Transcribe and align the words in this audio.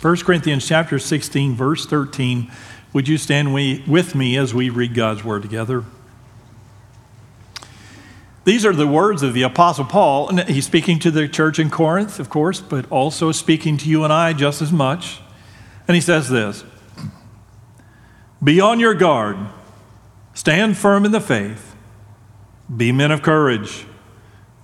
1 0.00 0.16
Corinthians 0.18 0.66
chapter 0.66 0.98
16, 0.98 1.54
verse 1.54 1.84
13. 1.84 2.50
Would 2.94 3.06
you 3.06 3.18
stand 3.18 3.52
with 3.52 4.14
me 4.14 4.36
as 4.38 4.54
we 4.54 4.70
read 4.70 4.94
God's 4.94 5.22
word 5.22 5.42
together? 5.42 5.84
These 8.44 8.64
are 8.64 8.72
the 8.72 8.86
words 8.86 9.22
of 9.22 9.34
the 9.34 9.42
Apostle 9.42 9.84
Paul. 9.84 10.30
And 10.30 10.40
he's 10.48 10.64
speaking 10.64 10.98
to 11.00 11.10
the 11.10 11.28
church 11.28 11.58
in 11.58 11.68
Corinth, 11.68 12.18
of 12.18 12.30
course, 12.30 12.62
but 12.62 12.90
also 12.90 13.30
speaking 13.30 13.76
to 13.76 13.90
you 13.90 14.02
and 14.02 14.10
I 14.10 14.32
just 14.32 14.62
as 14.62 14.72
much. 14.72 15.20
And 15.86 15.94
he 15.94 16.00
says 16.00 16.30
this 16.30 16.64
Be 18.42 18.58
on 18.58 18.80
your 18.80 18.94
guard, 18.94 19.36
stand 20.32 20.78
firm 20.78 21.04
in 21.04 21.12
the 21.12 21.20
faith, 21.20 21.76
be 22.74 22.90
men 22.90 23.10
of 23.10 23.20
courage, 23.20 23.84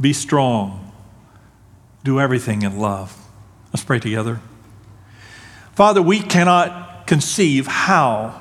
be 0.01 0.15
strong, 0.15 0.93
do 2.05 2.19
everything 2.19 2.63
in 2.63 2.79
love. 2.79 3.15
Let's 3.71 3.85
pray 3.85 3.99
together. 3.99 4.41
Father, 5.77 6.01
we 6.01 6.21
cannot 6.21 7.07
conceive 7.07 7.67
how 7.67 8.41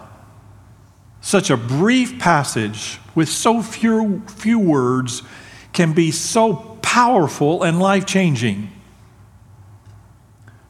such 1.19 1.49
a 1.49 1.57
brief 1.57 2.17
passage 2.17 2.97
with 3.13 3.27
so 3.27 3.61
few, 3.61 4.21
few 4.21 4.57
words 4.57 5.21
can 5.73 5.91
be 5.91 6.11
so 6.11 6.77
powerful 6.81 7.61
and 7.61 7.77
life 7.77 8.05
changing. 8.05 8.71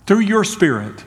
Through 0.08 0.22
your 0.22 0.44
Spirit, 0.44 1.06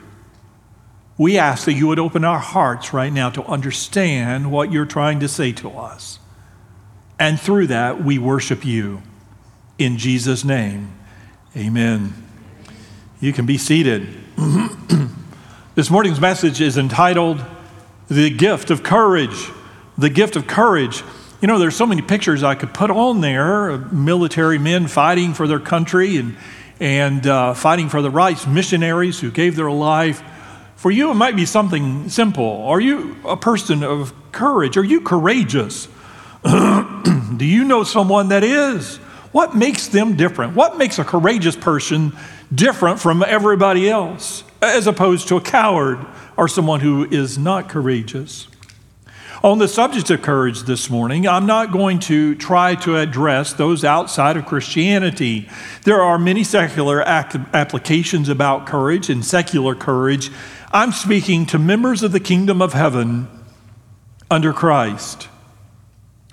we 1.17 1.37
ask 1.37 1.65
that 1.65 1.73
you 1.73 1.87
would 1.87 1.99
open 1.99 2.23
our 2.23 2.39
hearts 2.39 2.93
right 2.93 3.11
now 3.11 3.29
to 3.31 3.43
understand 3.43 4.53
what 4.53 4.71
you're 4.71 4.85
trying 4.85 5.19
to 5.19 5.27
say 5.27 5.51
to 5.51 5.71
us. 5.71 6.19
And 7.19 7.37
through 7.37 7.67
that, 7.67 8.01
we 8.01 8.17
worship 8.17 8.63
you. 8.63 9.01
In 9.77 9.97
Jesus' 9.97 10.45
name, 10.45 10.93
amen. 11.57 12.13
You 13.19 13.33
can 13.33 13.45
be 13.45 13.57
seated. 13.57 14.07
this 15.79 15.89
morning's 15.89 16.19
message 16.19 16.59
is 16.59 16.77
entitled 16.77 17.41
The 18.09 18.29
Gift 18.29 18.69
of 18.69 18.83
Courage. 18.83 19.49
The 19.97 20.09
Gift 20.09 20.35
of 20.35 20.45
Courage. 20.45 21.05
You 21.39 21.47
know, 21.47 21.57
there's 21.57 21.77
so 21.77 21.85
many 21.85 22.01
pictures 22.01 22.43
I 22.43 22.55
could 22.55 22.73
put 22.73 22.91
on 22.91 23.21
there 23.21 23.69
of 23.69 23.93
military 23.93 24.59
men 24.59 24.87
fighting 24.87 25.33
for 25.33 25.47
their 25.47 25.61
country 25.61 26.17
and, 26.17 26.35
and 26.81 27.25
uh, 27.25 27.53
fighting 27.53 27.87
for 27.87 28.01
the 28.01 28.09
rights, 28.11 28.45
missionaries 28.45 29.21
who 29.21 29.31
gave 29.31 29.55
their 29.55 29.71
life. 29.71 30.21
For 30.75 30.91
you, 30.91 31.11
it 31.11 31.13
might 31.13 31.37
be 31.37 31.45
something 31.45 32.09
simple. 32.09 32.65
Are 32.65 32.81
you 32.81 33.15
a 33.25 33.37
person 33.37 33.81
of 33.81 34.13
courage? 34.33 34.75
Are 34.75 34.83
you 34.83 34.99
courageous? 34.99 35.87
Do 36.43 37.45
you 37.45 37.63
know 37.63 37.85
someone 37.85 38.27
that 38.29 38.43
is? 38.43 38.97
What 39.31 39.55
makes 39.55 39.87
them 39.87 40.17
different? 40.17 40.57
What 40.57 40.77
makes 40.77 40.99
a 40.99 41.05
courageous 41.05 41.55
person 41.55 42.17
different 42.53 42.99
from 42.99 43.23
everybody 43.25 43.89
else, 43.89 44.43
as 44.61 44.87
opposed 44.87 45.27
to 45.27 45.37
a 45.37 45.41
coward 45.41 46.05
or 46.37 46.47
someone 46.47 46.79
who 46.79 47.05
is 47.09 47.37
not 47.37 47.69
courageous? 47.69 48.47
On 49.41 49.57
the 49.57 49.69
subject 49.69 50.09
of 50.09 50.21
courage 50.21 50.63
this 50.63 50.89
morning, 50.89 51.25
I'm 51.25 51.45
not 51.45 51.71
going 51.71 51.99
to 51.99 52.35
try 52.35 52.75
to 52.75 52.97
address 52.97 53.53
those 53.53 53.85
outside 53.85 54.35
of 54.35 54.45
Christianity. 54.45 55.47
There 55.85 56.01
are 56.01 56.19
many 56.19 56.43
secular 56.43 57.01
applications 57.01 58.27
about 58.27 58.65
courage 58.65 59.09
and 59.09 59.23
secular 59.23 59.75
courage. 59.75 60.29
I'm 60.73 60.91
speaking 60.91 61.45
to 61.47 61.57
members 61.57 62.03
of 62.03 62.11
the 62.11 62.19
kingdom 62.19 62.61
of 62.61 62.73
heaven 62.73 63.29
under 64.29 64.51
Christ. 64.51 65.29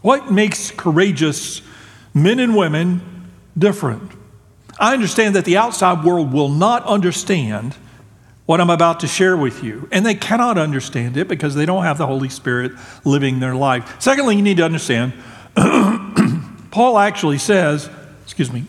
What 0.03 0.33
makes 0.33 0.73
courageous 0.73 1.63
men 2.13 2.41
and 2.41 2.57
women 2.57 3.31
different? 3.57 4.11
I 4.81 4.95
understand 4.95 5.37
that 5.37 5.45
the 5.45 5.57
outside 5.57 6.05
world 6.05 6.33
will 6.33 6.49
not 6.49 6.85
understand 6.85 7.77
what 8.47 8.61
I'm 8.61 8.71
about 8.71 9.01
to 9.01 9.07
share 9.07 9.37
with 9.37 9.63
you. 9.63 9.89
And 9.93 10.07
they 10.07 10.15
cannot 10.15 10.57
understand 10.57 11.17
it 11.17 11.29
because 11.29 11.55
they 11.55 11.67
don't 11.67 11.83
have 11.83 11.99
the 11.99 12.07
Holy 12.07 12.29
Spirit 12.29 12.73
living 13.05 13.41
their 13.41 13.55
life. 13.55 14.01
Secondly, 14.01 14.37
you 14.37 14.43
need 14.43 14.57
to 14.57 14.65
understand, 14.65 15.13
Paul 16.71 16.99
actually 16.99 17.39
says, 17.39 17.91
excuse 18.25 18.53
me, 18.53 18.65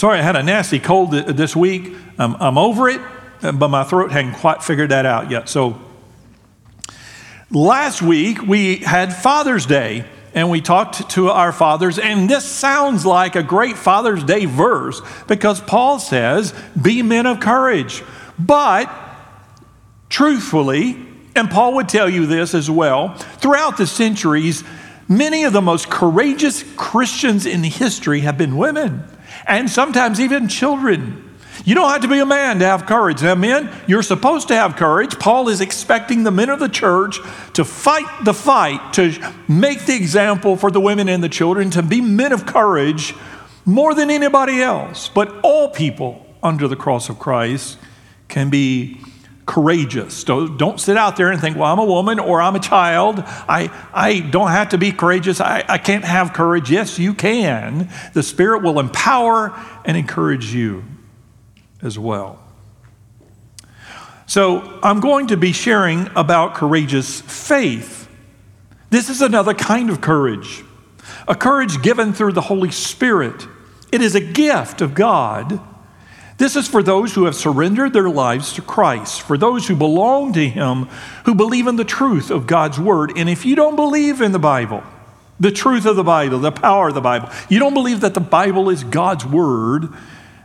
Sorry, 0.00 0.18
I 0.18 0.22
had 0.22 0.34
a 0.34 0.42
nasty 0.42 0.78
cold 0.78 1.12
this 1.12 1.54
week. 1.54 1.94
I'm, 2.18 2.34
I'm 2.36 2.56
over 2.56 2.88
it, 2.88 3.02
but 3.42 3.68
my 3.68 3.84
throat 3.84 4.10
hadn't 4.10 4.32
quite 4.32 4.62
figured 4.62 4.92
that 4.92 5.04
out 5.04 5.30
yet. 5.30 5.46
So, 5.50 5.78
last 7.50 8.00
week 8.00 8.40
we 8.40 8.76
had 8.76 9.14
Father's 9.14 9.66
Day 9.66 10.06
and 10.34 10.50
we 10.50 10.60
talked 10.60 11.10
to 11.10 11.28
our 11.30 11.52
fathers, 11.52 11.98
and 11.98 12.28
this 12.30 12.44
sounds 12.44 13.04
like 13.04 13.34
a 13.34 13.42
great 13.42 13.76
Father's 13.76 14.22
Day 14.22 14.44
verse 14.44 15.00
because 15.26 15.60
Paul 15.60 15.98
says, 15.98 16.54
Be 16.80 17.02
men 17.02 17.26
of 17.26 17.40
courage. 17.40 18.04
But 18.38 18.90
truthfully, 20.08 20.96
and 21.34 21.50
Paul 21.50 21.74
would 21.74 21.88
tell 21.88 22.08
you 22.08 22.26
this 22.26 22.54
as 22.54 22.70
well, 22.70 23.14
throughout 23.14 23.76
the 23.76 23.86
centuries, 23.86 24.64
many 25.08 25.44
of 25.44 25.52
the 25.52 25.62
most 25.62 25.90
courageous 25.90 26.64
Christians 26.76 27.46
in 27.46 27.64
history 27.64 28.20
have 28.20 28.38
been 28.38 28.56
women, 28.56 29.04
and 29.46 29.70
sometimes 29.70 30.20
even 30.20 30.48
children. 30.48 31.29
You 31.64 31.74
don't 31.74 31.90
have 31.90 32.02
to 32.02 32.08
be 32.08 32.18
a 32.18 32.26
man 32.26 32.58
to 32.60 32.64
have 32.64 32.86
courage. 32.86 33.22
Now, 33.22 33.34
men, 33.34 33.70
you're 33.86 34.02
supposed 34.02 34.48
to 34.48 34.54
have 34.54 34.76
courage. 34.76 35.18
Paul 35.18 35.48
is 35.48 35.60
expecting 35.60 36.22
the 36.22 36.30
men 36.30 36.48
of 36.48 36.58
the 36.58 36.68
church 36.68 37.18
to 37.54 37.64
fight 37.64 38.24
the 38.24 38.34
fight, 38.34 38.94
to 38.94 39.12
make 39.48 39.86
the 39.86 39.94
example 39.94 40.56
for 40.56 40.70
the 40.70 40.80
women 40.80 41.08
and 41.08 41.22
the 41.22 41.28
children, 41.28 41.70
to 41.70 41.82
be 41.82 42.00
men 42.00 42.32
of 42.32 42.46
courage 42.46 43.14
more 43.66 43.94
than 43.94 44.10
anybody 44.10 44.62
else. 44.62 45.08
But 45.08 45.40
all 45.42 45.68
people 45.68 46.26
under 46.42 46.66
the 46.66 46.76
cross 46.76 47.08
of 47.08 47.18
Christ 47.18 47.78
can 48.28 48.48
be 48.48 49.00
courageous. 49.44 50.24
Don't, 50.24 50.56
don't 50.56 50.80
sit 50.80 50.96
out 50.96 51.16
there 51.16 51.30
and 51.30 51.40
think, 51.40 51.56
well, 51.56 51.72
I'm 51.72 51.78
a 51.78 51.84
woman 51.84 52.20
or 52.20 52.40
I'm 52.40 52.54
a 52.54 52.60
child. 52.60 53.18
I, 53.18 53.70
I 53.92 54.20
don't 54.20 54.50
have 54.50 54.70
to 54.70 54.78
be 54.78 54.92
courageous. 54.92 55.40
I, 55.40 55.64
I 55.68 55.76
can't 55.76 56.04
have 56.04 56.32
courage. 56.32 56.70
Yes, 56.70 56.98
you 56.98 57.14
can. 57.14 57.90
The 58.14 58.22
Spirit 58.22 58.62
will 58.62 58.78
empower 58.78 59.52
and 59.84 59.96
encourage 59.96 60.54
you 60.54 60.84
as 61.82 61.98
well. 61.98 62.38
So, 64.26 64.78
I'm 64.82 65.00
going 65.00 65.28
to 65.28 65.36
be 65.36 65.52
sharing 65.52 66.08
about 66.14 66.54
courageous 66.54 67.20
faith. 67.20 68.08
This 68.90 69.08
is 69.08 69.22
another 69.22 69.54
kind 69.54 69.90
of 69.90 70.00
courage, 70.00 70.62
a 71.26 71.34
courage 71.34 71.82
given 71.82 72.12
through 72.12 72.32
the 72.32 72.40
Holy 72.40 72.70
Spirit. 72.70 73.46
It 73.92 74.02
is 74.02 74.14
a 74.14 74.20
gift 74.20 74.80
of 74.80 74.94
God. 74.94 75.60
This 76.38 76.56
is 76.56 76.66
for 76.66 76.82
those 76.82 77.14
who 77.14 77.24
have 77.24 77.34
surrendered 77.34 77.92
their 77.92 78.08
lives 78.08 78.54
to 78.54 78.62
Christ, 78.62 79.20
for 79.20 79.36
those 79.36 79.68
who 79.68 79.76
belong 79.76 80.32
to 80.32 80.48
Him, 80.48 80.84
who 81.24 81.34
believe 81.34 81.66
in 81.66 81.76
the 81.76 81.84
truth 81.84 82.30
of 82.30 82.46
God's 82.46 82.78
Word. 82.78 83.12
And 83.16 83.28
if 83.28 83.44
you 83.44 83.54
don't 83.54 83.76
believe 83.76 84.20
in 84.20 84.32
the 84.32 84.38
Bible, 84.38 84.82
the 85.38 85.50
truth 85.50 85.86
of 85.86 85.96
the 85.96 86.04
Bible, 86.04 86.38
the 86.38 86.50
power 86.50 86.88
of 86.88 86.94
the 86.94 87.00
Bible, 87.00 87.28
you 87.48 87.58
don't 87.58 87.74
believe 87.74 88.00
that 88.00 88.14
the 88.14 88.20
Bible 88.20 88.70
is 88.70 88.84
God's 88.84 89.26
Word, 89.26 89.88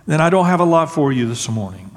then 0.05 0.21
I 0.21 0.29
don't 0.29 0.45
have 0.45 0.59
a 0.59 0.65
lot 0.65 0.91
for 0.91 1.11
you 1.11 1.27
this 1.27 1.49
morning. 1.49 1.91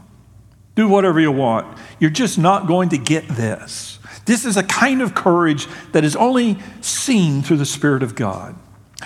Do 0.75 0.89
whatever 0.89 1.21
you 1.21 1.33
want. 1.33 1.77
You're 1.99 2.11
just 2.11 2.39
not 2.39 2.67
going 2.67 2.91
to 2.91 2.99
get 2.99 3.27
this. 3.29 3.99
This 4.25 4.45
is 4.45 4.57
a 4.57 4.63
kind 4.63 5.03
of 5.03 5.15
courage 5.15 5.67
that 5.93 6.05
is 6.05 6.15
only 6.15 6.59
seen 6.81 7.43
through 7.43 7.57
the 7.57 7.67
Spirit 7.67 8.03
of 8.03 8.15
God. 8.15 8.55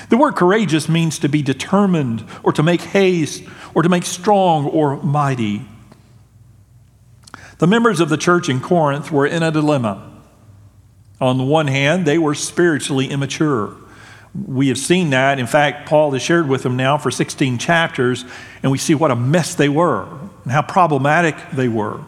The 0.09 0.17
word 0.17 0.37
courageous 0.37 0.89
means 0.89 1.19
to 1.21 1.29
be 1.29 1.43
determined 1.43 2.25
or 2.43 2.53
to 2.53 2.63
make 2.63 2.81
haste 2.81 3.45
or 3.75 3.83
to 3.83 3.89
make 3.89 4.05
strong 4.05 4.67
or 4.67 4.97
mighty. 5.03 5.67
The 7.59 7.67
members 7.67 8.01
of 8.01 8.09
the 8.09 8.17
church 8.17 8.49
in 8.49 8.61
Corinth 8.61 9.13
were 9.13 9.27
in 9.27 9.43
a 9.43 9.51
dilemma. 9.51 10.11
On 11.21 11.39
the 11.39 11.45
one 11.45 11.69
hand, 11.69 12.05
they 12.05 12.19
were 12.19 12.35
spiritually 12.35 13.09
immature. 13.09 13.77
We 14.35 14.69
have 14.69 14.79
seen 14.79 15.11
that. 15.11 15.39
In 15.39 15.47
fact, 15.47 15.89
Paul 15.89 16.13
has 16.13 16.23
shared 16.23 16.49
with 16.49 16.63
them 16.63 16.77
now 16.77 16.97
for 16.97 17.11
16 17.11 17.59
chapters, 17.59 18.25
and 18.63 18.73
we 18.73 18.79
see 18.79 18.95
what 18.95 19.11
a 19.11 19.17
mess 19.17 19.55
they 19.55 19.69
were 19.69 20.09
and 20.45 20.53
how 20.53 20.63
problematic 20.63 21.37
they 21.53 21.69
were. 21.69 22.01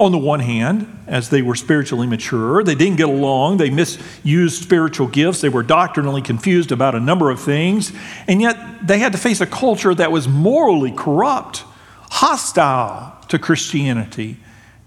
On 0.00 0.12
the 0.12 0.18
one 0.18 0.40
hand, 0.40 0.86
as 1.08 1.28
they 1.28 1.42
were 1.42 1.56
spiritually 1.56 2.06
mature, 2.06 2.62
they 2.62 2.76
didn't 2.76 2.96
get 2.96 3.08
along, 3.08 3.56
they 3.56 3.68
misused 3.68 4.62
spiritual 4.62 5.08
gifts, 5.08 5.40
they 5.40 5.48
were 5.48 5.64
doctrinally 5.64 6.22
confused 6.22 6.70
about 6.70 6.94
a 6.94 7.00
number 7.00 7.30
of 7.30 7.40
things, 7.40 7.92
and 8.28 8.40
yet 8.40 8.86
they 8.86 9.00
had 9.00 9.10
to 9.12 9.18
face 9.18 9.40
a 9.40 9.46
culture 9.46 9.94
that 9.94 10.12
was 10.12 10.28
morally 10.28 10.92
corrupt, 10.92 11.64
hostile 12.10 13.20
to 13.26 13.40
Christianity, 13.40 14.36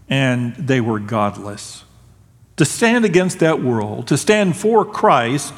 and 0.07 0.55
they 0.55 0.79
were 0.79 0.99
godless. 0.99 1.83
To 2.55 2.63
stand 2.63 3.03
against 3.03 3.39
that 3.39 3.61
world, 3.61 4.07
to 4.07 4.17
stand 4.17 4.55
for 4.55 4.85
Christ, 4.85 5.53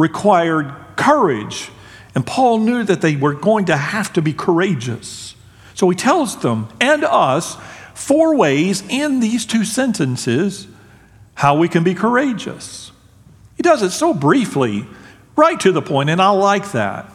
required 0.00 0.74
courage. 0.96 1.70
And 2.14 2.26
Paul 2.26 2.58
knew 2.58 2.82
that 2.84 3.02
they 3.02 3.16
were 3.16 3.34
going 3.34 3.66
to 3.66 3.76
have 3.76 4.12
to 4.14 4.22
be 4.22 4.32
courageous. 4.32 5.36
So 5.74 5.88
he 5.88 5.96
tells 5.96 6.40
them 6.40 6.68
and 6.80 7.04
us 7.04 7.56
four 7.94 8.34
ways 8.34 8.82
in 8.88 9.20
these 9.20 9.46
two 9.46 9.64
sentences 9.64 10.66
how 11.34 11.56
we 11.56 11.68
can 11.68 11.84
be 11.84 11.94
courageous. 11.94 12.92
He 13.56 13.62
does 13.62 13.82
it 13.82 13.90
so 13.90 14.12
briefly, 14.12 14.86
right 15.36 15.58
to 15.60 15.72
the 15.72 15.82
point, 15.82 16.10
and 16.10 16.20
I 16.20 16.30
like 16.30 16.72
that. 16.72 17.10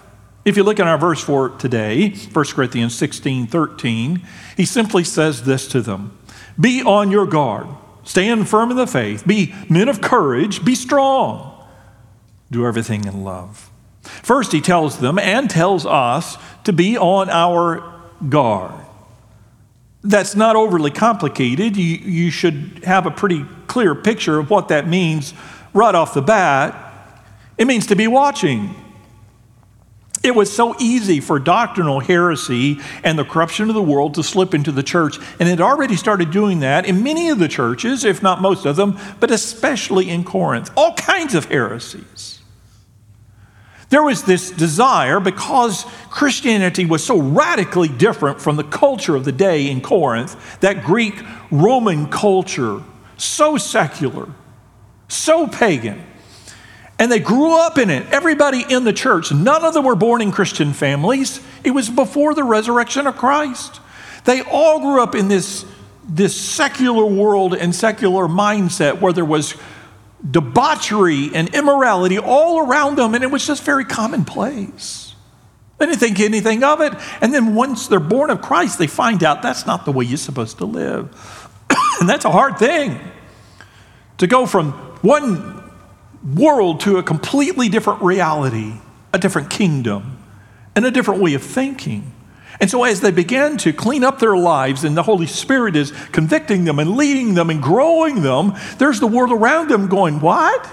If 0.46 0.58
you 0.58 0.64
look 0.64 0.80
in 0.80 0.88
our 0.88 0.98
verse 0.98 1.22
for 1.22 1.50
today, 1.50 2.10
1 2.10 2.46
Corinthians 2.46 2.96
16 2.96 3.48
13, 3.48 4.22
he 4.56 4.66
simply 4.66 5.04
says 5.04 5.44
this 5.44 5.68
to 5.70 5.82
them 5.82 6.18
Be 6.60 6.84
on 6.84 7.12
your 7.12 7.26
guard, 7.26 7.68
stand 8.04 8.48
firm 8.48 8.70
in 8.72 8.78
the 8.78 8.88
faith, 8.88 9.26
be 9.26 9.54
men 9.70 9.90
of 9.90 10.02
courage, 10.02 10.64
be 10.64 10.76
strong, 10.76 11.55
do 12.52 12.66
everything 12.66 13.06
in 13.06 13.24
love. 13.24 13.70
First, 14.02 14.52
he 14.52 14.62
tells 14.62 15.00
them 15.00 15.18
and 15.18 15.50
tells 15.50 15.86
us 15.86 16.38
to 16.64 16.74
be 16.74 16.98
on 16.98 17.30
our 17.30 18.02
guard. 18.30 18.74
That's 20.04 20.36
not 20.36 20.56
overly 20.56 20.92
complicated. 20.92 21.76
You, 21.76 21.98
you 21.98 22.32
should 22.32 22.84
have 22.84 23.08
a 23.08 23.12
pretty 23.12 23.46
clear 23.68 23.96
picture 23.96 24.38
of 24.38 24.50
what 24.50 24.68
that 24.68 24.88
means 24.88 25.34
right 25.74 25.96
off 25.96 26.14
the 26.14 26.22
bat. 26.22 26.82
It 27.58 27.66
means 27.66 27.88
to 27.88 27.96
be 27.96 28.08
watching. 28.08 28.76
It 30.24 30.36
was 30.36 30.52
so 30.52 30.76
easy 30.80 31.20
for 31.20 31.38
doctrinal 31.40 32.00
heresy 32.00 32.80
and 33.04 33.18
the 33.18 33.26
corruption 33.26 33.70
of 33.70 33.76
the 33.76 33.82
world 33.82 34.16
to 34.16 34.24
slip 34.24 34.56
into 34.56 34.72
the 34.72 34.82
church, 34.82 35.18
and 35.40 35.48
it 35.48 35.62
already 35.62 35.96
started 35.96 36.32
doing 36.32 36.62
that 36.62 36.86
in 36.86 37.04
many 37.04 37.30
of 37.30 37.38
the 37.38 37.48
churches, 37.48 38.04
if 38.04 38.24
not 38.24 38.42
most 38.42 38.66
of 38.66 38.76
them, 38.76 38.98
but 39.20 39.30
especially 39.30 40.10
in 40.10 40.24
Corinth. 40.24 40.72
All 40.76 40.94
kinds 40.96 41.36
of 41.36 41.46
heresies. 41.46 42.35
There 43.90 44.04
was 44.04 44.24
this 44.24 44.52
desire 44.52 45.20
because 45.20 45.86
Christianity 46.10 46.86
was 46.86 47.04
so 47.04 47.20
radically 47.20 47.88
different 47.88 48.42
from 48.42 48.56
the 48.56 48.64
culture 48.64 49.16
of 49.16 49.26
the 49.26 49.32
day 49.32 49.70
in 49.70 49.82
Corinth, 49.82 50.60
that 50.62 50.84
Greek 50.84 51.22
Roman 51.52 52.08
culture, 52.08 52.82
so 53.18 53.58
secular, 53.58 54.30
so 55.08 55.48
pagan. 55.48 56.04
And 56.98 57.12
they 57.12 57.20
grew 57.20 57.60
up 57.60 57.78
in 57.78 57.90
it. 57.90 58.08
Everybody 58.12 58.64
in 58.68 58.86
the 58.86 58.94
church, 58.94 59.32
none 59.32 59.64
of 59.64 59.74
them 59.74 59.84
were 59.84 59.96
born 59.96 60.22
in 60.22 60.32
Christian 60.32 60.74
families. 60.74 61.42
It 61.64 61.72
was 61.72 61.90
before 61.90 62.34
the 62.34 62.44
resurrection 62.44 63.06
of 63.06 63.18
Christ. 63.18 63.82
They 64.24 64.42
all 64.42 64.80
grew 64.80 65.04
up 65.04 65.14
in 65.14 65.28
this, 65.28 65.66
this 66.08 66.40
secular 66.40 67.06
world 67.06 67.54
and 67.54 67.76
secular 67.76 68.28
mindset 68.28 69.02
where 69.02 69.14
there 69.14 69.26
was 69.26 69.56
debauchery 70.30 71.32
and 71.34 71.54
immorality 71.54 72.18
all 72.18 72.68
around 72.68 72.98
them, 72.98 73.14
and 73.14 73.24
it 73.24 73.32
was 73.32 73.46
just 73.46 73.64
very 73.64 73.86
commonplace. 73.86 75.16
They 75.78 75.86
didn't 75.88 76.00
think 76.00 76.20
anything 76.20 76.64
of 76.64 76.82
it. 76.82 76.94
And 77.22 77.34
then 77.34 77.54
once 77.54 77.88
they're 77.88 78.00
born 78.00 78.30
of 78.30 78.42
Christ, 78.42 78.80
they 78.80 78.88
find 78.88 79.24
out 79.24 79.42
that's 79.42 79.66
not 79.66 79.86
the 79.86 79.92
way 79.92 80.06
you're 80.06 80.18
supposed 80.18 80.60
to 80.60 80.66
live. 80.66 81.50
and 82.00 82.08
that's 82.08 82.26
a 82.26 82.32
hard 82.32 82.58
thing 82.58 83.00
to 84.18 84.28
go 84.28 84.46
from 84.46 84.72
one 85.02 85.72
world 86.24 86.80
to 86.82 86.98
a 86.98 87.04
completely 87.04 87.68
different 87.70 88.02
reality, 88.02 88.74
a 89.14 89.20
different 89.20 89.50
kingdom, 89.50 90.18
and 90.76 90.86
a 90.86 90.92
different 90.92 91.22
way 91.22 91.34
of 91.34 91.44
thinking. 91.44 92.15
And 92.60 92.70
so, 92.70 92.84
as 92.84 93.02
they 93.02 93.12
begin 93.12 93.58
to 93.58 93.74
clean 93.74 94.04
up 94.04 94.20
their 94.20 94.38
lives 94.38 94.84
and 94.84 94.96
the 94.96 95.04
Holy 95.04 95.28
Spirit 95.28 95.76
is 95.76 95.92
convicting 96.12 96.64
them 96.64 96.80
and 96.80 96.96
leading 96.96 97.34
them 97.34 97.50
and 97.50 97.62
growing 97.62 98.22
them, 98.22 98.54
there's 98.78 99.00
the 99.00 99.08
world 99.08 99.32
around 99.32 99.70
them 99.70 99.88
going, 99.88 100.20
What? 100.20 100.70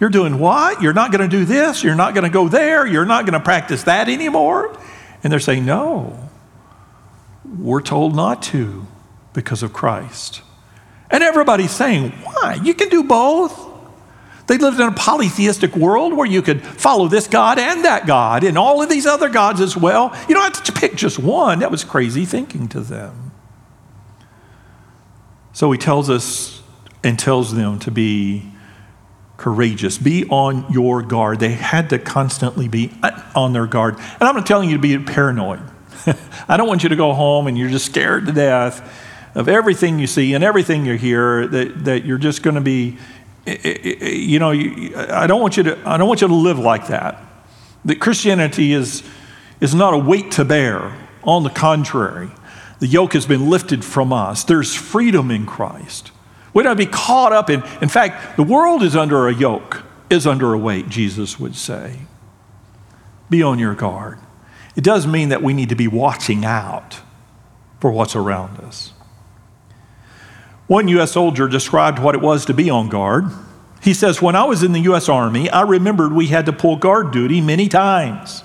You're 0.00 0.10
doing 0.10 0.38
what? 0.38 0.82
You're 0.82 0.92
not 0.92 1.12
going 1.12 1.28
to 1.28 1.36
do 1.36 1.44
this. 1.44 1.82
You're 1.82 1.94
not 1.94 2.14
going 2.14 2.24
to 2.24 2.30
go 2.30 2.48
there. 2.48 2.86
You're 2.86 3.06
not 3.06 3.24
going 3.24 3.34
to 3.34 3.40
practice 3.40 3.84
that 3.84 4.08
anymore. 4.08 4.76
And 5.22 5.32
they're 5.32 5.40
saying, 5.40 5.64
No, 5.64 6.28
we're 7.58 7.80
told 7.80 8.14
not 8.14 8.42
to 8.44 8.86
because 9.32 9.62
of 9.62 9.72
Christ. 9.72 10.42
And 11.10 11.22
everybody's 11.22 11.70
saying, 11.70 12.10
Why? 12.10 12.58
You 12.62 12.74
can 12.74 12.90
do 12.90 13.04
both. 13.04 13.63
They 14.46 14.58
lived 14.58 14.78
in 14.78 14.88
a 14.88 14.92
polytheistic 14.92 15.74
world 15.74 16.14
where 16.14 16.26
you 16.26 16.42
could 16.42 16.62
follow 16.62 17.08
this 17.08 17.26
God 17.26 17.58
and 17.58 17.84
that 17.84 18.06
God 18.06 18.44
and 18.44 18.58
all 18.58 18.82
of 18.82 18.90
these 18.90 19.06
other 19.06 19.28
gods 19.28 19.60
as 19.60 19.76
well. 19.76 20.14
You 20.28 20.34
don't 20.34 20.54
have 20.54 20.64
to 20.64 20.72
pick 20.72 20.96
just 20.96 21.18
one. 21.18 21.60
That 21.60 21.70
was 21.70 21.82
crazy 21.82 22.26
thinking 22.26 22.68
to 22.68 22.80
them. 22.80 23.32
So 25.54 25.72
he 25.72 25.78
tells 25.78 26.10
us 26.10 26.62
and 27.02 27.18
tells 27.18 27.54
them 27.54 27.78
to 27.80 27.90
be 27.90 28.50
courageous. 29.36 29.98
Be 29.98 30.26
on 30.26 30.70
your 30.70 31.00
guard. 31.02 31.40
They 31.40 31.52
had 31.52 31.90
to 31.90 31.98
constantly 31.98 32.68
be 32.68 32.92
on 33.34 33.52
their 33.52 33.66
guard. 33.66 33.96
And 33.96 34.22
I'm 34.22 34.34
not 34.34 34.46
telling 34.46 34.68
you 34.68 34.76
to 34.76 34.82
be 34.82 34.98
paranoid. 34.98 35.60
I 36.48 36.56
don't 36.56 36.68
want 36.68 36.82
you 36.82 36.90
to 36.90 36.96
go 36.96 37.12
home 37.12 37.46
and 37.46 37.56
you're 37.56 37.70
just 37.70 37.86
scared 37.86 38.26
to 38.26 38.32
death 38.32 39.10
of 39.34 39.48
everything 39.48 39.98
you 39.98 40.06
see 40.06 40.34
and 40.34 40.44
everything 40.44 40.86
you 40.86 40.94
hear, 40.94 41.46
that, 41.46 41.84
that 41.84 42.04
you're 42.04 42.18
just 42.18 42.42
going 42.42 42.54
to 42.54 42.60
be 42.60 42.98
you 43.46 44.38
know, 44.38 44.50
I 44.50 45.26
don't 45.26 45.40
want 45.40 45.56
you 45.56 45.64
to, 45.64 45.88
I 45.88 45.96
don't 45.96 46.08
want 46.08 46.20
you 46.20 46.28
to 46.28 46.34
live 46.34 46.58
like 46.58 46.88
that. 46.88 47.22
That 47.84 48.00
Christianity 48.00 48.72
is, 48.72 49.02
is 49.60 49.74
not 49.74 49.94
a 49.94 49.98
weight 49.98 50.32
to 50.32 50.44
bear. 50.44 50.96
On 51.22 51.42
the 51.42 51.50
contrary, 51.50 52.28
the 52.80 52.86
yoke 52.86 53.14
has 53.14 53.24
been 53.24 53.48
lifted 53.48 53.84
from 53.84 54.12
us. 54.12 54.44
There's 54.44 54.74
freedom 54.74 55.30
in 55.30 55.46
Christ. 55.46 56.10
We 56.52 56.62
don't 56.62 56.76
be 56.76 56.86
caught 56.86 57.32
up 57.32 57.50
in, 57.50 57.62
in 57.80 57.88
fact, 57.88 58.36
the 58.36 58.42
world 58.42 58.82
is 58.82 58.94
under 58.94 59.26
a 59.28 59.34
yoke, 59.34 59.82
is 60.08 60.26
under 60.26 60.52
a 60.52 60.58
weight, 60.58 60.88
Jesus 60.88 61.40
would 61.40 61.56
say. 61.56 62.00
Be 63.28 63.42
on 63.42 63.58
your 63.58 63.74
guard. 63.74 64.18
It 64.76 64.84
does 64.84 65.06
mean 65.06 65.30
that 65.30 65.42
we 65.42 65.52
need 65.52 65.68
to 65.68 65.74
be 65.74 65.88
watching 65.88 66.44
out 66.44 67.00
for 67.80 67.90
what's 67.90 68.16
around 68.16 68.58
us. 68.60 68.93
One 70.66 70.88
U.S. 70.88 71.12
soldier 71.12 71.46
described 71.46 71.98
what 71.98 72.14
it 72.14 72.22
was 72.22 72.46
to 72.46 72.54
be 72.54 72.70
on 72.70 72.88
guard. 72.88 73.26
He 73.82 73.92
says, 73.92 74.22
When 74.22 74.34
I 74.34 74.44
was 74.44 74.62
in 74.62 74.72
the 74.72 74.80
U.S. 74.80 75.10
Army, 75.10 75.50
I 75.50 75.60
remembered 75.60 76.12
we 76.12 76.28
had 76.28 76.46
to 76.46 76.54
pull 76.54 76.76
guard 76.76 77.10
duty 77.10 77.42
many 77.42 77.68
times. 77.68 78.42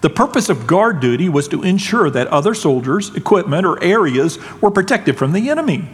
The 0.00 0.10
purpose 0.10 0.48
of 0.48 0.68
guard 0.68 1.00
duty 1.00 1.28
was 1.28 1.48
to 1.48 1.64
ensure 1.64 2.10
that 2.10 2.28
other 2.28 2.54
soldiers, 2.54 3.12
equipment, 3.16 3.66
or 3.66 3.82
areas 3.82 4.38
were 4.60 4.70
protected 4.70 5.18
from 5.18 5.32
the 5.32 5.50
enemy. 5.50 5.88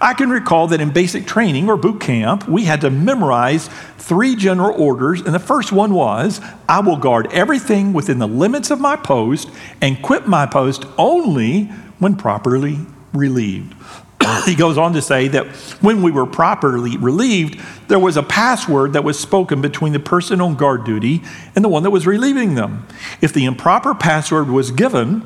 I 0.00 0.14
can 0.14 0.30
recall 0.30 0.66
that 0.68 0.80
in 0.80 0.94
basic 0.94 1.26
training 1.26 1.68
or 1.68 1.76
boot 1.76 2.00
camp, 2.00 2.48
we 2.48 2.64
had 2.64 2.80
to 2.80 2.90
memorize 2.90 3.68
three 3.98 4.34
general 4.34 4.80
orders, 4.80 5.20
and 5.20 5.34
the 5.34 5.38
first 5.38 5.72
one 5.72 5.92
was 5.92 6.40
I 6.66 6.80
will 6.80 6.96
guard 6.96 7.30
everything 7.32 7.92
within 7.92 8.18
the 8.18 8.26
limits 8.26 8.70
of 8.70 8.80
my 8.80 8.96
post 8.96 9.50
and 9.82 10.00
quit 10.00 10.26
my 10.26 10.46
post 10.46 10.86
only 10.96 11.64
when 11.98 12.16
properly 12.16 12.78
relieved. 13.12 13.74
he 14.44 14.54
goes 14.54 14.78
on 14.78 14.92
to 14.92 15.02
say 15.02 15.28
that 15.28 15.46
when 15.80 16.02
we 16.02 16.10
were 16.10 16.26
properly 16.26 16.96
relieved, 16.96 17.60
there 17.88 17.98
was 17.98 18.16
a 18.16 18.22
password 18.22 18.92
that 18.92 19.04
was 19.04 19.18
spoken 19.18 19.60
between 19.60 19.92
the 19.92 20.00
person 20.00 20.40
on 20.40 20.56
guard 20.56 20.84
duty 20.84 21.22
and 21.54 21.64
the 21.64 21.68
one 21.68 21.82
that 21.82 21.90
was 21.90 22.06
relieving 22.06 22.54
them. 22.54 22.86
If 23.20 23.32
the 23.32 23.44
improper 23.44 23.94
password 23.94 24.48
was 24.48 24.70
given, 24.70 25.22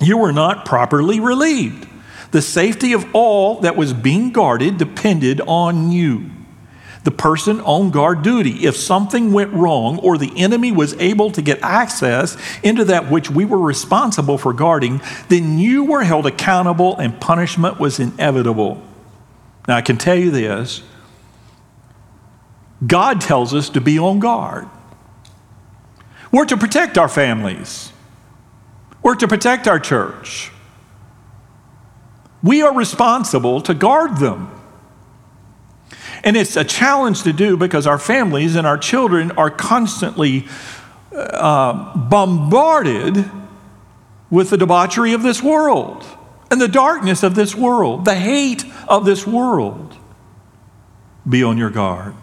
you 0.00 0.18
were 0.18 0.32
not 0.32 0.64
properly 0.64 1.20
relieved. 1.20 1.86
The 2.30 2.42
safety 2.42 2.92
of 2.92 3.06
all 3.14 3.60
that 3.60 3.76
was 3.76 3.92
being 3.92 4.32
guarded 4.32 4.76
depended 4.76 5.40
on 5.46 5.90
you 5.90 6.30
the 7.08 7.14
person 7.14 7.58
on 7.62 7.90
guard 7.90 8.20
duty. 8.20 8.66
If 8.66 8.76
something 8.76 9.32
went 9.32 9.50
wrong 9.54 9.98
or 10.00 10.18
the 10.18 10.30
enemy 10.36 10.72
was 10.72 10.92
able 11.00 11.30
to 11.30 11.40
get 11.40 11.58
access 11.62 12.36
into 12.62 12.84
that 12.84 13.10
which 13.10 13.30
we 13.30 13.46
were 13.46 13.56
responsible 13.56 14.36
for 14.36 14.52
guarding, 14.52 15.00
then 15.30 15.58
you 15.58 15.84
were 15.84 16.04
held 16.04 16.26
accountable 16.26 16.98
and 16.98 17.18
punishment 17.18 17.80
was 17.80 17.98
inevitable. 17.98 18.82
Now, 19.66 19.76
I 19.76 19.80
can 19.80 19.96
tell 19.96 20.16
you 20.16 20.30
this 20.30 20.82
God 22.86 23.22
tells 23.22 23.54
us 23.54 23.70
to 23.70 23.80
be 23.80 23.98
on 23.98 24.18
guard. 24.18 24.68
We're 26.30 26.44
to 26.44 26.58
protect 26.58 26.98
our 26.98 27.08
families, 27.08 27.90
we're 29.02 29.14
to 29.14 29.26
protect 29.26 29.66
our 29.66 29.80
church. 29.80 30.52
We 32.42 32.60
are 32.60 32.74
responsible 32.74 33.62
to 33.62 33.72
guard 33.72 34.18
them. 34.18 34.57
And 36.24 36.36
it's 36.36 36.56
a 36.56 36.64
challenge 36.64 37.22
to 37.22 37.32
do 37.32 37.56
because 37.56 37.86
our 37.86 37.98
families 37.98 38.56
and 38.56 38.66
our 38.66 38.78
children 38.78 39.30
are 39.32 39.50
constantly 39.50 40.46
uh, 41.12 41.96
bombarded 41.96 43.30
with 44.30 44.50
the 44.50 44.56
debauchery 44.56 45.12
of 45.12 45.22
this 45.22 45.42
world 45.42 46.04
and 46.50 46.60
the 46.60 46.68
darkness 46.68 47.22
of 47.22 47.34
this 47.34 47.54
world, 47.54 48.04
the 48.04 48.14
hate 48.14 48.64
of 48.88 49.04
this 49.04 49.26
world. 49.26 49.96
Be 51.28 51.42
on 51.42 51.58
your 51.58 51.70
guard. 51.70 52.14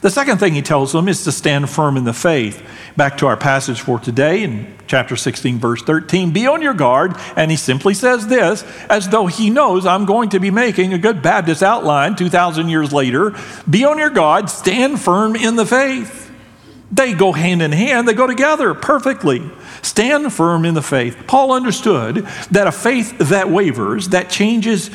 The 0.00 0.10
second 0.10 0.38
thing 0.38 0.54
he 0.54 0.62
tells 0.62 0.92
them 0.92 1.08
is 1.08 1.24
to 1.24 1.32
stand 1.32 1.70
firm 1.70 1.96
in 1.96 2.04
the 2.04 2.12
faith. 2.12 2.62
Back 2.96 3.18
to 3.18 3.26
our 3.26 3.36
passage 3.36 3.80
for 3.80 3.98
today 3.98 4.42
in 4.42 4.74
chapter 4.86 5.16
16, 5.16 5.58
verse 5.58 5.82
13 5.82 6.32
Be 6.32 6.46
on 6.46 6.62
your 6.62 6.74
guard. 6.74 7.14
And 7.36 7.50
he 7.50 7.56
simply 7.56 7.94
says 7.94 8.26
this 8.26 8.64
as 8.88 9.08
though 9.08 9.26
he 9.26 9.50
knows 9.50 9.86
I'm 9.86 10.04
going 10.04 10.30
to 10.30 10.40
be 10.40 10.50
making 10.50 10.92
a 10.92 10.98
good 10.98 11.22
Baptist 11.22 11.62
outline 11.62 12.16
2,000 12.16 12.68
years 12.68 12.92
later. 12.92 13.34
Be 13.68 13.84
on 13.84 13.98
your 13.98 14.10
guard, 14.10 14.50
stand 14.50 15.00
firm 15.00 15.36
in 15.36 15.56
the 15.56 15.66
faith. 15.66 16.30
They 16.92 17.12
go 17.12 17.32
hand 17.32 17.60
in 17.60 17.72
hand, 17.72 18.06
they 18.06 18.14
go 18.14 18.26
together 18.26 18.72
perfectly. 18.74 19.50
Stand 19.82 20.32
firm 20.32 20.64
in 20.64 20.74
the 20.74 20.82
faith. 20.82 21.24
Paul 21.26 21.52
understood 21.52 22.26
that 22.52 22.66
a 22.66 22.72
faith 22.72 23.18
that 23.18 23.50
wavers, 23.50 24.10
that 24.10 24.30
changes 24.30 24.90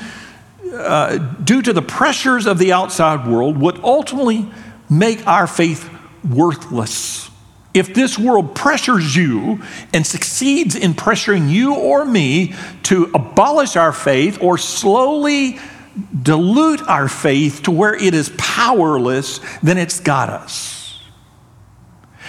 uh, 0.71 1.17
due 1.17 1.61
to 1.61 1.73
the 1.73 1.81
pressures 1.81 2.45
of 2.45 2.57
the 2.57 2.71
outside 2.71 3.27
world, 3.27 3.57
would 3.57 3.83
ultimately 3.83 4.49
make 4.89 5.25
our 5.27 5.47
faith 5.47 5.89
worthless 6.23 7.29
if 7.73 7.93
this 7.93 8.17
world 8.17 8.55
pressures 8.55 9.15
you 9.15 9.61
and 9.93 10.05
succeeds 10.05 10.75
in 10.75 10.93
pressuring 10.93 11.49
you 11.49 11.75
or 11.75 12.03
me 12.03 12.55
to 12.83 13.09
abolish 13.13 13.75
our 13.75 13.93
faith 13.93 14.41
or 14.41 14.57
slowly 14.57 15.59
dilute 16.23 16.81
our 16.87 17.07
faith 17.07 17.63
to 17.63 17.71
where 17.71 17.93
it 17.93 18.13
is 18.13 18.31
powerless, 18.37 19.39
then 19.61 19.77
it's 19.77 19.99
got 19.99 20.29
us. 20.29 20.99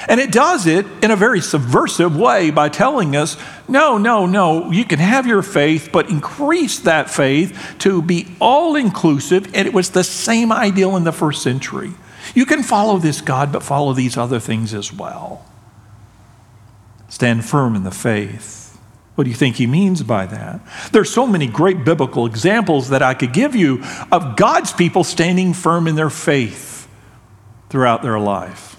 And 0.08 0.18
it 0.18 0.32
does 0.32 0.66
it 0.66 0.86
in 1.02 1.10
a 1.10 1.16
very 1.16 1.40
subversive 1.40 2.16
way 2.16 2.50
by 2.50 2.68
telling 2.70 3.16
us 3.16 3.36
no, 3.68 3.98
no, 3.98 4.26
no, 4.26 4.70
you 4.70 4.84
can 4.84 4.98
have 4.98 5.26
your 5.26 5.42
faith, 5.42 5.90
but 5.92 6.08
increase 6.08 6.80
that 6.80 7.10
faith 7.10 7.76
to 7.80 8.02
be 8.02 8.26
all 8.40 8.76
inclusive. 8.76 9.46
And 9.54 9.68
it 9.68 9.74
was 9.74 9.90
the 9.90 10.04
same 10.04 10.52
ideal 10.52 10.96
in 10.96 11.04
the 11.04 11.12
first 11.12 11.42
century. 11.42 11.92
You 12.34 12.46
can 12.46 12.62
follow 12.62 12.98
this 12.98 13.20
God, 13.20 13.52
but 13.52 13.62
follow 13.62 13.92
these 13.92 14.16
other 14.16 14.40
things 14.40 14.74
as 14.74 14.92
well. 14.92 15.44
Stand 17.08 17.44
firm 17.44 17.74
in 17.74 17.82
the 17.82 17.90
faith. 17.90 18.78
What 19.16 19.24
do 19.24 19.30
you 19.30 19.36
think 19.36 19.56
he 19.56 19.66
means 19.66 20.02
by 20.02 20.26
that? 20.26 20.60
There's 20.92 21.12
so 21.12 21.26
many 21.26 21.46
great 21.46 21.84
biblical 21.84 22.24
examples 22.24 22.88
that 22.90 23.02
I 23.02 23.14
could 23.14 23.32
give 23.32 23.54
you 23.54 23.82
of 24.10 24.36
God's 24.36 24.72
people 24.72 25.04
standing 25.04 25.52
firm 25.52 25.86
in 25.86 25.96
their 25.96 26.10
faith 26.10 26.88
throughout 27.68 28.02
their 28.02 28.18
life. 28.18 28.69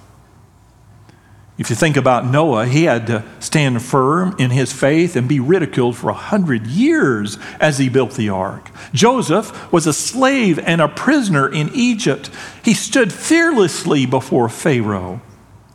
If 1.58 1.70
you 1.70 1.76
think 1.76 1.98
about 1.98 2.26
Noah, 2.26 2.66
he 2.66 2.86
had 2.86 3.06
to 3.08 3.24
stand 3.40 3.84
firm 3.84 4.36
in 4.40 4.52
his 4.52 4.74
faith 4.74 5.16
and 5.16 5.28
be 5.28 5.40
ridiculed 5.40 5.96
for 5.96 6.10
a 6.10 6.16
hundred 6.16 6.66
years 6.66 7.38
as 7.60 7.78
he 7.78 7.90
built 7.90 8.14
the 8.14 8.30
ark. 8.30 8.72
Joseph 8.94 9.72
was 9.72 9.86
a 9.86 9.94
slave 9.94 10.58
and 10.60 10.82
a 10.82 10.88
prisoner 10.88 11.48
in 11.48 11.70
Egypt. 11.74 12.32
He 12.64 12.74
stood 12.74 13.14
fearlessly 13.14 14.06
before 14.06 14.50
Pharaoh. 14.50 15.22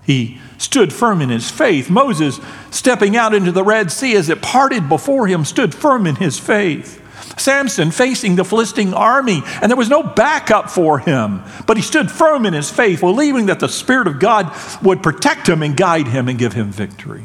He 0.03 0.41
stood 0.59 0.93
firm 0.93 1.21
in 1.21 1.29
his 1.29 1.51
faith. 1.51 1.91
Moses, 1.91 2.41
stepping 2.71 3.17
out 3.17 3.35
into 3.35 3.53
the 3.53 3.65
Red 3.65 3.93
Sea 3.93 4.17
as 4.17 4.29
it 4.29 4.41
parted 4.41 4.89
before 4.89 5.27
him, 5.27 5.45
stood 5.45 5.75
firm 5.75 6.07
in 6.07 6.17
his 6.17 6.39
faith. 6.39 7.03
Samson 7.37 7.91
facing 7.91 8.37
the 8.37 8.45
Philistine 8.45 8.95
army, 8.95 9.43
and 9.63 9.71
there 9.71 9.77
was 9.77 9.89
no 9.89 10.03
backup 10.03 10.71
for 10.71 10.99
him, 10.99 11.43
but 11.67 11.77
he 11.77 11.83
stood 11.83 12.11
firm 12.11 12.47
in 12.47 12.55
his 12.55 12.71
faith, 12.71 13.01
believing 13.01 13.47
that 13.47 13.61
the 13.61 13.69
Spirit 13.69 14.07
of 14.07 14.19
God 14.19 14.53
would 14.83 15.03
protect 15.03 15.49
him 15.49 15.63
and 15.63 15.77
guide 15.77 16.09
him 16.09 16.29
and 16.29 16.39
give 16.39 16.53
him 16.53 16.71
victory. 16.71 17.25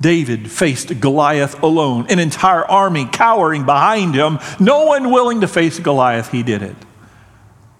David 0.00 0.50
faced 0.50 1.00
Goliath 1.00 1.60
alone, 1.62 2.06
an 2.08 2.18
entire 2.18 2.64
army 2.64 3.06
cowering 3.06 3.66
behind 3.66 4.14
him, 4.14 4.38
no 4.60 4.84
one 4.84 5.10
willing 5.10 5.40
to 5.40 5.48
face 5.48 5.78
Goliath. 5.78 6.30
He 6.30 6.42
did 6.42 6.62
it 6.62 6.76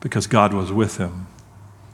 because 0.00 0.26
God 0.26 0.52
was 0.52 0.72
with 0.72 0.96
him. 0.96 1.26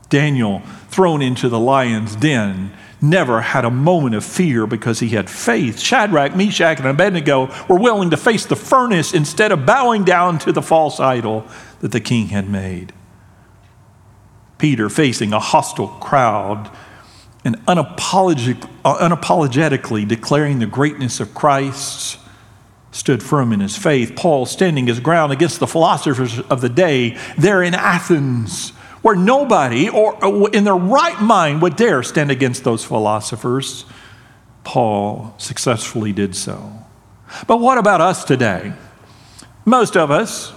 Daniel, 0.09 0.61
thrown 0.89 1.23
into 1.23 1.49
the 1.49 1.59
lion's 1.59 2.17
den, 2.17 2.73
never 3.11 3.41
had 3.41 3.65
a 3.65 3.71
moment 3.71 4.15
of 4.15 4.25
fear 4.25 4.67
because 4.67 5.01
he 5.01 5.11
had 5.11 5.29
faith. 5.31 5.79
Shadrach, 5.79 6.35
Meshach, 6.35 6.79
and 6.79 6.89
Abednego 6.89 7.51
were 7.69 7.79
willing 7.79 8.11
to 8.11 8.17
face 8.17 8.47
the 8.47 8.57
furnace 8.57 9.15
instead 9.15 9.53
of 9.53 9.67
bowing 9.67 10.05
down 10.05 10.39
to 10.41 10.53
the 10.53 10.63
false 10.63 11.01
idol 11.01 11.47
that 11.81 11.93
the 11.93 12.01
king 12.01 12.29
had 12.29 12.49
made. 12.49 12.93
Peter, 14.59 14.89
facing 14.89 15.33
a 15.33 15.41
hostile 15.41 15.89
crowd 15.89 16.71
and 17.45 17.57
unapologetic, 17.67 18.69
uh, 18.85 18.97
unapologetically 19.09 20.09
declaring 20.09 20.59
the 20.59 20.67
greatness 20.67 21.21
of 21.21 21.35
Christ, 21.35 22.19
stood 22.91 23.23
firm 23.23 23.53
in 23.53 23.61
his 23.61 23.77
faith. 23.77 24.15
Paul, 24.17 24.47
standing 24.47 24.87
his 24.87 25.01
ground 25.01 25.33
against 25.33 25.61
the 25.61 25.67
philosophers 25.67 26.39
of 26.41 26.61
the 26.61 26.69
day 26.69 27.19
there 27.37 27.63
in 27.63 27.75
Athens, 27.75 28.73
where 29.05 29.15
nobody 29.15 29.87
or 29.87 30.49
in 30.55 30.65
their 30.65 30.75
right 30.75 31.21
mind 31.21 31.61
would 31.61 31.77
dare 31.77 32.03
stand 32.03 32.31
against 32.31 32.65
those 32.65 32.83
philosophers. 32.83 33.85
Paul 34.65 35.35
successfully 35.37 36.11
did 36.11 36.35
so. 36.35 36.73
But 37.47 37.61
what 37.61 37.77
about 37.77 38.01
us 38.01 38.25
today? 38.25 38.73
Most 39.67 39.95
of 39.95 40.11
us, 40.11 40.55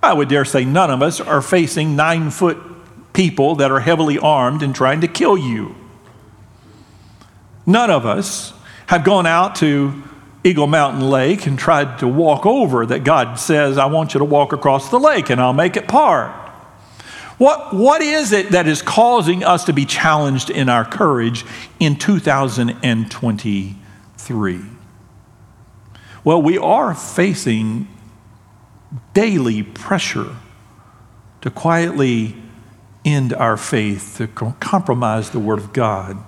I 0.00 0.12
would 0.12 0.28
dare 0.28 0.44
say 0.44 0.64
none 0.64 0.92
of 0.92 1.02
us, 1.02 1.20
are 1.20 1.42
facing 1.42 1.96
nine 1.96 2.30
foot 2.30 2.56
people 3.14 3.56
that 3.56 3.72
are 3.72 3.80
heavily 3.80 4.16
armed 4.16 4.62
and 4.62 4.72
trying 4.72 5.00
to 5.00 5.08
kill 5.08 5.36
you. 5.36 5.74
None 7.66 7.90
of 7.90 8.06
us 8.06 8.52
have 8.86 9.02
gone 9.02 9.26
out 9.26 9.56
to 9.56 10.04
Eagle 10.44 10.68
Mountain 10.68 11.10
Lake 11.10 11.48
and 11.48 11.58
tried 11.58 11.98
to 11.98 12.06
walk 12.06 12.46
over 12.46 12.86
that 12.86 13.02
God 13.02 13.40
says, 13.40 13.76
I 13.76 13.86
want 13.86 14.14
you 14.14 14.18
to 14.18 14.24
walk 14.24 14.52
across 14.52 14.88
the 14.88 15.00
lake 15.00 15.30
and 15.30 15.40
I'll 15.40 15.52
make 15.52 15.76
it 15.76 15.88
part. 15.88 16.47
What, 17.38 17.72
what 17.72 18.02
is 18.02 18.32
it 18.32 18.50
that 18.50 18.66
is 18.66 18.82
causing 18.82 19.44
us 19.44 19.64
to 19.64 19.72
be 19.72 19.84
challenged 19.84 20.50
in 20.50 20.68
our 20.68 20.84
courage 20.84 21.44
in 21.78 21.94
2023? 21.96 24.64
Well, 26.24 26.42
we 26.42 26.58
are 26.58 26.94
facing 26.94 27.86
daily 29.14 29.62
pressure 29.62 30.34
to 31.40 31.50
quietly 31.50 32.34
end 33.04 33.32
our 33.32 33.56
faith, 33.56 34.16
to 34.18 34.26
compromise 34.26 35.30
the 35.30 35.38
Word 35.38 35.60
of 35.60 35.72
God, 35.72 36.18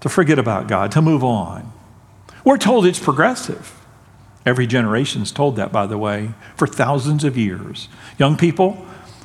to 0.00 0.08
forget 0.08 0.38
about 0.38 0.68
God, 0.68 0.92
to 0.92 1.02
move 1.02 1.24
on. 1.24 1.72
We're 2.44 2.58
told 2.58 2.86
it's 2.86 3.00
progressive. 3.00 3.77
Every 4.46 4.66
generation's 4.66 5.32
told 5.32 5.56
that, 5.56 5.72
by 5.72 5.86
the 5.86 5.98
way, 5.98 6.30
for 6.56 6.66
thousands 6.66 7.24
of 7.24 7.36
years. 7.36 7.88
Young 8.18 8.36
people, 8.36 8.72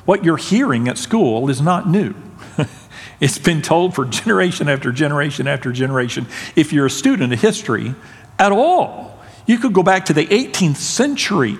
what 0.04 0.24
you're 0.24 0.36
hearing 0.36 0.88
at 0.88 0.98
school 0.98 1.48
is 1.48 1.60
not 1.60 1.88
new. 1.88 2.14
it's 3.20 3.38
been 3.38 3.62
told 3.62 3.94
for 3.94 4.04
generation 4.04 4.68
after 4.68 4.92
generation 4.92 5.46
after 5.46 5.72
generation. 5.72 6.26
If 6.56 6.72
you're 6.72 6.86
a 6.86 6.90
student 6.90 7.32
of 7.32 7.40
history 7.40 7.94
at 8.38 8.52
all, 8.52 9.18
you 9.46 9.58
could 9.58 9.72
go 9.72 9.82
back 9.82 10.06
to 10.06 10.12
the 10.12 10.26
18th 10.26 10.76
century, 10.76 11.58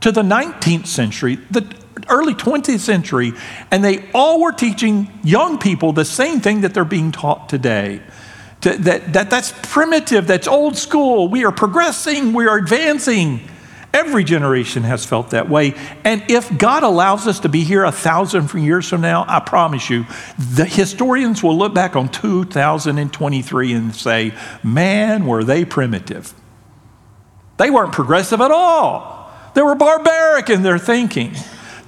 to 0.00 0.12
the 0.12 0.22
19th 0.22 0.86
century, 0.86 1.36
the 1.50 1.66
early 2.08 2.34
20th 2.34 2.80
century, 2.80 3.32
and 3.70 3.84
they 3.84 4.10
all 4.12 4.40
were 4.40 4.52
teaching 4.52 5.10
young 5.22 5.58
people 5.58 5.92
the 5.92 6.04
same 6.04 6.40
thing 6.40 6.62
that 6.62 6.74
they're 6.74 6.84
being 6.84 7.12
taught 7.12 7.48
today 7.48 8.00
to, 8.62 8.76
that, 8.76 9.12
that 9.12 9.30
that's 9.30 9.52
primitive, 9.62 10.26
that's 10.26 10.48
old 10.48 10.76
school. 10.76 11.28
We 11.28 11.44
are 11.44 11.52
progressing, 11.52 12.32
we 12.32 12.46
are 12.46 12.58
advancing. 12.58 13.40
Every 13.94 14.22
generation 14.22 14.82
has 14.82 15.06
felt 15.06 15.30
that 15.30 15.48
way. 15.48 15.74
And 16.04 16.22
if 16.30 16.56
God 16.58 16.82
allows 16.82 17.26
us 17.26 17.40
to 17.40 17.48
be 17.48 17.64
here 17.64 17.84
a 17.84 17.92
thousand 17.92 18.52
years 18.52 18.86
from 18.86 19.00
now, 19.00 19.24
I 19.26 19.40
promise 19.40 19.88
you, 19.88 20.04
the 20.36 20.66
historians 20.66 21.42
will 21.42 21.56
look 21.56 21.72
back 21.72 21.96
on 21.96 22.10
2023 22.10 23.72
and 23.72 23.94
say, 23.94 24.34
man, 24.62 25.26
were 25.26 25.42
they 25.42 25.64
primitive. 25.64 26.34
They 27.56 27.70
weren't 27.70 27.92
progressive 27.92 28.42
at 28.42 28.50
all. 28.50 29.32
They 29.54 29.62
were 29.62 29.74
barbaric 29.74 30.50
in 30.50 30.62
their 30.62 30.78
thinking. 30.78 31.34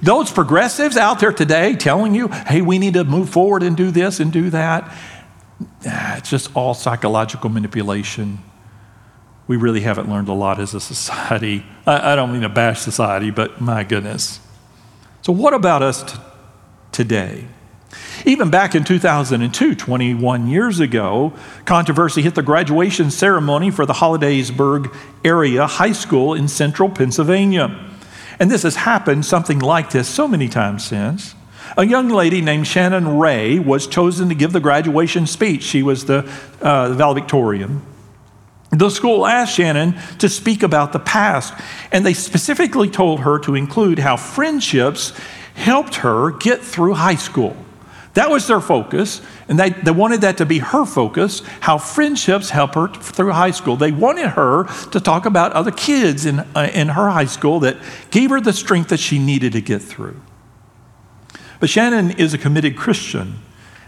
Those 0.01 0.31
progressives 0.31 0.97
out 0.97 1.19
there 1.19 1.31
today 1.31 1.75
telling 1.75 2.15
you, 2.15 2.29
hey, 2.29 2.61
we 2.61 2.79
need 2.79 2.95
to 2.95 3.03
move 3.03 3.29
forward 3.29 3.61
and 3.61 3.77
do 3.77 3.91
this 3.91 4.19
and 4.19 4.33
do 4.33 4.49
that, 4.49 4.91
it's 5.81 6.29
just 6.29 6.55
all 6.55 6.73
psychological 6.73 7.49
manipulation. 7.49 8.39
We 9.47 9.57
really 9.57 9.81
haven't 9.81 10.09
learned 10.09 10.29
a 10.29 10.33
lot 10.33 10.59
as 10.59 10.73
a 10.73 10.79
society. 10.79 11.65
I, 11.85 12.13
I 12.13 12.15
don't 12.15 12.31
mean 12.31 12.41
to 12.41 12.49
bash 12.49 12.79
society, 12.81 13.31
but 13.31 13.59
my 13.61 13.83
goodness. 13.83 14.39
So, 15.21 15.33
what 15.33 15.53
about 15.53 15.83
us 15.83 16.03
t- 16.03 16.19
today? 16.91 17.47
Even 18.25 18.49
back 18.49 18.75
in 18.75 18.83
2002, 18.83 19.75
21 19.75 20.47
years 20.47 20.79
ago, 20.79 21.33
controversy 21.65 22.21
hit 22.21 22.35
the 22.35 22.43
graduation 22.43 23.11
ceremony 23.11 23.71
for 23.71 23.85
the 23.85 23.93
Hollidaysburg 23.93 24.95
area 25.25 25.67
high 25.67 25.91
school 25.91 26.33
in 26.33 26.47
central 26.47 26.89
Pennsylvania. 26.89 27.89
And 28.39 28.49
this 28.49 28.63
has 28.63 28.75
happened 28.75 29.25
something 29.25 29.59
like 29.59 29.91
this 29.91 30.07
so 30.07 30.27
many 30.27 30.47
times 30.47 30.85
since. 30.85 31.35
A 31.77 31.85
young 31.85 32.09
lady 32.09 32.41
named 32.41 32.67
Shannon 32.67 33.17
Ray 33.17 33.57
was 33.59 33.87
chosen 33.87 34.29
to 34.29 34.35
give 34.35 34.51
the 34.51 34.59
graduation 34.59 35.25
speech. 35.25 35.63
She 35.63 35.83
was 35.83 36.05
the, 36.05 36.29
uh, 36.61 36.93
valedictorian. 36.93 37.81
The 38.71 38.89
school 38.89 39.25
asked 39.25 39.55
Shannon 39.55 39.95
to 40.19 40.29
speak 40.29 40.63
about 40.63 40.93
the 40.93 40.99
past, 40.99 41.53
and 41.91 42.05
they 42.05 42.13
specifically 42.13 42.89
told 42.89 43.21
her 43.21 43.37
to 43.39 43.55
include 43.55 43.99
how 43.99 44.15
friendships 44.15 45.13
helped 45.53 45.95
her 45.95 46.31
get 46.31 46.61
through 46.61 46.93
high 46.93 47.15
school. 47.15 47.55
That 48.13 48.29
was 48.29 48.47
their 48.47 48.59
focus, 48.59 49.21
and 49.47 49.57
they, 49.57 49.69
they 49.69 49.91
wanted 49.91 50.21
that 50.21 50.37
to 50.37 50.45
be 50.45 50.59
her 50.59 50.85
focus 50.85 51.41
how 51.61 51.77
friendships 51.77 52.49
help 52.49 52.75
her 52.75 52.89
through 52.89 53.31
high 53.31 53.51
school. 53.51 53.77
They 53.77 53.91
wanted 53.91 54.27
her 54.27 54.65
to 54.91 54.99
talk 54.99 55.25
about 55.25 55.53
other 55.53 55.71
kids 55.71 56.25
in, 56.25 56.39
uh, 56.39 56.69
in 56.73 56.89
her 56.89 57.09
high 57.09 57.25
school 57.25 57.61
that 57.61 57.77
gave 58.09 58.29
her 58.29 58.41
the 58.41 58.53
strength 58.53 58.89
that 58.89 58.99
she 58.99 59.19
needed 59.19 59.53
to 59.53 59.61
get 59.61 59.81
through. 59.81 60.19
But 61.61 61.69
Shannon 61.69 62.11
is 62.11 62.33
a 62.33 62.37
committed 62.37 62.75
Christian, 62.75 63.35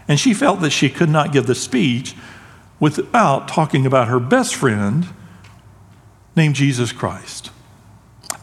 and 0.08 0.18
she 0.18 0.32
felt 0.32 0.62
that 0.62 0.70
she 0.70 0.88
could 0.88 1.10
not 1.10 1.32
give 1.32 1.46
the 1.46 1.54
speech 1.54 2.14
without 2.80 3.48
talking 3.48 3.84
about 3.84 4.08
her 4.08 4.20
best 4.20 4.54
friend 4.54 5.08
named 6.36 6.54
Jesus 6.54 6.92
Christ. 6.92 7.50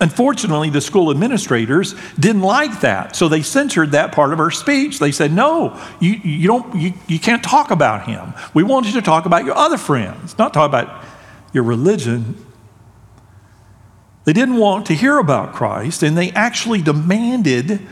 Unfortunately, 0.01 0.69
the 0.69 0.81
school 0.81 1.11
administrators 1.11 1.95
didn't 2.19 2.41
like 2.41 2.81
that, 2.81 3.15
so 3.15 3.29
they 3.29 3.41
censored 3.41 3.91
that 3.91 4.11
part 4.11 4.33
of 4.33 4.39
her 4.39 4.51
speech. 4.51 4.99
They 4.99 5.11
said, 5.11 5.31
"No, 5.31 5.79
you, 5.99 6.13
you 6.23 6.47
don't. 6.47 6.75
You, 6.75 6.93
you 7.07 7.19
can't 7.19 7.43
talk 7.43 7.71
about 7.71 8.07
him. 8.07 8.33
We 8.53 8.63
want 8.63 8.87
you 8.87 8.93
to 8.93 9.01
talk 9.01 9.25
about 9.25 9.45
your 9.45 9.55
other 9.55 9.77
friends, 9.77 10.37
not 10.37 10.53
talk 10.53 10.67
about 10.67 11.03
your 11.53 11.63
religion." 11.63 12.35
They 14.25 14.33
didn't 14.33 14.57
want 14.57 14.87
to 14.87 14.93
hear 14.93 15.17
about 15.17 15.53
Christ, 15.53 16.03
and 16.03 16.17
they 16.17 16.31
actually 16.31 16.81
demanded, 16.81 17.87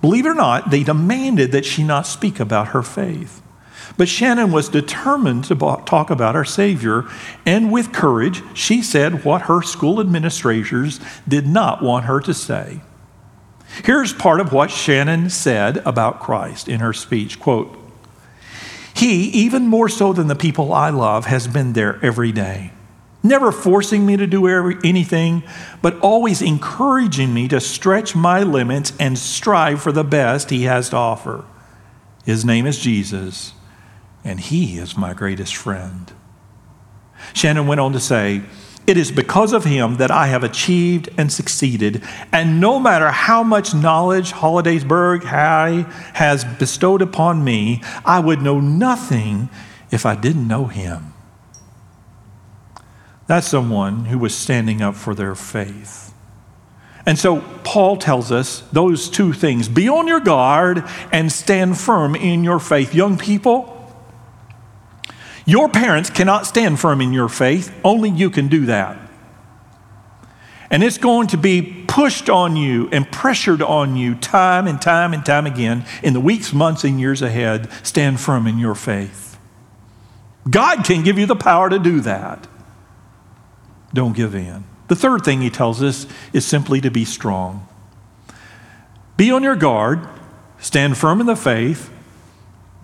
believe 0.00 0.26
it 0.26 0.30
or 0.30 0.34
not, 0.34 0.70
they 0.70 0.82
demanded 0.82 1.52
that 1.52 1.64
she 1.64 1.82
not 1.82 2.06
speak 2.06 2.40
about 2.40 2.68
her 2.68 2.82
faith. 2.82 3.42
But 3.96 4.08
Shannon 4.08 4.52
was 4.52 4.68
determined 4.68 5.44
to 5.44 5.54
talk 5.54 6.10
about 6.10 6.36
our 6.36 6.44
Savior, 6.44 7.04
and 7.44 7.72
with 7.72 7.92
courage, 7.92 8.42
she 8.54 8.82
said 8.82 9.24
what 9.24 9.42
her 9.42 9.62
school 9.62 10.00
administrators 10.00 11.00
did 11.28 11.46
not 11.46 11.82
want 11.82 12.06
her 12.06 12.20
to 12.20 12.32
say. 12.32 12.80
Here's 13.84 14.12
part 14.12 14.40
of 14.40 14.52
what 14.52 14.70
Shannon 14.70 15.30
said 15.30 15.78
about 15.78 16.20
Christ 16.20 16.68
in 16.68 16.80
her 16.80 16.92
speech 16.92 17.38
quote, 17.38 17.76
He, 18.94 19.24
even 19.28 19.66
more 19.66 19.88
so 19.88 20.12
than 20.12 20.28
the 20.28 20.34
people 20.34 20.72
I 20.72 20.90
love, 20.90 21.26
has 21.26 21.46
been 21.46 21.72
there 21.72 21.98
every 22.04 22.32
day, 22.32 22.72
never 23.22 23.52
forcing 23.52 24.06
me 24.06 24.16
to 24.16 24.26
do 24.26 24.46
anything, 24.82 25.42
but 25.82 25.98
always 26.00 26.42
encouraging 26.42 27.32
me 27.34 27.48
to 27.48 27.60
stretch 27.60 28.14
my 28.14 28.42
limits 28.42 28.92
and 28.98 29.18
strive 29.18 29.82
for 29.82 29.92
the 29.92 30.04
best 30.04 30.50
He 30.50 30.64
has 30.64 30.90
to 30.90 30.96
offer. 30.96 31.44
His 32.24 32.44
name 32.44 32.66
is 32.66 32.78
Jesus 32.78 33.54
and 34.24 34.40
he 34.40 34.78
is 34.78 34.96
my 34.96 35.14
greatest 35.14 35.56
friend. 35.56 36.12
Shannon 37.32 37.66
went 37.66 37.80
on 37.80 37.92
to 37.92 38.00
say, 38.00 38.42
It 38.86 38.96
is 38.96 39.10
because 39.10 39.52
of 39.52 39.64
him 39.64 39.96
that 39.96 40.10
I 40.10 40.26
have 40.26 40.44
achieved 40.44 41.08
and 41.16 41.32
succeeded, 41.32 42.02
and 42.32 42.60
no 42.60 42.78
matter 42.78 43.10
how 43.10 43.42
much 43.42 43.74
knowledge 43.74 44.32
Hollidaysburg 44.32 45.24
High 45.24 45.86
has 46.14 46.44
bestowed 46.44 47.02
upon 47.02 47.44
me, 47.44 47.82
I 48.04 48.20
would 48.20 48.42
know 48.42 48.60
nothing 48.60 49.48
if 49.90 50.04
I 50.04 50.14
didn't 50.14 50.48
know 50.48 50.66
him. 50.66 51.09
That's 53.30 53.46
someone 53.46 54.06
who 54.06 54.18
was 54.18 54.34
standing 54.34 54.82
up 54.82 54.96
for 54.96 55.14
their 55.14 55.36
faith. 55.36 56.12
And 57.06 57.16
so 57.16 57.42
Paul 57.62 57.96
tells 57.96 58.32
us 58.32 58.64
those 58.72 59.08
two 59.08 59.32
things 59.32 59.68
be 59.68 59.88
on 59.88 60.08
your 60.08 60.18
guard 60.18 60.82
and 61.12 61.30
stand 61.30 61.78
firm 61.78 62.16
in 62.16 62.42
your 62.42 62.58
faith. 62.58 62.92
Young 62.92 63.16
people, 63.16 63.88
your 65.46 65.68
parents 65.68 66.10
cannot 66.10 66.44
stand 66.44 66.80
firm 66.80 67.00
in 67.00 67.12
your 67.12 67.28
faith, 67.28 67.72
only 67.84 68.10
you 68.10 68.30
can 68.30 68.48
do 68.48 68.66
that. 68.66 68.98
And 70.68 70.82
it's 70.82 70.98
going 70.98 71.28
to 71.28 71.36
be 71.36 71.84
pushed 71.86 72.28
on 72.28 72.56
you 72.56 72.88
and 72.90 73.08
pressured 73.12 73.62
on 73.62 73.94
you 73.94 74.16
time 74.16 74.66
and 74.66 74.82
time 74.82 75.14
and 75.14 75.24
time 75.24 75.46
again 75.46 75.86
in 76.02 76.14
the 76.14 76.20
weeks, 76.20 76.52
months, 76.52 76.82
and 76.82 76.98
years 76.98 77.22
ahead. 77.22 77.70
Stand 77.86 78.18
firm 78.18 78.48
in 78.48 78.58
your 78.58 78.74
faith. 78.74 79.38
God 80.50 80.84
can 80.84 81.04
give 81.04 81.16
you 81.16 81.26
the 81.26 81.36
power 81.36 81.70
to 81.70 81.78
do 81.78 82.00
that. 82.00 82.48
Don't 83.92 84.14
give 84.14 84.34
in. 84.34 84.64
The 84.88 84.96
third 84.96 85.24
thing 85.24 85.40
he 85.40 85.50
tells 85.50 85.82
us 85.82 86.06
is 86.32 86.44
simply 86.44 86.80
to 86.80 86.90
be 86.90 87.04
strong. 87.04 87.66
Be 89.16 89.30
on 89.30 89.42
your 89.42 89.56
guard, 89.56 90.06
stand 90.58 90.96
firm 90.96 91.20
in 91.20 91.26
the 91.26 91.36
faith, 91.36 91.92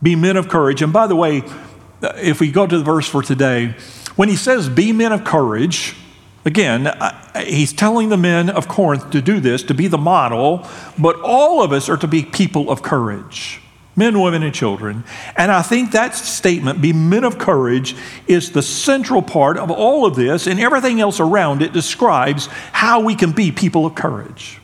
be 0.02 0.14
men 0.14 0.36
of 0.36 0.48
courage. 0.48 0.82
And 0.82 0.92
by 0.92 1.06
the 1.06 1.16
way, 1.16 1.42
uh, 2.02 2.12
if 2.16 2.40
we 2.40 2.52
go 2.52 2.66
to 2.66 2.78
the 2.78 2.84
verse 2.84 3.08
for 3.08 3.22
today, 3.22 3.74
when 4.16 4.28
he 4.28 4.36
says, 4.36 4.68
Be 4.68 4.92
men 4.92 5.12
of 5.12 5.24
courage, 5.24 5.96
again, 6.44 6.92
he's 7.44 7.72
telling 7.72 8.08
the 8.08 8.16
men 8.16 8.50
of 8.50 8.68
Corinth 8.68 9.10
to 9.10 9.22
do 9.22 9.40
this, 9.40 9.62
to 9.64 9.74
be 9.74 9.88
the 9.88 9.98
model, 9.98 10.66
but 10.98 11.18
all 11.22 11.62
of 11.62 11.72
us 11.72 11.88
are 11.88 11.96
to 11.96 12.06
be 12.06 12.24
people 12.24 12.70
of 12.70 12.82
courage 12.82 13.60
men, 13.96 14.20
women, 14.20 14.42
and 14.42 14.54
children. 14.54 15.02
And 15.36 15.50
I 15.50 15.62
think 15.62 15.92
that 15.92 16.14
statement, 16.14 16.82
be 16.82 16.92
men 16.92 17.24
of 17.24 17.38
courage, 17.38 17.96
is 18.26 18.52
the 18.52 18.62
central 18.62 19.22
part 19.22 19.56
of 19.56 19.70
all 19.70 20.04
of 20.04 20.14
this, 20.14 20.46
and 20.46 20.60
everything 20.60 21.00
else 21.00 21.18
around 21.18 21.62
it 21.62 21.72
describes 21.72 22.46
how 22.72 23.00
we 23.00 23.14
can 23.14 23.32
be 23.32 23.50
people 23.50 23.86
of 23.86 23.94
courage. 23.94 24.60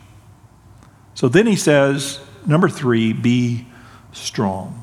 So 1.15 1.29
then 1.29 1.47
he 1.47 1.57
says, 1.57 2.21
number 2.47 2.69
three, 2.69 3.13
be 3.13 3.67
strong. 4.13 4.79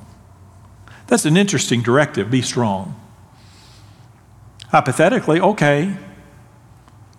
That's 1.08 1.26
an 1.26 1.38
interesting 1.38 1.82
directive 1.82 2.30
be 2.30 2.42
strong. 2.42 3.00
Hypothetically, 4.70 5.40
okay. 5.40 5.96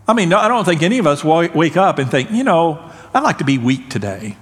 I 0.07 0.14
mean, 0.14 0.33
I 0.33 0.49
don't 0.49 0.64
think 0.64 0.83
any 0.83 0.99
of 0.99 1.07
us 1.07 1.25
wake 1.25 1.77
up 1.77 1.99
and 1.99 2.11
think, 2.11 2.31
you 2.31 2.45
know, 2.45 2.90
I'd 3.14 3.23
like 3.23 3.38
to 3.38 3.45
be 3.45 3.59
weak 3.59 3.90
today. 3.90 4.37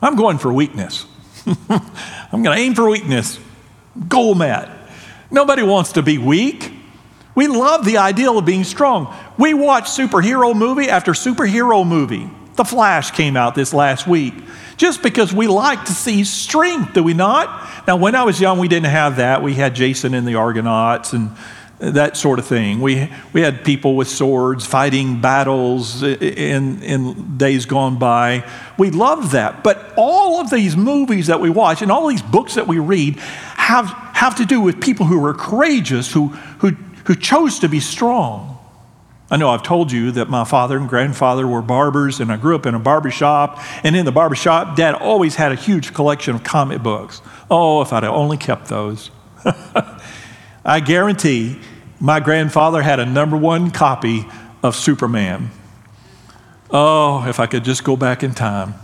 I'm 0.00 0.16
going 0.16 0.38
for 0.38 0.52
weakness. 0.52 1.06
I'm 1.68 2.42
going 2.42 2.56
to 2.56 2.62
aim 2.62 2.74
for 2.74 2.88
weakness. 2.88 3.38
Goal 4.08 4.34
met. 4.34 4.68
Nobody 5.30 5.62
wants 5.62 5.92
to 5.92 6.02
be 6.02 6.18
weak. 6.18 6.72
We 7.34 7.48
love 7.48 7.84
the 7.84 7.98
ideal 7.98 8.38
of 8.38 8.44
being 8.44 8.64
strong. 8.64 9.14
We 9.38 9.54
watch 9.54 9.84
superhero 9.84 10.56
movie 10.56 10.88
after 10.88 11.12
superhero 11.12 11.86
movie. 11.86 12.30
The 12.54 12.64
Flash 12.64 13.10
came 13.10 13.36
out 13.36 13.54
this 13.54 13.74
last 13.74 14.06
week 14.06 14.34
just 14.76 15.02
because 15.02 15.32
we 15.32 15.46
like 15.46 15.84
to 15.86 15.92
see 15.92 16.24
strength, 16.24 16.94
do 16.94 17.02
we 17.02 17.14
not? 17.14 17.86
Now, 17.86 17.96
when 17.96 18.14
I 18.14 18.24
was 18.24 18.40
young, 18.40 18.58
we 18.58 18.68
didn't 18.68 18.90
have 18.90 19.16
that. 19.16 19.42
We 19.42 19.54
had 19.54 19.74
Jason 19.74 20.14
and 20.14 20.26
the 20.26 20.34
Argonauts 20.34 21.12
and 21.12 21.30
that 21.78 22.16
sort 22.16 22.38
of 22.38 22.46
thing. 22.46 22.80
We, 22.80 23.10
we 23.32 23.42
had 23.42 23.64
people 23.64 23.96
with 23.96 24.08
swords 24.08 24.64
fighting 24.64 25.20
battles 25.20 26.02
in, 26.02 26.82
in 26.82 27.36
days 27.36 27.66
gone 27.66 27.98
by. 27.98 28.48
We 28.78 28.90
loved 28.90 29.32
that. 29.32 29.62
But 29.62 29.92
all 29.96 30.40
of 30.40 30.50
these 30.50 30.76
movies 30.76 31.26
that 31.26 31.40
we 31.40 31.50
watch 31.50 31.82
and 31.82 31.92
all 31.92 32.08
these 32.08 32.22
books 32.22 32.54
that 32.54 32.66
we 32.66 32.78
read 32.78 33.16
have, 33.18 33.86
have 34.14 34.36
to 34.36 34.46
do 34.46 34.60
with 34.60 34.80
people 34.80 35.06
who 35.06 35.18
were 35.18 35.34
courageous, 35.34 36.12
who, 36.12 36.28
who, 36.58 36.70
who 37.04 37.14
chose 37.14 37.58
to 37.58 37.68
be 37.68 37.80
strong. 37.80 38.54
I 39.28 39.36
know 39.36 39.50
I've 39.50 39.64
told 39.64 39.90
you 39.90 40.12
that 40.12 40.30
my 40.30 40.44
father 40.44 40.78
and 40.78 40.88
grandfather 40.88 41.48
were 41.48 41.60
barbers, 41.60 42.20
and 42.20 42.30
I 42.30 42.36
grew 42.36 42.54
up 42.54 42.64
in 42.64 42.76
a 42.76 42.78
barber 42.78 43.10
shop. 43.10 43.60
And 43.82 43.96
in 43.96 44.04
the 44.04 44.12
barber 44.12 44.36
shop, 44.36 44.76
dad 44.76 44.94
always 44.94 45.34
had 45.34 45.50
a 45.50 45.56
huge 45.56 45.92
collection 45.92 46.36
of 46.36 46.44
comic 46.44 46.82
books. 46.82 47.20
Oh, 47.50 47.82
if 47.82 47.92
I'd 47.92 48.04
only 48.04 48.36
kept 48.36 48.68
those. 48.68 49.10
I 50.66 50.80
guarantee 50.80 51.60
my 52.00 52.18
grandfather 52.18 52.82
had 52.82 52.98
a 52.98 53.06
number 53.06 53.36
one 53.36 53.70
copy 53.70 54.26
of 54.64 54.74
Superman. 54.74 55.50
Oh, 56.70 57.24
if 57.28 57.38
I 57.38 57.46
could 57.46 57.64
just 57.64 57.84
go 57.84 57.96
back 57.96 58.24
in 58.24 58.34
time 58.34 58.74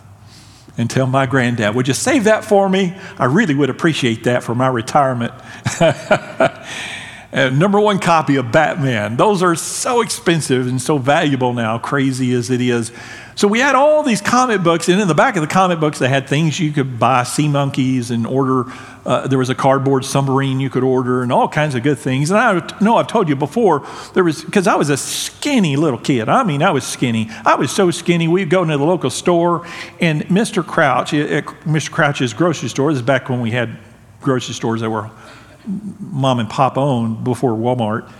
and 0.78 0.88
tell 0.88 1.08
my 1.08 1.26
granddad, 1.26 1.74
would 1.74 1.88
you 1.88 1.94
save 1.94 2.24
that 2.24 2.44
for 2.44 2.68
me? 2.68 2.96
I 3.18 3.24
really 3.24 3.56
would 3.56 3.68
appreciate 3.68 4.22
that 4.24 4.44
for 4.44 4.54
my 4.54 4.68
retirement. 4.68 5.34
number 7.32 7.80
one 7.80 7.98
copy 7.98 8.36
of 8.36 8.52
Batman. 8.52 9.16
Those 9.16 9.42
are 9.42 9.56
so 9.56 10.02
expensive 10.02 10.68
and 10.68 10.80
so 10.80 10.98
valuable 10.98 11.52
now, 11.52 11.78
crazy 11.78 12.32
as 12.32 12.48
it 12.48 12.60
is. 12.60 12.92
So 13.34 13.48
we 13.48 13.60
had 13.60 13.74
all 13.74 14.02
these 14.02 14.20
comic 14.20 14.62
books, 14.62 14.88
and 14.88 15.00
in 15.00 15.08
the 15.08 15.14
back 15.14 15.36
of 15.36 15.42
the 15.42 15.48
comic 15.48 15.80
books, 15.80 15.98
they 15.98 16.08
had 16.08 16.28
things 16.28 16.60
you 16.60 16.70
could 16.70 16.98
buy, 16.98 17.22
sea 17.22 17.48
monkeys, 17.48 18.10
and 18.10 18.26
order. 18.26 18.70
Uh, 19.06 19.26
there 19.26 19.38
was 19.38 19.48
a 19.48 19.54
cardboard 19.54 20.04
submarine 20.04 20.60
you 20.60 20.68
could 20.68 20.84
order, 20.84 21.22
and 21.22 21.32
all 21.32 21.48
kinds 21.48 21.74
of 21.74 21.82
good 21.82 21.98
things. 21.98 22.30
And 22.30 22.38
I 22.38 22.78
know 22.80 22.96
I've 22.96 23.06
told 23.06 23.28
you 23.28 23.36
before, 23.36 23.86
there 24.12 24.22
was 24.22 24.44
because 24.44 24.66
I 24.66 24.74
was 24.74 24.90
a 24.90 24.96
skinny 24.96 25.76
little 25.76 25.98
kid. 25.98 26.28
I 26.28 26.44
mean, 26.44 26.62
I 26.62 26.70
was 26.70 26.84
skinny. 26.84 27.30
I 27.44 27.54
was 27.54 27.70
so 27.70 27.90
skinny. 27.90 28.28
We'd 28.28 28.50
go 28.50 28.62
into 28.62 28.76
the 28.76 28.84
local 28.84 29.10
store, 29.10 29.66
and 29.98 30.22
Mr. 30.24 30.64
Crouch, 30.66 31.14
at 31.14 31.44
Mr. 31.64 31.90
Crouch's 31.90 32.34
grocery 32.34 32.68
store. 32.68 32.92
This 32.92 33.00
is 33.00 33.06
back 33.06 33.28
when 33.28 33.40
we 33.40 33.50
had 33.50 33.78
grocery 34.20 34.54
stores 34.54 34.82
that 34.82 34.90
were 34.90 35.10
mom 36.00 36.38
and 36.38 36.50
pop 36.50 36.76
owned 36.76 37.24
before 37.24 37.52
Walmart. 37.52 38.10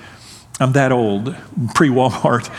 I'm 0.61 0.73
that 0.73 0.93
old, 0.93 1.37
pre 1.75 1.89
Walmart. 1.89 2.51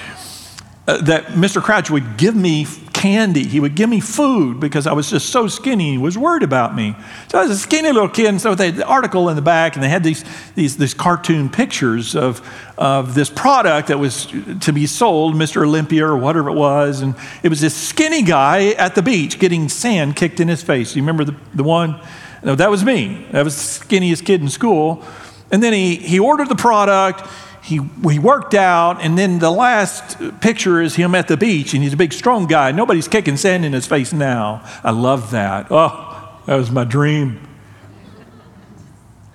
Uh, 0.85 0.97
that 0.97 1.27
Mr. 1.27 1.61
Crouch 1.61 1.89
would 1.89 2.17
give 2.17 2.35
me 2.35 2.67
candy. 2.91 3.45
He 3.45 3.59
would 3.59 3.75
give 3.75 3.89
me 3.89 4.01
food 4.01 4.59
because 4.59 4.85
I 4.85 4.91
was 4.91 5.09
just 5.09 5.29
so 5.29 5.47
skinny. 5.47 5.91
He 5.91 5.97
was 5.97 6.17
worried 6.17 6.43
about 6.43 6.75
me. 6.75 6.95
So 7.29 7.39
I 7.39 7.43
was 7.43 7.51
a 7.51 7.57
skinny 7.57 7.91
little 7.91 8.09
kid, 8.09 8.27
and 8.27 8.41
so 8.41 8.53
they 8.53 8.67
had 8.67 8.75
the 8.75 8.85
article 8.85 9.29
in 9.29 9.37
the 9.37 9.41
back, 9.41 9.75
and 9.75 9.83
they 9.83 9.87
had 9.87 10.03
these, 10.03 10.25
these, 10.55 10.75
these 10.75 10.93
cartoon 10.93 11.49
pictures 11.49 12.15
of, 12.15 12.41
of 12.77 13.15
this 13.15 13.29
product 13.29 13.87
that 13.87 13.97
was 13.97 14.27
to 14.61 14.73
be 14.73 14.85
sold, 14.85 15.35
Mr. 15.35 15.63
Olympia 15.63 16.05
or 16.05 16.17
whatever 16.17 16.49
it 16.49 16.55
was. 16.55 17.01
And 17.01 17.15
it 17.43 17.49
was 17.49 17.61
this 17.61 17.75
skinny 17.75 18.21
guy 18.21 18.71
at 18.71 18.95
the 18.95 19.01
beach 19.01 19.39
getting 19.39 19.69
sand 19.69 20.17
kicked 20.17 20.39
in 20.39 20.49
his 20.49 20.63
face. 20.63 20.95
You 20.95 21.01
remember 21.01 21.23
the, 21.23 21.35
the 21.53 21.63
one? 21.63 22.01
No, 22.43 22.55
that 22.55 22.69
was 22.69 22.83
me. 22.83 23.25
That 23.31 23.45
was 23.45 23.55
the 23.55 23.85
skinniest 23.85 24.25
kid 24.25 24.41
in 24.41 24.49
school. 24.49 25.03
And 25.49 25.61
then 25.61 25.71
he, 25.71 25.95
he 25.95 26.19
ordered 26.19 26.49
the 26.49 26.55
product, 26.55 27.21
he, 27.63 27.80
he 28.10 28.19
worked 28.19 28.54
out, 28.54 29.02
and 29.02 29.17
then 29.17 29.39
the 29.39 29.49
last 29.49 30.17
picture 30.41 30.82
is 30.82 30.95
him 30.95 31.15
at 31.15 31.30
the 31.30 31.38
beach, 31.38 31.73
and 31.73 31.82
he's 31.82 31.93
a 31.93 31.97
big, 31.97 32.12
strong 32.12 32.45
guy. 32.45 32.73
Nobody's 32.73 33.08
kicking 33.08 33.38
sand 33.38 33.63
in 33.63 33.71
his 33.71 33.88
face 33.88 34.12
now. 34.12 34.62
I 34.84 34.91
love 34.91 35.32
that. 35.32 35.67
Oh, 35.71 36.41
that 36.45 36.58
was 36.58 36.71
my 36.71 36.84
dream. 36.84 37.39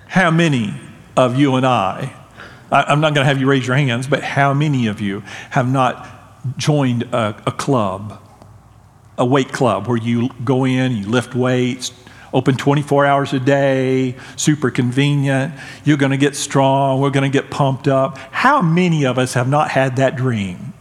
How 0.07 0.29
many 0.29 0.79
of 1.17 1.39
you 1.39 1.55
and 1.55 1.65
I, 1.65 2.13
I 2.71 2.83
I'm 2.83 3.01
not 3.01 3.15
going 3.15 3.25
to 3.25 3.29
have 3.29 3.39
you 3.39 3.47
raise 3.47 3.65
your 3.65 3.75
hands, 3.75 4.07
but 4.07 4.21
how 4.21 4.53
many 4.53 4.85
of 4.85 5.01
you 5.01 5.21
have 5.49 5.67
not 5.67 6.07
joined 6.55 7.03
a, 7.11 7.41
a 7.47 7.51
club, 7.51 8.21
a 9.17 9.25
weight 9.25 9.51
club, 9.51 9.87
where 9.87 9.97
you 9.97 10.29
go 10.43 10.65
in, 10.65 10.95
you 10.95 11.07
lift 11.07 11.33
weights, 11.33 11.91
open 12.33 12.55
24 12.55 13.05
hours 13.05 13.33
a 13.33 13.39
day, 13.39 14.15
super 14.35 14.71
convenient. 14.71 15.53
You're 15.83 15.97
going 15.97 16.11
to 16.11 16.17
get 16.17 16.35
strong. 16.35 17.01
We're 17.01 17.09
going 17.09 17.29
to 17.29 17.35
get 17.35 17.49
pumped 17.49 17.87
up. 17.87 18.17
How 18.17 18.61
many 18.61 19.05
of 19.05 19.17
us 19.17 19.33
have 19.33 19.47
not 19.47 19.71
had 19.71 19.95
that 19.97 20.15
dream? 20.15 20.73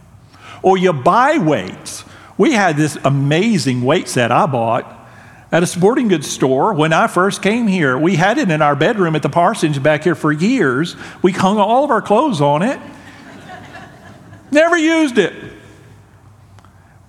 Or 0.63 0.77
you 0.77 0.93
buy 0.93 1.39
weights. 1.39 2.05
We 2.37 2.53
had 2.53 2.77
this 2.77 2.97
amazing 3.05 3.83
weight 3.83 4.09
set 4.09 4.31
I 4.31 4.47
bought 4.47 4.95
at 5.51 5.63
a 5.63 5.67
sporting 5.67 6.09
goods 6.09 6.31
store 6.31 6.75
when 6.75 6.93
I 6.93 7.07
first 7.07 7.43
came 7.43 7.67
here. 7.67 7.99
We 7.99 8.17
had 8.17 8.39
it 8.39 8.51
in 8.51 8.63
our 8.63 8.77
bedroom 8.77 9.17
at 9.17 9.23
the 9.23 9.29
Parsons 9.29 9.79
back 9.79 10.05
here 10.05 10.15
for 10.15 10.31
years. 10.31 10.95
We 11.23 11.33
hung 11.33 11.59
all 11.59 11.85
of 11.85 11.91
our 11.91 12.03
clothes 12.03 12.41
on 12.41 12.63
it. 12.63 12.79
Never 14.51 14.77
used 14.77 15.19
it. 15.19 15.35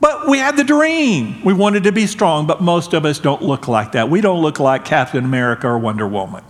But 0.01 0.29
we 0.29 0.37
had 0.37 0.55
the 0.55 0.63
dream. 0.63 1.43
We 1.43 1.53
wanted 1.53 1.83
to 1.83 1.91
be 1.91 2.07
strong, 2.07 2.47
but 2.47 2.61
most 2.61 2.93
of 2.93 3.05
us 3.05 3.19
don't 3.19 3.41
look 3.41 3.67
like 3.67 3.93
that. 3.93 4.09
We 4.09 4.21
don't 4.21 4.41
look 4.41 4.59
like 4.59 4.85
Captain 4.85 5.25
America 5.25 5.67
or 5.67 5.77
Wonder 5.77 6.07
Woman 6.07 6.43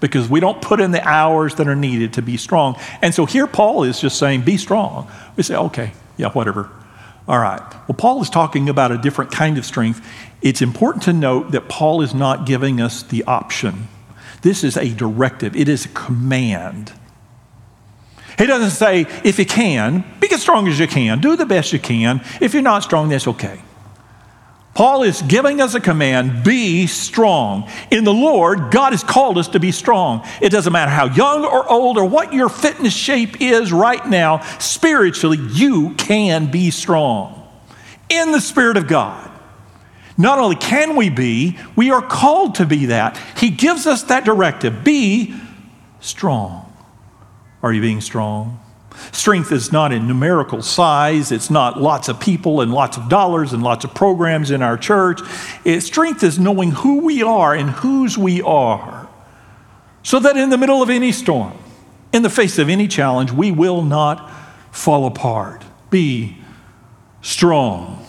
because 0.00 0.28
we 0.28 0.40
don't 0.40 0.60
put 0.60 0.80
in 0.80 0.90
the 0.90 1.06
hours 1.06 1.54
that 1.56 1.68
are 1.68 1.76
needed 1.76 2.12
to 2.14 2.22
be 2.22 2.36
strong. 2.36 2.76
And 3.00 3.14
so 3.14 3.24
here 3.24 3.46
Paul 3.46 3.84
is 3.84 4.00
just 4.00 4.18
saying, 4.18 4.42
be 4.42 4.56
strong. 4.56 5.10
We 5.36 5.42
say, 5.42 5.56
okay, 5.56 5.92
yeah, 6.16 6.30
whatever. 6.30 6.68
All 7.28 7.38
right. 7.38 7.62
Well, 7.88 7.96
Paul 7.96 8.20
is 8.20 8.28
talking 8.28 8.68
about 8.68 8.90
a 8.90 8.98
different 8.98 9.30
kind 9.30 9.58
of 9.58 9.64
strength. 9.64 10.04
It's 10.40 10.60
important 10.60 11.04
to 11.04 11.12
note 11.12 11.52
that 11.52 11.68
Paul 11.68 12.02
is 12.02 12.14
not 12.14 12.46
giving 12.46 12.80
us 12.80 13.04
the 13.04 13.22
option. 13.24 13.88
This 14.42 14.64
is 14.64 14.76
a 14.76 14.92
directive, 14.92 15.54
it 15.56 15.68
is 15.68 15.84
a 15.84 15.88
command. 15.88 16.92
He 18.38 18.46
doesn't 18.46 18.70
say, 18.70 19.06
if 19.24 19.38
you 19.38 19.46
can, 19.46 20.04
be 20.20 20.28
as 20.32 20.42
strong 20.42 20.68
as 20.68 20.78
you 20.78 20.86
can, 20.86 21.20
do 21.20 21.36
the 21.36 21.46
best 21.46 21.72
you 21.72 21.78
can. 21.78 22.22
If 22.40 22.54
you're 22.54 22.62
not 22.62 22.82
strong, 22.82 23.08
that's 23.08 23.28
okay. 23.28 23.60
Paul 24.74 25.02
is 25.02 25.20
giving 25.22 25.60
us 25.60 25.74
a 25.74 25.80
command 25.80 26.44
be 26.44 26.86
strong. 26.86 27.68
In 27.90 28.04
the 28.04 28.12
Lord, 28.12 28.70
God 28.70 28.92
has 28.92 29.04
called 29.04 29.36
us 29.36 29.48
to 29.48 29.60
be 29.60 29.70
strong. 29.70 30.26
It 30.40 30.48
doesn't 30.48 30.72
matter 30.72 30.90
how 30.90 31.06
young 31.06 31.44
or 31.44 31.70
old 31.70 31.98
or 31.98 32.06
what 32.06 32.32
your 32.32 32.48
fitness 32.48 32.94
shape 32.94 33.40
is 33.40 33.70
right 33.70 34.06
now, 34.08 34.40
spiritually, 34.58 35.38
you 35.52 35.94
can 35.94 36.50
be 36.50 36.70
strong 36.70 37.38
in 38.08 38.32
the 38.32 38.40
Spirit 38.40 38.78
of 38.78 38.88
God. 38.88 39.30
Not 40.16 40.38
only 40.38 40.56
can 40.56 40.96
we 40.96 41.10
be, 41.10 41.58
we 41.76 41.90
are 41.90 42.02
called 42.02 42.56
to 42.56 42.66
be 42.66 42.86
that. 42.86 43.18
He 43.36 43.50
gives 43.50 43.86
us 43.86 44.04
that 44.04 44.24
directive 44.24 44.84
be 44.84 45.34
strong. 46.00 46.71
Are 47.62 47.72
you 47.72 47.80
being 47.80 48.00
strong? 48.00 48.60
Strength 49.12 49.52
is 49.52 49.72
not 49.72 49.92
in 49.92 50.06
numerical 50.06 50.62
size. 50.62 51.32
It's 51.32 51.50
not 51.50 51.80
lots 51.80 52.08
of 52.08 52.20
people 52.20 52.60
and 52.60 52.72
lots 52.72 52.96
of 52.96 53.08
dollars 53.08 53.52
and 53.52 53.62
lots 53.62 53.84
of 53.84 53.94
programs 53.94 54.50
in 54.50 54.62
our 54.62 54.76
church. 54.76 55.20
It, 55.64 55.80
strength 55.80 56.22
is 56.22 56.38
knowing 56.38 56.72
who 56.72 57.00
we 57.00 57.22
are 57.22 57.54
and 57.54 57.70
whose 57.70 58.18
we 58.18 58.42
are. 58.42 59.08
So 60.02 60.18
that 60.18 60.36
in 60.36 60.50
the 60.50 60.58
middle 60.58 60.82
of 60.82 60.90
any 60.90 61.12
storm, 61.12 61.56
in 62.12 62.22
the 62.22 62.30
face 62.30 62.58
of 62.58 62.68
any 62.68 62.88
challenge, 62.88 63.32
we 63.32 63.50
will 63.52 63.82
not 63.82 64.30
fall 64.72 65.06
apart. 65.06 65.64
Be 65.90 66.36
strong. 67.22 68.04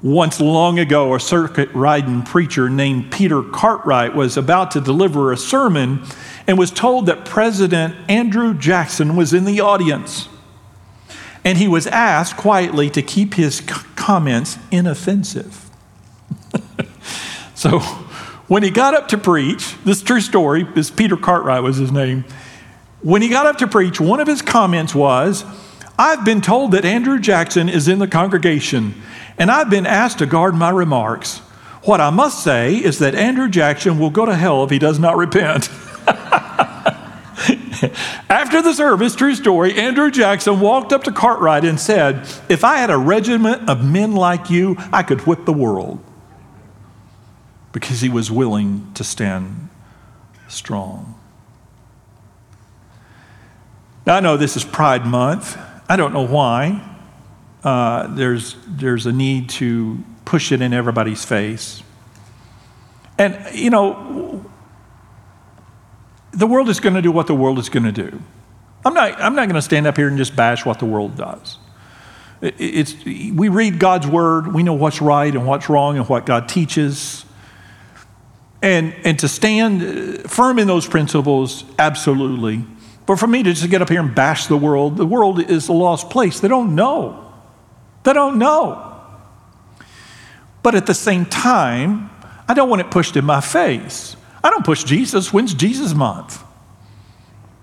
Once 0.00 0.40
long 0.40 0.78
ago, 0.78 1.14
a 1.14 1.20
circuit 1.20 1.68
riding 1.74 2.22
preacher 2.22 2.70
named 2.70 3.10
Peter 3.10 3.42
Cartwright 3.42 4.14
was 4.14 4.36
about 4.36 4.70
to 4.70 4.80
deliver 4.80 5.32
a 5.32 5.36
sermon 5.36 6.04
and 6.48 6.58
was 6.58 6.70
told 6.70 7.04
that 7.06 7.26
President 7.26 7.94
Andrew 8.08 8.54
Jackson 8.54 9.14
was 9.14 9.34
in 9.34 9.44
the 9.44 9.60
audience. 9.60 10.28
And 11.44 11.58
he 11.58 11.68
was 11.68 11.86
asked 11.86 12.38
quietly 12.38 12.88
to 12.90 13.02
keep 13.02 13.34
his 13.34 13.60
comments 13.60 14.56
inoffensive. 14.70 15.68
so 17.54 17.80
when 18.48 18.62
he 18.62 18.70
got 18.70 18.94
up 18.94 19.08
to 19.08 19.18
preach, 19.18 19.76
this 19.84 20.02
true 20.02 20.22
story, 20.22 20.62
this 20.62 20.90
Peter 20.90 21.18
Cartwright 21.18 21.62
was 21.62 21.76
his 21.76 21.92
name. 21.92 22.24
When 23.02 23.20
he 23.20 23.28
got 23.28 23.46
up 23.46 23.58
to 23.58 23.66
preach, 23.66 24.00
one 24.00 24.18
of 24.18 24.26
his 24.26 24.40
comments 24.40 24.94
was, 24.94 25.44
I've 25.98 26.24
been 26.24 26.40
told 26.40 26.72
that 26.72 26.84
Andrew 26.84 27.18
Jackson 27.18 27.68
is 27.68 27.88
in 27.88 27.98
the 27.98 28.08
congregation, 28.08 28.94
and 29.36 29.50
I've 29.50 29.68
been 29.68 29.86
asked 29.86 30.18
to 30.18 30.26
guard 30.26 30.54
my 30.54 30.70
remarks. 30.70 31.38
What 31.82 32.00
I 32.00 32.10
must 32.10 32.42
say 32.42 32.76
is 32.76 32.98
that 33.00 33.14
Andrew 33.14 33.48
Jackson 33.48 33.98
will 33.98 34.10
go 34.10 34.24
to 34.24 34.34
hell 34.34 34.64
if 34.64 34.70
he 34.70 34.78
does 34.78 34.98
not 34.98 35.16
repent. 35.16 35.68
After 38.28 38.62
the 38.62 38.72
service, 38.72 39.14
true 39.14 39.34
story, 39.34 39.74
Andrew 39.78 40.10
Jackson 40.10 40.60
walked 40.60 40.92
up 40.92 41.04
to 41.04 41.12
Cartwright 41.12 41.64
and 41.64 41.78
said, 41.78 42.28
If 42.48 42.64
I 42.64 42.76
had 42.78 42.90
a 42.90 42.98
regiment 42.98 43.68
of 43.68 43.84
men 43.84 44.12
like 44.14 44.50
you, 44.50 44.76
I 44.92 45.02
could 45.02 45.26
whip 45.26 45.44
the 45.44 45.52
world. 45.52 46.02
Because 47.72 48.00
he 48.00 48.08
was 48.08 48.30
willing 48.30 48.90
to 48.94 49.04
stand 49.04 49.68
strong. 50.48 51.14
Now, 54.06 54.16
I 54.16 54.20
know 54.20 54.36
this 54.36 54.56
is 54.56 54.64
Pride 54.64 55.06
Month. 55.06 55.58
I 55.88 55.96
don't 55.96 56.14
know 56.14 56.26
why. 56.26 56.82
Uh, 57.62 58.06
there's, 58.14 58.56
there's 58.66 59.04
a 59.04 59.12
need 59.12 59.50
to 59.50 60.02
push 60.24 60.50
it 60.50 60.62
in 60.62 60.72
everybody's 60.72 61.24
face. 61.24 61.82
And, 63.18 63.54
you 63.54 63.68
know, 63.68 64.50
the 66.38 66.46
world 66.46 66.68
is 66.68 66.78
going 66.78 66.94
to 66.94 67.02
do 67.02 67.10
what 67.10 67.26
the 67.26 67.34
world 67.34 67.58
is 67.58 67.68
going 67.68 67.82
to 67.82 67.92
do. 67.92 68.22
I'm 68.84 68.94
not, 68.94 69.20
I'm 69.20 69.34
not 69.34 69.46
going 69.48 69.56
to 69.56 69.62
stand 69.62 69.88
up 69.88 69.96
here 69.96 70.06
and 70.06 70.16
just 70.16 70.36
bash 70.36 70.64
what 70.64 70.78
the 70.78 70.86
world 70.86 71.16
does. 71.16 71.58
It's, 72.40 72.94
we 73.04 73.48
read 73.48 73.80
God's 73.80 74.06
word, 74.06 74.54
we 74.54 74.62
know 74.62 74.74
what's 74.74 75.02
right 75.02 75.34
and 75.34 75.44
what's 75.44 75.68
wrong 75.68 75.98
and 75.98 76.08
what 76.08 76.24
God 76.24 76.48
teaches. 76.48 77.24
And, 78.62 78.94
and 79.04 79.18
to 79.18 79.26
stand 79.26 79.82
uh, 79.82 80.28
firm 80.28 80.60
in 80.60 80.68
those 80.68 80.86
principles, 80.86 81.64
absolutely. 81.76 82.64
But 83.06 83.18
for 83.18 83.26
me 83.26 83.42
to 83.42 83.52
just 83.52 83.68
get 83.68 83.82
up 83.82 83.88
here 83.88 84.00
and 84.00 84.14
bash 84.14 84.46
the 84.46 84.56
world, 84.56 84.96
the 84.96 85.06
world 85.06 85.40
is 85.40 85.68
a 85.68 85.72
lost 85.72 86.08
place. 86.10 86.38
They 86.38 86.48
don't 86.48 86.76
know. 86.76 87.32
They 88.04 88.12
don't 88.12 88.38
know. 88.38 88.84
But 90.62 90.76
at 90.76 90.86
the 90.86 90.94
same 90.94 91.26
time, 91.26 92.10
I 92.46 92.54
don't 92.54 92.68
want 92.68 92.80
it 92.80 92.92
pushed 92.92 93.16
in 93.16 93.24
my 93.24 93.40
face. 93.40 94.16
I 94.48 94.50
don't 94.50 94.64
push 94.64 94.82
Jesus. 94.82 95.30
When's 95.30 95.52
Jesus 95.52 95.92
month? 95.92 96.42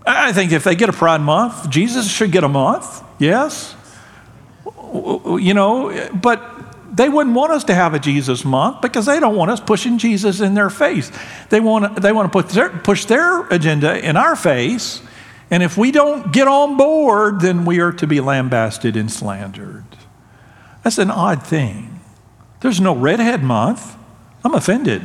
I 0.05 0.33
think 0.33 0.51
if 0.51 0.63
they 0.63 0.75
get 0.75 0.87
a 0.87 0.93
Pride 0.93 1.19
month, 1.19 1.67
Jesus 1.67 2.07
should 2.11 2.31
get 2.31 2.43
a 2.43 2.47
month. 2.47 3.03
Yes. 3.17 3.75
You 4.93 5.55
know, 5.55 6.11
but 6.13 6.95
they 6.95 7.09
wouldn't 7.09 7.35
want 7.35 7.51
us 7.51 7.63
to 7.63 7.73
have 7.73 7.95
a 7.95 7.99
Jesus 7.99 8.45
month 8.45 8.81
because 8.81 9.07
they 9.07 9.19
don't 9.19 9.35
want 9.35 9.49
us 9.49 9.59
pushing 9.59 9.97
Jesus 9.97 10.41
in 10.41 10.53
their 10.53 10.69
face. 10.69 11.11
They 11.49 11.59
want, 11.59 12.03
they 12.03 12.11
want 12.11 12.31
to 12.31 12.31
put 12.31 12.49
their, 12.49 12.69
push 12.69 13.05
their 13.05 13.47
agenda 13.47 13.97
in 13.97 14.15
our 14.15 14.35
face. 14.35 15.01
And 15.49 15.63
if 15.63 15.79
we 15.79 15.91
don't 15.91 16.31
get 16.31 16.47
on 16.47 16.77
board, 16.77 17.41
then 17.41 17.65
we 17.65 17.79
are 17.79 17.93
to 17.93 18.05
be 18.05 18.21
lambasted 18.21 18.95
and 18.95 19.11
slandered. 19.11 19.85
That's 20.83 20.99
an 20.99 21.09
odd 21.09 21.41
thing. 21.41 21.99
There's 22.59 22.79
no 22.79 22.95
redhead 22.95 23.41
month. 23.41 23.95
I'm 24.43 24.53
offended. 24.53 25.01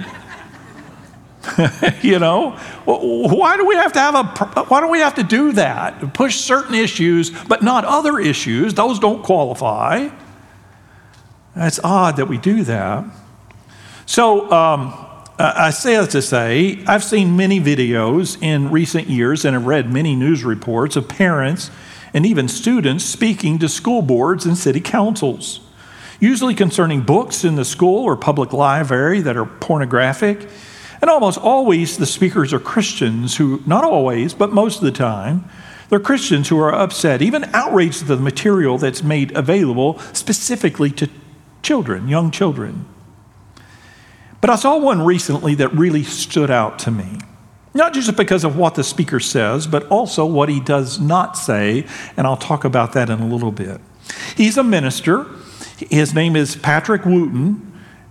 you 2.02 2.18
know, 2.18 2.50
why 2.84 3.56
do 3.56 3.64
we 3.66 3.74
have 3.74 3.92
to 3.94 3.98
have 3.98 4.14
a? 4.14 4.64
Why 4.64 4.80
do 4.80 4.88
we 4.88 4.98
have 4.98 5.14
to 5.14 5.22
do 5.22 5.52
that? 5.52 6.12
Push 6.12 6.36
certain 6.36 6.74
issues, 6.74 7.30
but 7.30 7.62
not 7.62 7.84
other 7.84 8.18
issues. 8.18 8.74
Those 8.74 8.98
don't 8.98 9.22
qualify. 9.22 10.10
It's 11.56 11.80
odd 11.82 12.16
that 12.16 12.26
we 12.26 12.36
do 12.36 12.62
that. 12.64 13.04
So 14.04 14.50
um, 14.52 14.92
I 15.38 15.70
say 15.70 15.96
that 15.96 16.10
to 16.10 16.20
say 16.20 16.84
I've 16.86 17.04
seen 17.04 17.36
many 17.36 17.58
videos 17.60 18.40
in 18.42 18.70
recent 18.70 19.08
years 19.08 19.44
and 19.44 19.54
have 19.54 19.64
read 19.64 19.90
many 19.90 20.14
news 20.14 20.44
reports 20.44 20.96
of 20.96 21.08
parents 21.08 21.70
and 22.12 22.26
even 22.26 22.48
students 22.48 23.04
speaking 23.04 23.58
to 23.60 23.68
school 23.68 24.02
boards 24.02 24.44
and 24.44 24.58
city 24.58 24.80
councils, 24.80 25.60
usually 26.18 26.54
concerning 26.54 27.00
books 27.00 27.44
in 27.44 27.54
the 27.54 27.64
school 27.64 28.04
or 28.04 28.16
public 28.16 28.52
library 28.52 29.20
that 29.20 29.36
are 29.36 29.46
pornographic 29.46 30.48
and 31.00 31.10
almost 31.10 31.38
always 31.38 31.96
the 31.96 32.06
speakers 32.06 32.52
are 32.52 32.60
Christians 32.60 33.36
who, 33.36 33.62
not 33.66 33.84
always, 33.84 34.34
but 34.34 34.52
most 34.52 34.78
of 34.78 34.84
the 34.84 34.92
time, 34.92 35.48
they're 35.88 35.98
Christians 36.00 36.48
who 36.48 36.58
are 36.60 36.72
upset, 36.72 37.20
even 37.20 37.44
outraged 37.52 38.02
at 38.02 38.08
the 38.08 38.16
material 38.16 38.78
that's 38.78 39.02
made 39.02 39.36
available 39.36 39.98
specifically 40.12 40.90
to 40.92 41.08
children, 41.62 42.08
young 42.08 42.30
children. 42.30 42.86
But 44.40 44.50
I 44.50 44.56
saw 44.56 44.78
one 44.78 45.02
recently 45.02 45.54
that 45.56 45.72
really 45.72 46.04
stood 46.04 46.50
out 46.50 46.78
to 46.80 46.90
me. 46.90 47.18
Not 47.74 47.92
just 47.92 48.16
because 48.16 48.44
of 48.44 48.56
what 48.56 48.74
the 48.74 48.84
speaker 48.84 49.20
says, 49.20 49.66
but 49.66 49.86
also 49.88 50.24
what 50.24 50.48
he 50.48 50.60
does 50.60 50.98
not 50.98 51.36
say, 51.36 51.86
and 52.16 52.26
I'll 52.26 52.36
talk 52.36 52.64
about 52.64 52.92
that 52.94 53.10
in 53.10 53.20
a 53.20 53.26
little 53.26 53.52
bit. 53.52 53.80
He's 54.36 54.56
a 54.56 54.64
minister. 54.64 55.26
His 55.76 56.14
name 56.14 56.36
is 56.36 56.56
Patrick 56.56 57.04
Wooden, 57.04 57.69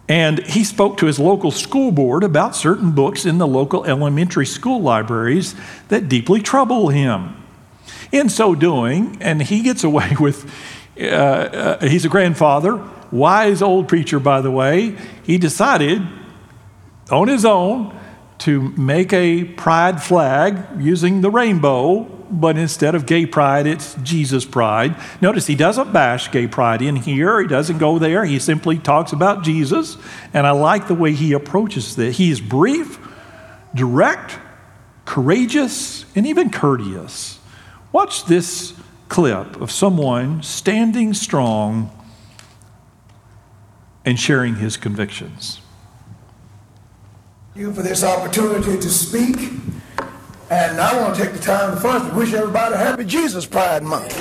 and 0.10 0.44
he 0.48 0.64
spoke 0.64 0.98
to 0.98 1.06
his 1.06 1.20
local 1.20 1.52
school 1.52 1.92
board 1.92 2.24
about 2.24 2.56
certain 2.56 2.92
books 2.92 3.28
in 3.28 3.38
the 3.38 3.48
local 3.48 3.86
elementary 3.86 4.46
school 4.46 4.82
libraries 4.82 5.54
that 5.90 6.10
deeply 6.10 6.42
trouble 6.42 6.90
him. 6.90 7.36
In 8.12 8.28
so 8.28 8.56
doing, 8.56 9.20
and 9.22 9.42
he 9.42 9.62
gets 9.62 9.84
away 9.84 10.16
with 10.20 10.52
uh, 11.00 11.06
uh, 11.06 11.88
he's 11.88 12.04
a 12.04 12.10
grandfather, 12.10 12.84
wise 13.12 13.62
old 13.62 13.88
preacher, 13.88 14.20
by 14.20 14.42
the 14.42 14.52
way. 14.52 14.98
He 15.24 15.38
decided 15.38 16.02
on 17.12 17.28
his 17.28 17.46
own 17.46 17.98
to 18.40 18.62
make 18.78 19.12
a 19.14 19.44
pride 19.44 20.02
flag 20.02 20.58
using 20.80 21.22
the 21.22 21.30
rainbow, 21.30 22.04
but 22.32 22.58
instead 22.58 22.96
of 22.96 23.06
gay 23.06 23.26
pride, 23.26 23.68
it's 23.68 23.96
Jesus 23.96 24.46
pride. 24.46 24.96
Notice 25.22 25.48
he 25.48 25.56
doesn't 25.56 25.92
bash 25.92 26.32
gay 26.32 26.48
pride 26.48 26.82
in 26.82 26.96
here, 26.96 27.42
he 27.42 27.48
doesn't 27.48 27.80
go 27.80 28.00
there. 28.00 28.24
He 28.26 28.40
simply 28.40 28.78
talks 28.78 29.12
about 29.12 29.44
Jesus, 29.44 29.98
and 30.34 30.48
I 30.48 30.52
like 30.52 30.88
the 30.88 30.96
way 30.96 31.14
he 31.14 31.34
approaches 31.34 31.96
this. 31.96 32.18
He 32.18 32.32
is 32.32 32.40
brief, 32.40 33.00
direct, 33.76 34.40
courageous, 35.06 36.06
and 36.16 36.26
even 36.26 36.50
courteous. 36.50 37.40
Watch 37.92 38.26
this 38.26 38.74
clip 39.10 39.60
of 39.60 39.72
someone 39.72 40.44
standing 40.44 41.14
strong 41.14 41.92
and 44.06 44.20
sharing 44.20 44.56
his 44.56 44.78
convictions. 44.78 45.60
You 47.60 47.74
for 47.74 47.82
this 47.82 48.06
opportunity 48.06 48.80
to 48.80 48.90
speak. 48.90 49.36
And 50.50 50.80
I 50.80 50.98
want 51.02 51.18
to 51.18 51.22
take 51.22 51.34
the 51.34 51.40
time 51.40 51.76
to 51.76 51.82
first 51.82 52.14
wish 52.14 52.32
everybody 52.32 52.76
a 52.76 52.78
happy 52.78 53.04
Jesus 53.04 53.46
Pride 53.46 53.84
Month. 53.84 54.14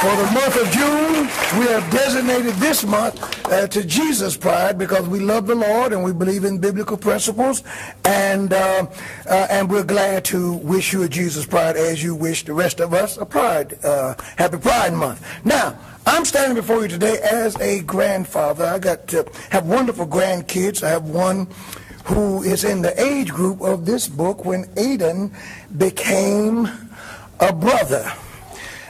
For 0.00 0.16
the 0.16 0.28
month 0.34 0.56
of 0.60 0.68
June, 0.72 1.28
we 1.60 1.68
have 1.68 1.88
designated 1.92 2.54
this 2.54 2.84
month 2.84 3.46
uh, 3.46 3.68
to 3.68 3.84
Jesus 3.84 4.36
Pride 4.36 4.78
because 4.78 5.08
we 5.08 5.20
love 5.20 5.46
the 5.46 5.54
Lord 5.54 5.92
and 5.92 6.02
we 6.02 6.12
believe 6.12 6.44
in 6.44 6.58
biblical 6.58 6.96
principles, 6.96 7.62
and 8.04 8.52
uh, 8.52 8.86
uh, 9.30 9.46
and 9.48 9.70
we're 9.70 9.84
glad 9.84 10.24
to 10.24 10.54
wish 10.54 10.92
you 10.92 11.04
a 11.04 11.08
Jesus 11.08 11.46
Pride 11.46 11.76
as 11.76 12.02
you 12.02 12.16
wish 12.16 12.44
the 12.44 12.52
rest 12.52 12.80
of 12.80 12.92
us 12.92 13.16
a 13.16 13.24
Pride, 13.24 13.78
uh, 13.84 14.16
Happy 14.36 14.58
Pride 14.58 14.92
Month. 14.92 15.24
Now, 15.44 15.78
I'm 16.08 16.24
standing 16.24 16.54
before 16.54 16.82
you 16.82 16.88
today 16.88 17.18
as 17.18 17.56
a 17.56 17.82
grandfather. 17.82 18.64
I 18.64 18.78
got 18.78 19.08
to 19.08 19.28
have 19.50 19.66
wonderful 19.66 20.06
grandkids. 20.06 20.84
I 20.84 20.90
have 20.90 21.02
one 21.08 21.48
who 22.04 22.44
is 22.44 22.62
in 22.62 22.80
the 22.80 22.98
age 23.02 23.32
group 23.32 23.60
of 23.60 23.86
this 23.86 24.06
book 24.06 24.44
when 24.44 24.70
Aidan 24.76 25.32
became 25.76 26.70
a 27.40 27.52
brother. 27.52 28.12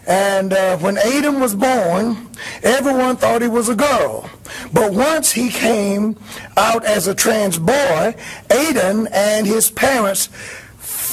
And 0.06 0.52
uh, 0.52 0.76
when 0.76 0.98
Adam 0.98 1.40
was 1.40 1.54
born, 1.54 2.28
everyone 2.62 3.16
thought 3.16 3.40
he 3.40 3.48
was 3.48 3.70
a 3.70 3.74
girl. 3.74 4.28
But 4.74 4.92
once 4.92 5.32
he 5.32 5.48
came 5.48 6.18
out 6.58 6.84
as 6.84 7.06
a 7.06 7.14
trans 7.14 7.58
boy, 7.58 8.14
Aidan 8.50 9.08
and 9.10 9.46
his 9.46 9.70
parents 9.70 10.28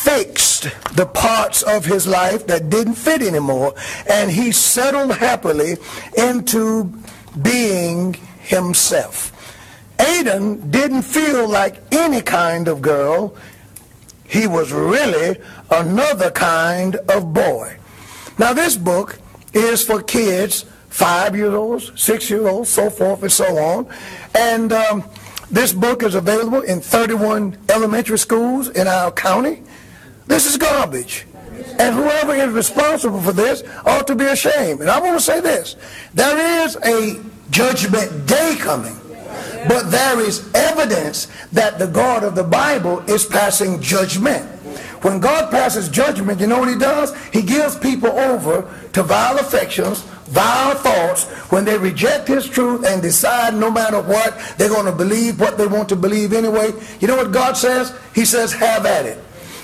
fixed 0.04 0.64
the 0.96 1.06
parts 1.06 1.64
of 1.64 1.86
his 1.86 2.06
life 2.06 2.46
that 2.48 2.70
didn't 2.70 2.96
fit 2.96 3.22
anymore, 3.22 3.74
and 4.10 4.30
he 4.30 4.52
settled 4.52 5.16
happily 5.16 5.78
into 6.18 6.92
being 7.42 8.14
himself. 8.40 9.32
Aidan 10.00 10.70
didn't 10.72 11.04
feel 11.04 11.48
like 11.48 11.82
any 11.92 12.22
kind 12.22 12.68
of 12.68 12.82
girl. 12.82 13.36
He 14.28 14.46
was 14.48 14.74
really 14.74 15.40
another 15.72 16.32
kind 16.32 16.96
of 17.08 17.34
boy. 17.34 17.78
Now, 18.38 18.52
this 18.52 18.76
book 18.76 19.20
is 19.54 19.84
for 19.84 20.02
kids, 20.02 20.66
five 20.90 21.36
year 21.36 21.56
olds, 21.56 21.92
six 21.96 22.30
year 22.30 22.48
olds, 22.48 22.70
so 22.70 22.90
forth 22.90 23.22
and 23.22 23.32
so 23.32 23.46
on. 23.58 23.88
And 24.36 24.74
um, 24.74 25.04
this 25.50 25.72
book 25.72 26.04
is 26.04 26.16
available 26.16 26.62
in 26.62 26.82
31 26.82 27.58
elementary 27.70 28.18
schools 28.18 28.70
in 28.70 28.88
our 28.88 29.12
county. 29.12 29.62
This 30.28 30.46
is 30.46 30.58
garbage. 30.58 31.26
And 31.80 31.96
whoever 31.96 32.34
is 32.36 32.50
responsible 32.50 33.22
for 33.22 33.32
this 33.32 33.64
ought 33.86 34.08
to 34.08 34.16
be 34.16 34.26
ashamed. 34.26 34.82
And 34.82 34.90
I 34.90 35.00
want 35.00 35.18
to 35.18 35.24
say 35.24 35.40
this 35.40 35.76
there 36.14 36.66
is 36.66 36.76
a 36.78 37.22
judgment 37.50 38.26
day 38.28 38.56
coming. 38.60 38.96
But 39.68 39.92
there 39.92 40.20
is 40.20 40.50
evidence 40.54 41.28
that 41.54 41.80
the 41.80 41.88
God 41.88 42.24
of 42.24 42.36
the 42.36 42.44
Bible 42.44 43.00
is 43.10 43.26
passing 43.26 43.82
judgment. 43.82 44.46
When 45.04 45.20
God 45.20 45.52
passes 45.52 45.90
judgment, 45.90 46.40
you 46.40 46.48
know 46.48 46.60
what 46.60 46.70
he 46.70 46.78
does? 46.78 47.16
He 47.28 47.42
gives 47.42 47.78
people 47.78 48.10
over 48.10 48.70
to 48.94 49.04
vile 49.04 49.38
affections, 49.38 50.02
vile 50.28 50.76
thoughts, 50.76 51.26
when 51.52 51.66
they 51.66 51.78
reject 51.78 52.28
his 52.28 52.48
truth 52.48 52.86
and 52.86 53.02
decide 53.02 53.54
no 53.54 53.70
matter 53.70 54.02
what, 54.02 54.38
they're 54.58 54.70
going 54.70 54.86
to 54.86 54.94
believe 54.94 55.40
what 55.40 55.58
they 55.58 55.68
want 55.68 55.90
to 55.90 55.96
believe 55.96 56.32
anyway. 56.34 56.72
You 57.00 57.08
know 57.08 57.18
what 57.18 57.32
God 57.32 57.58
says? 57.58 57.94
He 58.16 58.24
says, 58.26 58.54
have 58.54 58.86
at 58.86 59.06
it. 59.06 59.18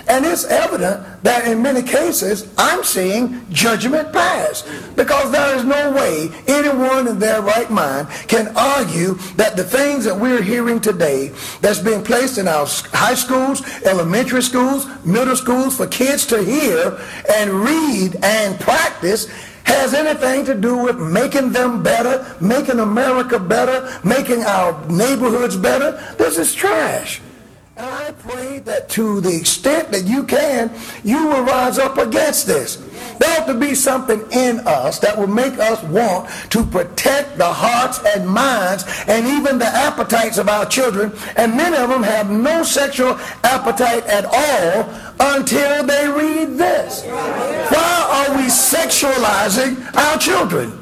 And 0.10 0.26
it's 0.26 0.44
evident 0.46 1.24
that 1.24 1.48
in 1.48 1.62
many 1.62 1.84
cases, 1.84 2.52
I'm 2.58 2.84
seeing 2.84 3.46
judgment 3.52 4.12
pass. 4.12 4.68
Because 4.96 5.32
there 5.32 5.56
is 5.56 5.64
no 5.64 5.92
way 5.92 6.32
anyone 6.48 7.08
in 7.08 7.20
their 7.20 7.44
right 7.44 7.70
mind 7.70 8.08
can 8.28 8.52
argue 8.58 9.14
that 9.36 9.56
the 9.56 9.64
things 9.64 10.04
that 10.06 10.20
we're 10.20 10.42
hearing 10.42 10.82
today 10.82 11.32
that's 11.62 11.78
being 11.78 12.04
placed 12.04 12.40
in 12.40 12.48
our 12.48 12.66
high 12.92 13.14
schools, 13.14 13.62
elementary 13.84 14.42
schools, 14.42 14.88
middle 15.06 15.36
schools 15.36 15.78
for 15.78 15.86
kids 15.86 16.26
to 16.26 16.42
hear 16.42 17.00
and 17.36 17.52
read 17.52 18.16
and 18.24 18.60
practice 18.60 19.28
has 19.66 19.94
anything 19.94 20.44
to 20.46 20.56
do 20.56 20.76
with 20.76 21.00
making 21.00 21.52
them 21.52 21.84
better, 21.84 22.36
making 22.42 22.80
America 22.80 23.40
better, 23.40 24.00
making 24.04 24.44
our 24.44 24.74
neighborhoods 24.88 25.56
better. 25.56 25.92
This 26.18 26.40
is 26.40 26.56
trash. 26.56 27.22
I 27.80 28.12
pray 28.20 28.60
that 28.60 28.90
to 28.90 29.22
the 29.22 29.34
extent 29.34 29.92
that 29.94 30.04
you 30.04 30.24
can, 30.24 30.70
you 31.06 31.28
will 31.28 31.44
rise 31.44 31.80
up 31.80 31.98
against 31.98 32.46
this. 32.46 32.76
There 33.20 33.40
ought 33.40 33.46
to 33.48 33.54
be 33.54 33.74
something 33.74 34.20
in 34.32 34.60
us 34.68 35.00
that 35.00 35.18
will 35.18 35.28
make 35.28 35.58
us 35.60 35.82
want 35.84 36.30
to 36.52 36.66
protect 36.66 37.38
the 37.38 37.48
hearts 37.48 38.02
and 38.06 38.28
minds 38.28 38.84
and 39.08 39.26
even 39.26 39.60
the 39.60 39.66
appetites 39.66 40.38
of 40.38 40.50
our 40.50 40.66
children. 40.66 41.14
And 41.38 41.56
many 41.56 41.78
of 41.78 41.90
them 41.90 42.04
have 42.04 42.30
no 42.30 42.64
sexual 42.64 43.18
appetite 43.46 44.04
at 44.08 44.26
all 44.26 45.38
until 45.38 45.86
they 45.86 46.10
read 46.10 46.58
this. 46.58 47.06
Why 47.06 48.28
are 48.28 48.36
we 48.36 48.48
sexualizing 48.48 49.96
our 49.96 50.18
children? 50.18 50.78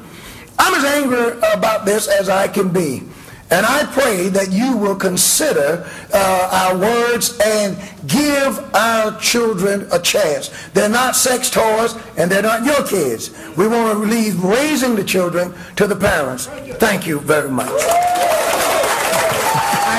I'm 0.58 0.74
as 0.74 0.84
angry 0.84 1.38
about 1.52 1.84
this 1.84 2.08
as 2.08 2.28
I 2.28 2.48
can 2.48 2.70
be. 2.70 3.04
And 3.50 3.64
I 3.64 3.84
pray 3.86 4.28
that 4.28 4.52
you 4.52 4.76
will 4.76 4.94
consider 4.94 5.88
uh, 6.12 6.48
our 6.52 6.76
words 6.76 7.38
and 7.42 7.78
give 8.06 8.58
our 8.74 9.18
children 9.18 9.88
a 9.90 9.98
chance. 9.98 10.50
They're 10.74 10.90
not 10.90 11.16
sex 11.16 11.48
toys 11.48 11.94
and 12.18 12.30
they're 12.30 12.42
not 12.42 12.66
your 12.66 12.86
kids. 12.86 13.30
We 13.56 13.66
want 13.66 13.98
to 13.98 14.04
leave 14.04 14.44
raising 14.44 14.96
the 14.96 15.04
children 15.04 15.54
to 15.76 15.86
the 15.86 15.96
parents. 15.96 16.46
Thank 16.46 17.06
you 17.06 17.20
very 17.20 17.50
much. 17.50 17.70
Our 17.70 17.78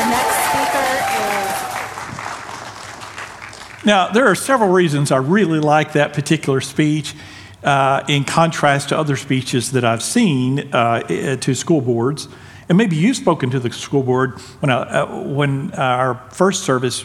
next 0.10 0.36
speaker 0.46 0.86
is. 3.80 3.86
Now, 3.86 4.12
there 4.12 4.28
are 4.28 4.36
several 4.36 4.70
reasons 4.70 5.12
I 5.12 5.18
really 5.18 5.60
like 5.60 5.94
that 5.94 6.14
particular 6.14 6.62
speech. 6.62 7.16
Uh, 7.62 8.06
in 8.08 8.24
contrast 8.24 8.88
to 8.88 8.98
other 8.98 9.18
speeches 9.18 9.74
that 9.74 9.84
I've 9.84 10.02
seen 10.02 10.74
uh, 10.74 11.02
to 11.02 11.54
school 11.54 11.82
boards. 11.82 12.30
And 12.70 12.78
maybe 12.78 12.96
you've 12.96 13.18
spoken 13.18 13.50
to 13.50 13.60
the 13.60 13.72
school 13.72 14.04
board 14.04 14.40
when, 14.62 14.70
I, 14.70 15.02
uh, 15.02 15.24
when 15.24 15.74
our 15.74 16.24
first 16.32 16.64
service 16.64 17.04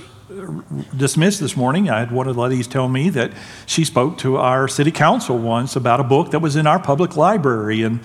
dismissed 0.97 1.41
this 1.41 1.57
morning. 1.57 1.89
I 1.89 2.01
had 2.01 2.11
one 2.11 2.29
of 2.29 2.35
the 2.35 2.41
ladies 2.43 2.67
tell 2.67 2.89
me 2.89 3.09
that 3.11 3.33
she 3.67 3.85
spoke 3.85 4.19
to 4.19 4.37
our 4.37 4.69
city 4.69 4.91
council 4.91 5.39
once 5.39 5.77
about 5.77 6.01
a 6.01 6.05
book 6.05 6.31
that 6.33 6.41
was 6.41 6.57
in 6.57 6.67
our 6.67 6.79
public 6.79 7.17
library, 7.17 7.83
and 7.83 8.01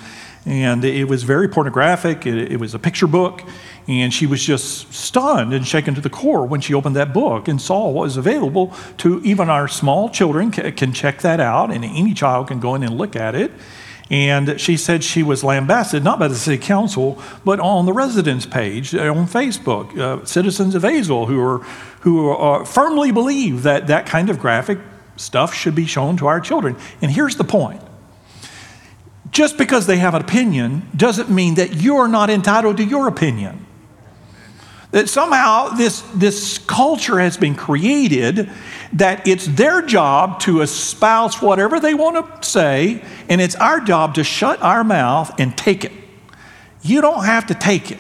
and 0.46 0.84
it 0.86 1.08
was 1.08 1.24
very 1.24 1.48
pornographic. 1.50 2.26
It, 2.26 2.52
it 2.52 2.60
was 2.60 2.74
a 2.74 2.80
picture 2.80 3.08
book, 3.08 3.44
and 3.88 4.14
she 4.14 4.26
was 4.26 4.44
just 4.44 4.94
stunned 4.94 5.54
and 5.54 5.68
shaken 5.68 5.96
to 5.96 6.02
the 6.02 6.10
core 6.10 6.46
when 6.46 6.62
she 6.62 6.74
opened 6.74 6.96
that 6.96 7.14
book 7.14 7.48
and 7.48 7.62
saw 7.62 7.90
what 7.90 8.04
was 8.04 8.18
available 8.18 8.74
to 8.98 9.22
even 9.24 9.50
our 9.50 9.68
small 9.68 10.10
children 10.10 10.52
can 10.52 10.94
check 10.94 11.22
that 11.22 11.40
out, 11.40 11.72
and 11.72 11.84
any 11.84 12.14
child 12.14 12.48
can 12.48 12.60
go 12.60 12.76
in 12.76 12.84
and 12.84 12.98
look 12.98 13.16
at 13.16 13.36
it. 13.36 13.52
And 14.10 14.60
she 14.60 14.76
said 14.76 15.04
she 15.04 15.22
was 15.22 15.44
lambasted, 15.44 16.04
not 16.04 16.18
by 16.18 16.28
the 16.28 16.36
city 16.36 16.58
council, 16.58 17.22
but 17.46 17.60
on 17.60 17.86
the 17.86 17.94
residence 17.94 18.46
page 18.46 18.96
uh, 18.96 19.14
on 19.14 19.28
Facebook. 19.28 19.98
Uh, 19.98 20.26
citizens 20.26 20.74
of 20.74 20.82
Azle 20.84 21.28
who, 21.28 21.40
are, 21.40 21.60
who 22.02 22.30
are, 22.30 22.66
firmly 22.66 23.12
believe 23.12 23.64
that 23.64 23.88
that 23.88 24.08
kind 24.08 24.30
of 24.30 24.40
graphic 24.40 24.80
stuff 25.16 25.54
should 25.54 25.76
be 25.76 25.86
shown 25.86 26.18
to 26.18 26.28
our 26.28 26.40
children. 26.40 26.76
And 27.02 27.12
here's 27.12 27.36
the 27.36 27.44
point 27.44 27.82
just 29.32 29.58
because 29.58 29.86
they 29.86 29.98
have 29.98 30.16
an 30.16 30.22
opinion 30.22 30.88
doesn't 30.96 31.30
mean 31.30 31.56
that 31.56 31.76
you're 31.76 32.08
not 32.08 32.32
entitled 32.32 32.78
to 32.78 32.84
your 32.84 33.08
opinion. 33.08 33.66
That 34.92 35.08
somehow 35.08 35.70
this, 35.70 36.02
this 36.16 36.58
culture 36.58 37.20
has 37.20 37.38
been 37.38 37.54
created 37.54 38.50
that 38.94 39.28
it's 39.28 39.46
their 39.46 39.84
job 39.84 40.40
to 40.42 40.62
espouse 40.62 41.42
whatever 41.42 41.80
they 41.80 41.94
want 41.94 42.42
to 42.42 42.48
say, 42.48 43.04
and 43.30 43.40
it's 43.40 43.56
our 43.56 43.80
job 43.80 44.16
to 44.16 44.24
shut 44.24 44.62
our 44.64 44.84
mouth 44.84 45.32
and 45.40 45.56
take 45.56 45.86
it. 45.86 45.92
You 46.82 47.02
don't 47.02 47.26
have 47.26 47.46
to 47.48 47.54
take 47.54 47.92
it. 47.92 48.00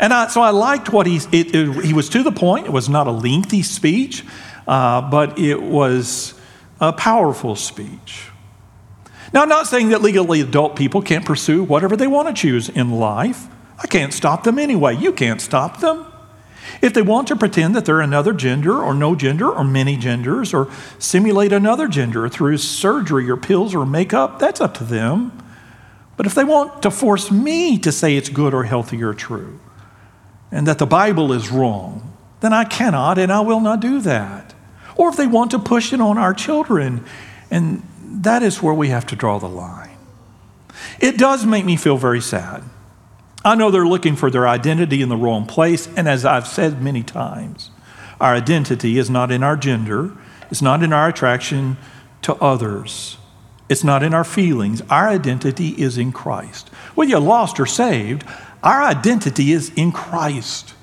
And 0.00 0.12
I, 0.12 0.28
so 0.28 0.40
I 0.40 0.50
liked 0.50 0.92
what 0.92 1.06
he, 1.06 1.16
it, 1.16 1.54
it, 1.54 1.84
he 1.84 1.92
was 1.92 2.08
to 2.10 2.22
the 2.22 2.32
point. 2.32 2.66
It 2.66 2.72
was 2.72 2.88
not 2.88 3.06
a 3.06 3.10
lengthy 3.12 3.62
speech, 3.62 4.24
uh, 4.66 5.02
but 5.02 5.38
it 5.38 5.60
was 5.60 6.34
a 6.80 6.92
powerful 6.92 7.54
speech. 7.54 8.30
Now, 9.32 9.42
I'm 9.42 9.48
not 9.48 9.66
saying 9.66 9.90
that 9.90 10.00
legally 10.00 10.40
adult 10.40 10.76
people 10.76 11.02
can't 11.02 11.24
pursue 11.24 11.64
whatever 11.64 11.96
they 11.96 12.06
want 12.06 12.28
to 12.28 12.34
choose 12.34 12.68
in 12.68 12.92
life. 12.92 13.46
I 13.78 13.86
can't 13.86 14.12
stop 14.12 14.44
them 14.44 14.58
anyway. 14.58 14.96
You 14.96 15.12
can't 15.12 15.40
stop 15.40 15.80
them. 15.80 16.06
If 16.82 16.94
they 16.94 17.02
want 17.02 17.28
to 17.28 17.36
pretend 17.36 17.74
that 17.76 17.84
they're 17.84 18.00
another 18.00 18.32
gender 18.32 18.82
or 18.82 18.94
no 18.94 19.14
gender 19.14 19.50
or 19.50 19.64
many 19.64 19.96
genders 19.96 20.52
or 20.52 20.70
simulate 20.98 21.52
another 21.52 21.88
gender 21.88 22.28
through 22.28 22.58
surgery 22.58 23.28
or 23.30 23.36
pills 23.36 23.74
or 23.74 23.86
makeup, 23.86 24.38
that's 24.38 24.60
up 24.60 24.74
to 24.74 24.84
them. 24.84 25.32
But 26.16 26.26
if 26.26 26.34
they 26.34 26.44
want 26.44 26.82
to 26.82 26.90
force 26.90 27.30
me 27.30 27.78
to 27.78 27.90
say 27.90 28.16
it's 28.16 28.28
good 28.28 28.54
or 28.54 28.64
healthy 28.64 29.02
or 29.02 29.14
true 29.14 29.60
and 30.50 30.68
that 30.68 30.78
the 30.78 30.86
Bible 30.86 31.32
is 31.32 31.50
wrong, 31.50 32.12
then 32.40 32.52
I 32.52 32.64
cannot 32.64 33.18
and 33.18 33.32
I 33.32 33.40
will 33.40 33.60
not 33.60 33.80
do 33.80 34.00
that. 34.02 34.54
Or 34.96 35.08
if 35.08 35.16
they 35.16 35.26
want 35.26 35.50
to 35.50 35.58
push 35.58 35.92
it 35.92 36.00
on 36.00 36.16
our 36.16 36.32
children, 36.32 37.04
and 37.50 37.82
that 38.00 38.42
is 38.42 38.62
where 38.62 38.74
we 38.74 38.88
have 38.88 39.06
to 39.06 39.16
draw 39.16 39.38
the 39.38 39.48
line. 39.48 39.96
It 41.00 41.18
does 41.18 41.44
make 41.44 41.64
me 41.64 41.76
feel 41.76 41.96
very 41.96 42.20
sad. 42.20 42.62
I 43.44 43.54
know 43.54 43.70
they're 43.70 43.86
looking 43.86 44.16
for 44.16 44.30
their 44.30 44.48
identity 44.48 45.02
in 45.02 45.10
the 45.10 45.16
wrong 45.16 45.44
place, 45.46 45.86
and 45.96 46.08
as 46.08 46.24
I've 46.24 46.46
said 46.46 46.80
many 46.80 47.02
times, 47.02 47.70
our 48.20 48.34
identity 48.34 48.96
is 48.96 49.10
not 49.10 49.30
in 49.30 49.42
our 49.42 49.56
gender, 49.56 50.12
it's 50.50 50.62
not 50.62 50.82
in 50.82 50.92
our 50.92 51.08
attraction 51.08 51.76
to 52.22 52.34
others, 52.36 53.18
it's 53.68 53.84
not 53.84 54.02
in 54.02 54.14
our 54.14 54.24
feelings. 54.24 54.82
Our 54.90 55.08
identity 55.08 55.70
is 55.70 55.98
in 55.98 56.12
Christ. 56.12 56.68
Whether 56.94 57.10
you're 57.10 57.20
lost 57.20 57.58
or 57.60 57.66
saved, 57.66 58.24
our 58.62 58.82
identity 58.82 59.52
is 59.52 59.70
in 59.74 59.92
Christ. 59.92 60.74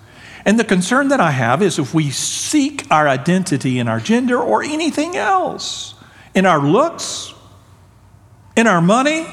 And 0.46 0.60
the 0.60 0.64
concern 0.64 1.10
that 1.10 1.20
I 1.20 1.32
have 1.32 1.62
is 1.62 1.78
if 1.78 1.94
we 1.94 2.10
seek 2.10 2.86
our 2.92 3.08
identity 3.08 3.80
in 3.80 3.88
our 3.88 4.00
gender 4.00 4.40
or 4.40 4.64
anything 4.64 5.16
else, 5.16 5.94
in 6.34 6.46
our 6.46 6.60
looks, 6.60 7.34
in 8.56 8.68
our 8.68 8.82
money, 8.82 9.28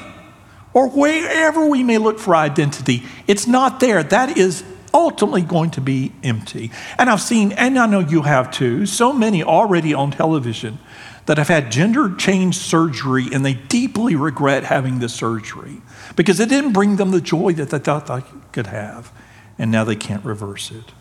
or 0.73 0.89
wherever 0.89 1.65
we 1.67 1.83
may 1.83 1.97
look 1.97 2.19
for 2.19 2.35
identity, 2.35 3.03
it's 3.27 3.47
not 3.47 3.79
there. 3.79 4.03
That 4.03 4.37
is 4.37 4.63
ultimately 4.93 5.41
going 5.41 5.71
to 5.71 5.81
be 5.81 6.11
empty. 6.23 6.71
And 6.97 7.09
I've 7.09 7.21
seen, 7.21 7.51
and 7.53 7.77
I 7.77 7.85
know 7.85 7.99
you 7.99 8.23
have 8.23 8.51
too, 8.51 8.85
so 8.85 9.13
many 9.13 9.43
already 9.43 9.93
on 9.93 10.11
television 10.11 10.79
that 11.25 11.37
have 11.37 11.47
had 11.47 11.71
gender 11.71 12.15
change 12.15 12.57
surgery 12.57 13.27
and 13.31 13.45
they 13.45 13.53
deeply 13.53 14.15
regret 14.15 14.63
having 14.63 14.99
the 14.99 15.09
surgery 15.09 15.81
because 16.15 16.39
it 16.39 16.49
didn't 16.49 16.73
bring 16.73 16.95
them 16.95 17.11
the 17.11 17.21
joy 17.21 17.53
that 17.53 17.69
they 17.69 17.79
thought 17.79 18.07
they 18.07 18.23
could 18.51 18.67
have. 18.67 19.11
And 19.57 19.71
now 19.71 19.83
they 19.83 19.95
can't 19.95 20.23
reverse 20.23 20.71
it. 20.71 20.93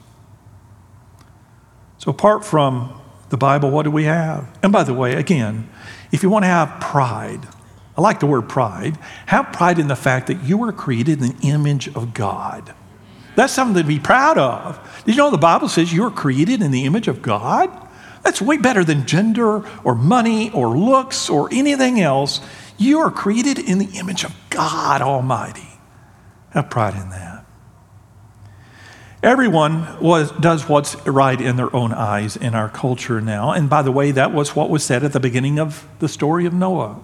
So, 1.96 2.10
apart 2.10 2.44
from 2.44 3.00
the 3.30 3.36
Bible, 3.36 3.70
what 3.70 3.84
do 3.84 3.90
we 3.90 4.04
have? 4.04 4.48
And 4.62 4.72
by 4.72 4.84
the 4.84 4.94
way, 4.94 5.14
again, 5.14 5.68
if 6.12 6.22
you 6.22 6.30
want 6.30 6.42
to 6.44 6.48
have 6.48 6.80
pride, 6.80 7.46
I 7.98 8.00
like 8.00 8.20
the 8.20 8.26
word 8.26 8.48
pride, 8.48 8.96
have 9.26 9.52
pride 9.52 9.80
in 9.80 9.88
the 9.88 9.96
fact 9.96 10.28
that 10.28 10.44
you 10.44 10.56
were 10.56 10.70
created 10.70 11.20
in 11.20 11.30
the 11.30 11.48
image 11.48 11.88
of 11.88 12.14
God. 12.14 12.72
That's 13.34 13.52
something 13.52 13.82
to 13.82 13.86
be 13.86 13.98
proud 13.98 14.38
of. 14.38 15.02
Did 15.04 15.16
you 15.16 15.18
know 15.18 15.32
the 15.32 15.36
Bible 15.36 15.68
says 15.68 15.92
you 15.92 16.02
were 16.02 16.10
created 16.12 16.62
in 16.62 16.70
the 16.70 16.84
image 16.84 17.08
of 17.08 17.22
God? 17.22 17.88
That's 18.22 18.40
way 18.40 18.56
better 18.56 18.84
than 18.84 19.04
gender 19.04 19.68
or 19.82 19.96
money 19.96 20.48
or 20.52 20.78
looks 20.78 21.28
or 21.28 21.52
anything 21.52 22.00
else. 22.00 22.40
You 22.76 23.00
are 23.00 23.10
created 23.10 23.58
in 23.58 23.78
the 23.78 23.98
image 23.98 24.22
of 24.22 24.32
God 24.48 25.02
Almighty. 25.02 25.80
Have 26.50 26.70
pride 26.70 26.94
in 26.94 27.10
that. 27.10 27.44
Everyone 29.24 30.00
was, 30.00 30.30
does 30.30 30.68
what's 30.68 30.94
right 31.04 31.40
in 31.40 31.56
their 31.56 31.74
own 31.74 31.92
eyes 31.92 32.36
in 32.36 32.54
our 32.54 32.68
culture 32.68 33.20
now. 33.20 33.50
And 33.50 33.68
by 33.68 33.82
the 33.82 33.90
way, 33.90 34.12
that 34.12 34.32
was 34.32 34.54
what 34.54 34.70
was 34.70 34.84
said 34.84 35.02
at 35.02 35.12
the 35.12 35.18
beginning 35.18 35.58
of 35.58 35.88
the 35.98 36.08
story 36.08 36.46
of 36.46 36.52
Noah. 36.54 37.00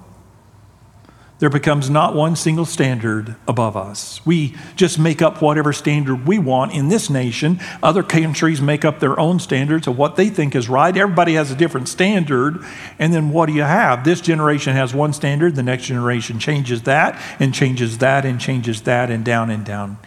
There 1.44 1.50
becomes 1.50 1.90
not 1.90 2.14
one 2.14 2.37
single 2.37 2.64
standard 2.64 3.37
above 3.46 3.76
us. 3.76 4.24
We 4.24 4.54
just 4.76 4.98
make 4.98 5.20
up 5.20 5.42
whatever 5.42 5.74
standard 5.74 6.26
we 6.26 6.38
want 6.38 6.72
in 6.72 6.88
this 6.88 7.11
nation. 7.11 7.61
Other 7.83 8.02
countries 8.02 8.62
make 8.62 8.83
up 8.83 8.98
their 8.98 9.20
own 9.20 9.38
standards 9.40 9.87
of 9.87 9.98
what 9.98 10.16
they 10.16 10.30
think 10.30 10.54
is 10.54 10.70
right. 10.70 10.96
Everybody 10.96 11.35
has 11.35 11.50
a 11.50 11.54
different 11.54 11.90
standard. 11.90 12.64
And 12.98 13.12
then 13.12 13.28
what 13.28 13.44
do 13.44 13.52
you 13.52 13.61
have? 13.61 14.04
This 14.04 14.22
generation 14.22 14.72
has 14.74 14.94
one 14.94 15.12
standard, 15.12 15.54
the 15.54 15.62
next 15.62 15.85
generation 15.85 16.38
changes 16.38 16.85
that, 16.85 17.20
and 17.38 17.52
changes 17.52 17.98
that, 17.98 18.24
and 18.24 18.40
changes 18.40 18.80
that, 18.85 19.11
and 19.11 19.22
down 19.22 19.50
and 19.50 19.66
down 19.66 19.98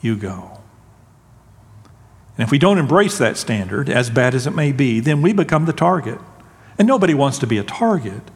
you 0.00 0.16
go. 0.16 0.60
And 2.36 2.44
if 2.44 2.50
we 2.50 2.58
don't 2.58 2.78
embrace 2.78 3.16
that 3.18 3.36
standard, 3.36 3.88
as 3.88 4.10
bad 4.10 4.34
as 4.34 4.44
it 4.44 4.56
may 4.56 4.72
be, 4.72 4.98
then 4.98 5.22
we 5.22 5.32
become 5.32 5.66
the 5.66 5.72
target. 5.72 6.18
And 6.76 6.88
nobody 6.88 7.14
wants 7.14 7.38
to 7.38 7.46
be 7.46 7.58
a 7.58 7.62
target. 7.62 8.28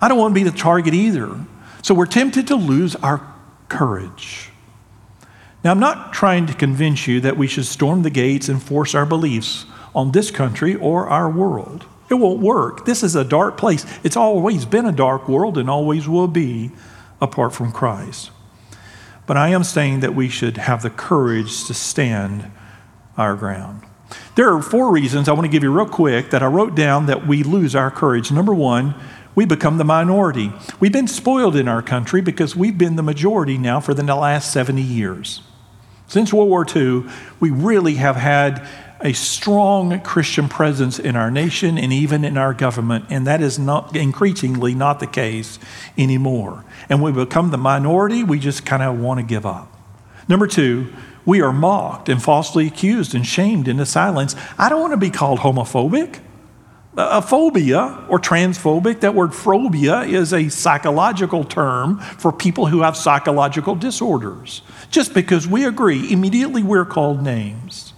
I 0.00 0.08
don't 0.08 0.18
want 0.18 0.32
to 0.32 0.40
be 0.40 0.48
the 0.48 0.56
target 0.56 0.94
either. 0.94 1.38
So 1.82 1.94
we're 1.94 2.06
tempted 2.06 2.46
to 2.48 2.56
lose 2.56 2.96
our 2.96 3.20
courage. 3.68 4.50
Now, 5.62 5.72
I'm 5.72 5.80
not 5.80 6.12
trying 6.12 6.46
to 6.46 6.54
convince 6.54 7.06
you 7.06 7.20
that 7.20 7.36
we 7.36 7.46
should 7.46 7.66
storm 7.66 8.02
the 8.02 8.10
gates 8.10 8.48
and 8.48 8.62
force 8.62 8.94
our 8.94 9.04
beliefs 9.04 9.66
on 9.94 10.12
this 10.12 10.30
country 10.30 10.74
or 10.74 11.08
our 11.08 11.30
world. 11.30 11.84
It 12.08 12.14
won't 12.14 12.40
work. 12.40 12.86
This 12.86 13.02
is 13.02 13.14
a 13.14 13.24
dark 13.24 13.56
place. 13.56 13.84
It's 14.02 14.16
always 14.16 14.64
been 14.64 14.86
a 14.86 14.92
dark 14.92 15.28
world 15.28 15.58
and 15.58 15.68
always 15.68 16.08
will 16.08 16.28
be 16.28 16.70
apart 17.20 17.54
from 17.54 17.72
Christ. 17.72 18.30
But 19.26 19.36
I 19.36 19.48
am 19.48 19.62
saying 19.62 20.00
that 20.00 20.14
we 20.14 20.28
should 20.28 20.56
have 20.56 20.82
the 20.82 20.90
courage 20.90 21.64
to 21.66 21.74
stand 21.74 22.50
our 23.16 23.36
ground. 23.36 23.82
There 24.34 24.52
are 24.52 24.62
four 24.62 24.90
reasons 24.90 25.28
I 25.28 25.32
want 25.32 25.44
to 25.44 25.50
give 25.50 25.62
you 25.62 25.70
real 25.70 25.86
quick 25.86 26.30
that 26.30 26.42
I 26.42 26.46
wrote 26.46 26.74
down 26.74 27.06
that 27.06 27.26
we 27.26 27.44
lose 27.44 27.76
our 27.76 27.90
courage. 27.90 28.32
Number 28.32 28.54
one, 28.54 28.94
we 29.34 29.44
become 29.44 29.78
the 29.78 29.84
minority. 29.84 30.52
We've 30.78 30.92
been 30.92 31.08
spoiled 31.08 31.56
in 31.56 31.68
our 31.68 31.82
country 31.82 32.20
because 32.20 32.56
we've 32.56 32.76
been 32.76 32.96
the 32.96 33.02
majority 33.02 33.58
now 33.58 33.80
for 33.80 33.94
the 33.94 34.02
last 34.02 34.52
70 34.52 34.82
years. 34.82 35.42
Since 36.06 36.32
World 36.32 36.48
War 36.48 36.66
II, 36.66 37.04
we 37.38 37.50
really 37.50 37.94
have 37.94 38.16
had 38.16 38.66
a 39.00 39.12
strong 39.12 40.00
Christian 40.00 40.48
presence 40.48 40.98
in 40.98 41.16
our 41.16 41.30
nation 41.30 41.78
and 41.78 41.92
even 41.92 42.24
in 42.24 42.36
our 42.36 42.52
government, 42.52 43.06
and 43.08 43.26
that 43.26 43.40
is 43.40 43.58
not 43.58 43.96
increasingly 43.96 44.74
not 44.74 45.00
the 45.00 45.06
case 45.06 45.58
anymore. 45.96 46.64
And 46.88 47.02
we 47.02 47.12
become 47.12 47.50
the 47.50 47.58
minority, 47.58 48.24
we 48.24 48.38
just 48.38 48.66
kind 48.66 48.82
of 48.82 48.98
want 48.98 49.20
to 49.20 49.24
give 49.24 49.46
up. 49.46 49.74
Number 50.28 50.46
two, 50.46 50.92
we 51.24 51.40
are 51.40 51.52
mocked 51.52 52.08
and 52.08 52.22
falsely 52.22 52.66
accused 52.66 53.14
and 53.14 53.26
shamed 53.26 53.68
into 53.68 53.86
silence. 53.86 54.34
I 54.58 54.68
don't 54.68 54.80
want 54.80 54.92
to 54.92 54.98
be 54.98 55.10
called 55.10 55.40
homophobic. 55.40 56.20
A 57.10 57.22
phobia 57.22 58.04
or 58.08 58.18
transphobic, 58.18 59.00
that 59.00 59.14
word 59.14 59.34
phobia 59.34 60.02
is 60.02 60.32
a 60.32 60.48
psychological 60.48 61.44
term 61.44 61.98
for 61.98 62.32
people 62.32 62.66
who 62.66 62.82
have 62.82 62.96
psychological 62.96 63.74
disorders. 63.74 64.62
Just 64.90 65.14
because 65.14 65.46
we 65.46 65.64
agree, 65.64 66.12
immediately 66.12 66.62
we're 66.62 66.84
called 66.84 67.22
names. 67.22 67.92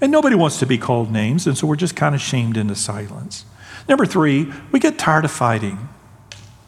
And 0.00 0.12
nobody 0.12 0.36
wants 0.36 0.58
to 0.58 0.66
be 0.66 0.78
called 0.78 1.10
names, 1.10 1.46
and 1.46 1.56
so 1.56 1.66
we're 1.66 1.76
just 1.76 1.96
kind 1.96 2.14
of 2.14 2.20
shamed 2.20 2.56
into 2.56 2.74
silence. 2.74 3.44
Number 3.88 4.06
three, 4.06 4.52
we 4.70 4.80
get 4.80 4.98
tired 4.98 5.24
of 5.24 5.30
fighting. 5.30 5.88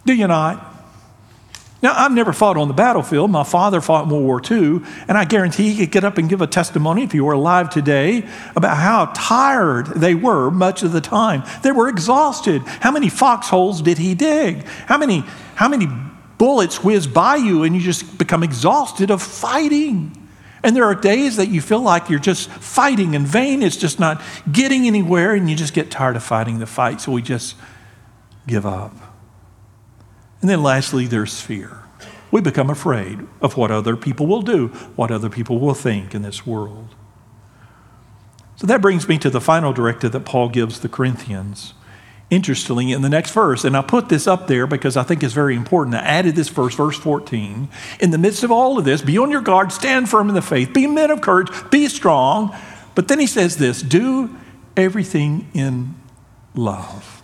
Do 0.05 0.15
you 0.15 0.27
not? 0.27 0.70
Now, 1.83 1.95
I've 1.97 2.13
never 2.13 2.35
fought 2.35 2.59
on 2.59 2.69
the 2.69 2.75
battlefield. 2.75 3.31
My 3.31 3.43
father 3.43 3.81
fought 3.81 4.05
in 4.05 4.11
World 4.11 4.25
War 4.25 4.43
II, 4.49 4.83
and 5.09 5.17
I 5.17 5.25
guarantee 5.25 5.71
he 5.71 5.79
could 5.79 5.93
get 5.93 6.05
up 6.05 6.19
and 6.19 6.29
give 6.29 6.43
a 6.43 6.47
testimony 6.47 7.05
if 7.05 7.13
he 7.13 7.21
were 7.21 7.33
alive 7.33 7.71
today 7.71 8.29
about 8.55 8.77
how 8.77 9.07
tired 9.15 9.87
they 9.87 10.15
were 10.15 10.51
much 10.51 10.83
of 10.83 10.93
the 10.93 11.01
time. 11.01 11.43
They 11.63 11.73
were 11.73 11.89
exhausted. 11.89 12.63
How 12.67 12.91
many 12.91 13.09
foxholes 13.09 13.81
did 13.81 13.97
he 13.97 14.15
dig? 14.15 14.67
How 14.87 14.99
many, 14.99 15.25
how 15.55 15.69
many 15.69 15.89
bullets 16.37 16.85
whiz 16.85 17.07
by 17.07 17.37
you 17.37 17.63
and 17.63 17.75
you 17.75 17.81
just 17.81 18.19
become 18.19 18.43
exhausted 18.43 19.11
of 19.11 19.23
fighting? 19.23 20.17
And 20.63 20.77
there 20.77 20.85
are 20.85 20.95
days 20.95 21.37
that 21.37 21.49
you 21.49 21.63
feel 21.63 21.81
like 21.81 22.11
you're 22.11 22.19
just 22.19 22.51
fighting 22.51 23.15
in 23.15 23.25
vain. 23.25 23.63
It's 23.63 23.79
just 23.79 23.99
not 23.99 24.21
getting 24.53 24.87
anywhere, 24.87 25.33
and 25.33 25.49
you 25.49 25.57
just 25.57 25.73
get 25.73 25.91
tired 25.91 26.17
of 26.17 26.23
fighting 26.23 26.59
the 26.59 26.67
fight, 26.67 27.01
so 27.01 27.13
we 27.13 27.23
just 27.23 27.57
give 28.47 28.67
up. 28.67 29.10
And 30.41 30.49
then 30.49 30.63
lastly, 30.63 31.07
there's 31.07 31.41
fear. 31.41 31.85
We 32.31 32.41
become 32.41 32.71
afraid 32.71 33.27
of 33.41 33.57
what 33.57 33.71
other 33.71 33.97
people 33.97 34.27
will 34.27 34.43
do, 34.43 34.69
what 34.97 35.11
other 35.11 35.29
people 35.29 35.59
will 35.59 35.75
think 35.75 36.15
in 36.15 36.23
this 36.23 36.47
world. 36.47 36.95
So 38.57 38.67
that 38.67 38.83
brings 38.83 39.09
me 39.09 39.19
to 39.19 39.31
the 39.31 39.41
final 39.41 39.73
directive 39.73 40.13
that 40.13 40.25
Paul 40.25 40.49
gives 40.49 40.81
the 40.81 40.89
Corinthians. 40.89 41.75
Interestingly, 42.29 42.93
in 42.93 43.03
the 43.03 43.09
next 43.09 43.33
verse, 43.33 43.65
and 43.65 43.77
I 43.77 43.83
put 43.83 44.09
this 44.09 44.29
up 44.29 44.47
there 44.47 44.67
because 44.67 44.97
I 44.97 45.03
think 45.03 45.25
it's 45.25 45.35
very 45.35 45.57
important. 45.57 45.97
I 45.97 46.01
added 46.01 46.37
this 46.37 46.49
verse, 46.49 46.77
verse 46.77 46.97
14. 46.97 47.69
In 47.99 48.11
the 48.13 48.19
midst 48.19 48.45
of 48.45 48.53
all 48.53 48.79
of 48.79 48.85
this, 48.85 49.03
be 49.03 49.19
on 49.19 49.33
your 49.33 49.41
guard, 49.41 49.73
stand 49.73 50.09
firm 50.09 50.29
in 50.29 50.35
the 50.37 50.43
faith, 50.43 50.73
be 50.73 50.87
men 50.87 51.11
of 51.11 51.21
courage, 51.21 51.49
be 51.71 51.89
strong. 51.89 52.55
But 52.95 53.09
then 53.09 53.19
he 53.19 53.27
says 53.27 53.57
this 53.57 53.83
do 53.83 54.37
everything 54.77 55.49
in 55.55 55.97
love. 56.55 57.20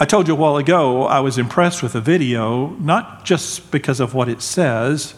I 0.00 0.04
told 0.04 0.28
you 0.28 0.34
a 0.34 0.36
while 0.36 0.56
ago 0.56 1.04
I 1.04 1.20
was 1.20 1.38
impressed 1.38 1.82
with 1.82 1.94
the 1.94 2.00
video, 2.00 2.68
not 2.78 3.24
just 3.24 3.72
because 3.72 3.98
of 3.98 4.14
what 4.14 4.28
it 4.28 4.40
says, 4.40 5.14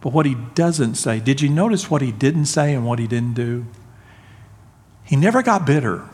but 0.00 0.12
what 0.12 0.24
he 0.24 0.36
doesn't 0.54 0.94
say. 0.94 1.18
Did 1.18 1.40
you 1.40 1.48
notice 1.48 1.90
what 1.90 2.00
he 2.00 2.12
didn't 2.12 2.46
say 2.46 2.72
and 2.72 2.86
what 2.86 2.98
he 3.00 3.06
didn't 3.06 3.34
do? 3.34 3.66
He 5.04 5.16
never 5.16 5.42
got 5.42 5.66
bitter. 5.66 6.08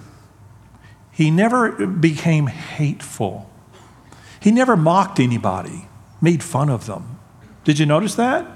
he 1.12 1.30
never 1.30 1.86
became 1.86 2.46
hateful. 2.46 3.50
He 4.40 4.50
never 4.50 4.76
mocked 4.76 5.18
anybody, 5.18 5.88
made 6.20 6.42
fun 6.42 6.68
of 6.68 6.86
them. 6.86 7.18
Did 7.64 7.78
you 7.78 7.86
notice 7.86 8.14
that? 8.16 8.46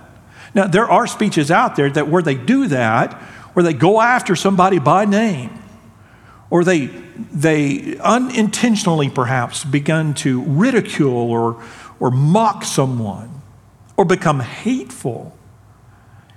Now, 0.55 0.67
there 0.67 0.89
are 0.89 1.07
speeches 1.07 1.51
out 1.51 1.77
there 1.77 1.91
that 1.91 2.09
where 2.09 2.23
they 2.23 2.35
do 2.35 2.67
that, 2.69 3.15
where 3.55 3.63
they 3.63 3.73
go 3.73 4.01
after 4.01 4.37
somebody 4.37 4.79
by 4.79 5.05
name, 5.05 5.60
or 6.51 6.65
they, 6.65 6.87
they 6.87 7.97
unintentionally 7.99 9.09
perhaps 9.09 9.65
begun 9.65 10.15
to 10.15 10.43
ridicule 10.43 11.31
or, 11.31 11.63
or 12.01 12.11
mock 12.11 12.65
someone 12.65 13.43
or 13.97 14.05
become 14.05 14.41
hateful. 14.41 15.37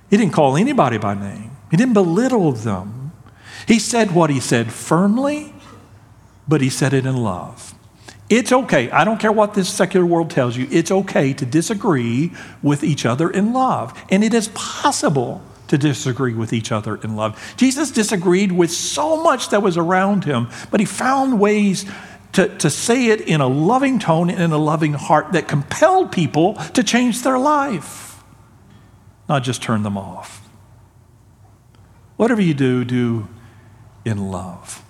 He 0.08 0.16
didn't 0.16 0.32
call 0.32 0.56
anybody 0.56 0.98
by 0.98 1.14
name, 1.14 1.50
he 1.70 1.76
didn't 1.76 1.94
belittle 1.94 2.52
them. 2.52 3.12
He 3.66 3.78
said 3.78 4.14
what 4.14 4.30
he 4.30 4.40
said 4.40 4.72
firmly, 4.72 5.54
but 6.46 6.60
he 6.60 6.68
said 6.68 6.92
it 6.92 7.06
in 7.06 7.16
love. 7.16 7.74
It's 8.28 8.52
okay. 8.52 8.90
I 8.90 9.04
don't 9.04 9.18
care 9.18 9.32
what 9.32 9.54
this 9.54 9.68
secular 9.68 10.04
world 10.04 10.30
tells 10.30 10.56
you. 10.56 10.66
It's 10.70 10.90
okay 10.90 11.32
to 11.34 11.44
disagree 11.44 12.32
with 12.62 12.82
each 12.82 13.04
other 13.04 13.28
in 13.30 13.52
love. 13.52 13.98
And 14.10 14.24
it 14.24 14.32
is 14.32 14.48
possible 14.48 15.42
to 15.80 15.88
disagree 15.88 16.34
with 16.34 16.52
each 16.52 16.70
other 16.70 16.96
in 16.96 17.16
love. 17.16 17.54
Jesus 17.56 17.90
disagreed 17.90 18.52
with 18.52 18.70
so 18.70 19.22
much 19.22 19.48
that 19.50 19.62
was 19.62 19.76
around 19.76 20.24
him, 20.24 20.48
but 20.70 20.80
he 20.80 20.86
found 20.86 21.40
ways 21.40 21.84
to, 22.32 22.48
to 22.58 22.70
say 22.70 23.06
it 23.06 23.20
in 23.22 23.40
a 23.40 23.46
loving 23.46 23.98
tone 23.98 24.30
and 24.30 24.40
in 24.40 24.52
a 24.52 24.58
loving 24.58 24.92
heart 24.92 25.32
that 25.32 25.48
compelled 25.48 26.12
people 26.12 26.54
to 26.54 26.82
change 26.82 27.22
their 27.22 27.38
life, 27.38 28.22
not 29.28 29.42
just 29.42 29.62
turn 29.62 29.82
them 29.82 29.98
off. 29.98 30.48
Whatever 32.16 32.40
you 32.40 32.54
do, 32.54 32.84
do 32.84 33.28
in 34.04 34.30
love. 34.30 34.84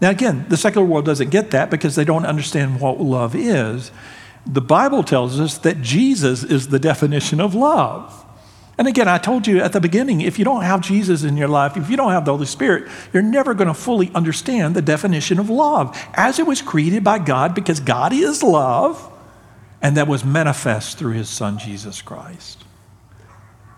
Now, 0.00 0.10
again, 0.10 0.46
the 0.48 0.56
secular 0.56 0.86
world 0.86 1.04
doesn't 1.04 1.30
get 1.30 1.50
that 1.50 1.70
because 1.70 1.96
they 1.96 2.04
don't 2.04 2.26
understand 2.26 2.80
what 2.80 3.00
love 3.00 3.34
is. 3.34 3.90
The 4.46 4.60
Bible 4.60 5.02
tells 5.02 5.40
us 5.40 5.58
that 5.58 5.82
Jesus 5.82 6.44
is 6.44 6.68
the 6.68 6.78
definition 6.78 7.40
of 7.40 7.56
love. 7.56 8.24
And 8.78 8.86
again, 8.86 9.08
I 9.08 9.18
told 9.18 9.48
you 9.48 9.58
at 9.60 9.72
the 9.72 9.80
beginning 9.80 10.20
if 10.20 10.38
you 10.38 10.44
don't 10.44 10.62
have 10.62 10.80
Jesus 10.80 11.24
in 11.24 11.36
your 11.36 11.48
life, 11.48 11.76
if 11.76 11.90
you 11.90 11.96
don't 11.96 12.12
have 12.12 12.24
the 12.24 12.30
Holy 12.30 12.46
Spirit, 12.46 12.88
you're 13.12 13.24
never 13.24 13.52
going 13.52 13.66
to 13.66 13.74
fully 13.74 14.12
understand 14.14 14.76
the 14.76 14.82
definition 14.82 15.40
of 15.40 15.50
love 15.50 15.98
as 16.14 16.38
it 16.38 16.46
was 16.46 16.62
created 16.62 17.02
by 17.02 17.18
God 17.18 17.56
because 17.56 17.80
God 17.80 18.12
is 18.12 18.40
love 18.40 19.12
and 19.82 19.96
that 19.96 20.06
was 20.06 20.24
manifest 20.24 20.96
through 20.96 21.14
his 21.14 21.28
Son, 21.28 21.58
Jesus 21.58 22.00
Christ. 22.00 22.62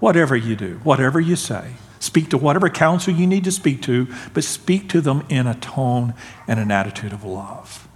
Whatever 0.00 0.36
you 0.36 0.54
do, 0.54 0.80
whatever 0.84 1.18
you 1.18 1.34
say, 1.34 1.72
speak 1.98 2.28
to 2.30 2.38
whatever 2.38 2.68
counsel 2.68 3.14
you 3.14 3.26
need 3.26 3.44
to 3.44 3.52
speak 3.52 3.80
to, 3.82 4.06
but 4.34 4.44
speak 4.44 4.88
to 4.90 5.00
them 5.00 5.24
in 5.30 5.46
a 5.46 5.54
tone 5.54 6.12
and 6.46 6.60
an 6.60 6.70
attitude 6.70 7.14
of 7.14 7.24
love. 7.24 7.88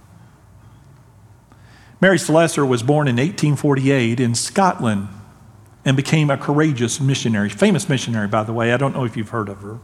Mary 2.01 2.17
Slessor 2.17 2.65
was 2.65 2.83
born 2.83 3.07
in 3.07 3.15
1848 3.15 4.19
in 4.19 4.33
Scotland 4.33 5.07
and 5.85 5.95
became 5.95 6.31
a 6.31 6.37
courageous 6.37 6.99
missionary, 6.99 7.47
famous 7.47 7.87
missionary, 7.87 8.27
by 8.27 8.43
the 8.43 8.51
way. 8.51 8.73
I 8.73 8.77
don't 8.77 8.93
know 8.93 9.05
if 9.05 9.15
you've 9.15 9.29
heard 9.29 9.47
of 9.47 9.61
her. 9.61 9.79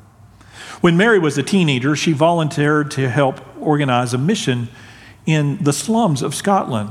When 0.82 0.98
Mary 0.98 1.20
was 1.20 1.38
a 1.38 1.44
teenager, 1.44 1.96
she 1.96 2.12
volunteered 2.12 2.90
to 2.92 3.08
help 3.08 3.40
organize 3.60 4.14
a 4.14 4.18
mission 4.18 4.70
in 5.28 5.64
the 5.64 5.74
slums 5.74 6.24
of 6.24 6.34
Scotland. 6.34 6.90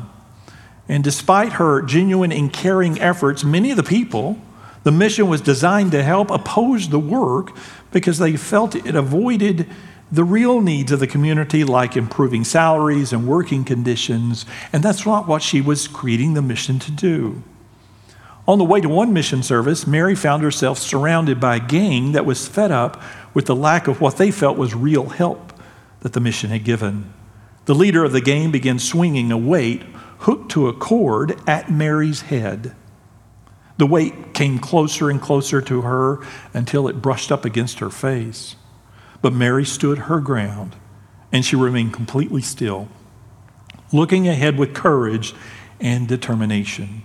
And 0.88 1.02
despite 1.02 1.54
her 1.54 1.82
genuine 1.82 2.32
and 2.32 2.52
caring 2.52 3.00
efforts, 3.00 3.42
many 3.42 3.70
of 3.72 3.76
the 3.76 3.82
people, 3.82 4.38
the 4.84 4.92
mission 4.92 5.28
was 5.28 5.40
designed 5.40 5.90
to 5.92 6.02
help 6.02 6.30
oppose 6.30 6.88
the 6.88 6.98
work 6.98 7.54
because 7.90 8.18
they 8.18 8.36
felt 8.36 8.74
it 8.74 8.94
avoided 8.94 9.66
the 10.12 10.24
real 10.24 10.61
needs 10.61 10.90
of 10.90 11.00
the 11.00 11.06
community, 11.06 11.64
like 11.64 11.96
improving 11.96 12.44
salaries 12.44 13.12
and 13.12 13.26
working 13.26 13.64
conditions. 13.64 14.46
And 14.72 14.82
that's 14.82 15.06
not 15.06 15.28
what 15.28 15.42
she 15.42 15.61
was 15.61 15.86
creating 15.86 16.34
the 16.34 16.42
mission 16.42 16.78
to 16.80 16.90
do. 16.90 17.42
On 18.49 18.59
the 18.59 18.64
way 18.64 18.80
to 18.80 18.88
one 18.88 19.12
mission 19.12 19.43
service, 19.43 19.86
Mary 19.86 20.14
found 20.14 20.43
herself 20.43 20.78
surrounded 20.78 21.38
by 21.38 21.57
a 21.57 21.61
gang 21.61 22.12
that 22.12 22.26
was 22.26 22.49
fed 22.49 22.72
up 22.72 23.01
with 23.34 23.47
the 23.47 23.55
lack 23.55 23.86
of 23.86 24.01
what 24.01 24.16
they 24.16 24.30
felt 24.30 24.57
was 24.57 24.74
real 24.74 25.11
help 25.11 25.53
that 26.01 26.14
the 26.14 26.20
mission 26.20 26.51
had 26.51 26.64
given. 26.64 27.12
The 27.66 27.74
leader 27.74 28.05
of 28.05 28.12
the 28.12 28.20
gang 28.20 28.51
began 28.51 28.78
swinging 28.78 29.30
a 29.30 29.38
weight 29.38 29.82
hooked 30.20 30.51
to 30.53 30.68
a 30.68 30.72
cord 30.72 31.41
at 31.47 31.70
Mary's 31.70 32.22
head. 32.22 32.74
The 33.78 33.86
weight 33.86 34.34
came 34.34 34.59
closer 34.59 35.09
and 35.09 35.20
closer 35.20 35.62
to 35.62 35.82
her 35.82 36.18
until 36.53 36.88
it 36.88 37.01
brushed 37.01 37.32
up 37.32 37.45
against 37.45 37.78
her 37.78 37.88
face. 37.88 38.57
But 39.22 39.32
Mary 39.32 39.64
stood 39.64 39.99
her 39.99 40.20
ground 40.20 40.76
and 41.32 41.45
she 41.45 41.57
remained 41.57 41.93
completely 41.93 42.43
still, 42.43 42.88
looking 43.93 44.28
ahead 44.28 44.59
with 44.59 44.74
courage 44.74 45.34
and 45.80 46.09
determination. 46.09 47.03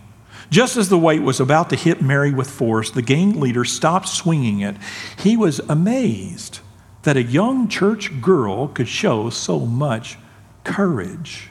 Just 0.50 0.78
as 0.78 0.90
the 0.90 0.98
weight 0.98 1.22
was 1.22 1.40
about 1.40 1.70
to 1.72 1.76
hit 1.76 2.02
Mary 2.02 2.32
with 2.32 2.50
force, 2.50 2.92
the 2.92 3.02
gang 3.02 3.40
leader 3.40 3.66
stopped 3.66 4.08
swinging 4.08 4.62
it. 4.62 4.76
He 5.18 5.36
was 5.36 5.60
amazed 5.60 6.60
that 7.04 7.18
a 7.18 7.24
young 7.24 7.68
church 7.68 8.22
girl 8.22 8.68
could 8.68 8.88
show 8.88 9.30
so 9.30 9.60
much 9.60 10.18
courage. 10.64 11.50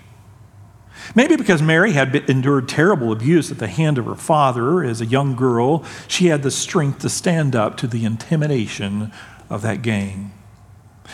Maybe 1.15 1.37
because 1.37 1.61
Mary 1.61 1.93
had 1.93 2.15
endured 2.29 2.69
terrible 2.69 3.13
abuse 3.13 3.51
at 3.51 3.59
the 3.59 3.67
hand 3.67 3.99
of 3.99 4.07
her 4.07 4.15
father 4.15 4.83
as 4.83 5.01
a 5.01 5.07
young 5.07 5.37
girl, 5.37 5.85
she 6.09 6.29
had 6.29 6.43
the 6.43 6.51
strength 6.51 7.01
to 7.01 7.09
stand 7.09 7.55
up 7.55 7.77
to 7.79 7.87
the 7.87 8.05
intimidation 8.05 9.13
of 9.51 9.63
that 9.63 9.83
gang. 9.83 10.33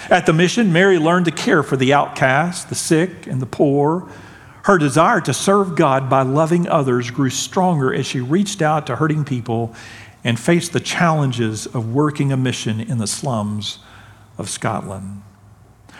At 0.09 0.27
the 0.27 0.33
mission, 0.33 0.73
Mary 0.73 0.99
learned 0.99 1.25
to 1.27 1.33
care 1.33 1.63
for 1.63 1.77
the 1.77 1.93
outcast, 1.93 2.69
the 2.69 2.75
sick, 2.75 3.27
and 3.27 3.43
the 3.43 3.47
poor. 3.47 4.09
Her 4.65 4.79
desire 4.79 5.21
to 5.23 5.35
serve 5.35 5.75
God 5.75 6.11
by 6.11 6.23
loving 6.23 6.69
others 6.69 7.11
grew 7.11 7.31
stronger 7.31 7.95
as 7.95 8.07
she 8.07 8.21
reached 8.21 8.61
out 8.61 8.87
to 8.87 8.97
hurting 8.97 9.25
people 9.25 9.75
and 10.23 10.39
faced 10.39 10.73
the 10.73 10.81
challenges 10.81 11.67
of 11.67 11.95
working 11.95 12.31
a 12.31 12.37
mission 12.37 12.81
in 12.81 12.99
the 12.99 13.07
slums 13.07 13.79
of 14.37 14.51
Scotland. 14.51 15.23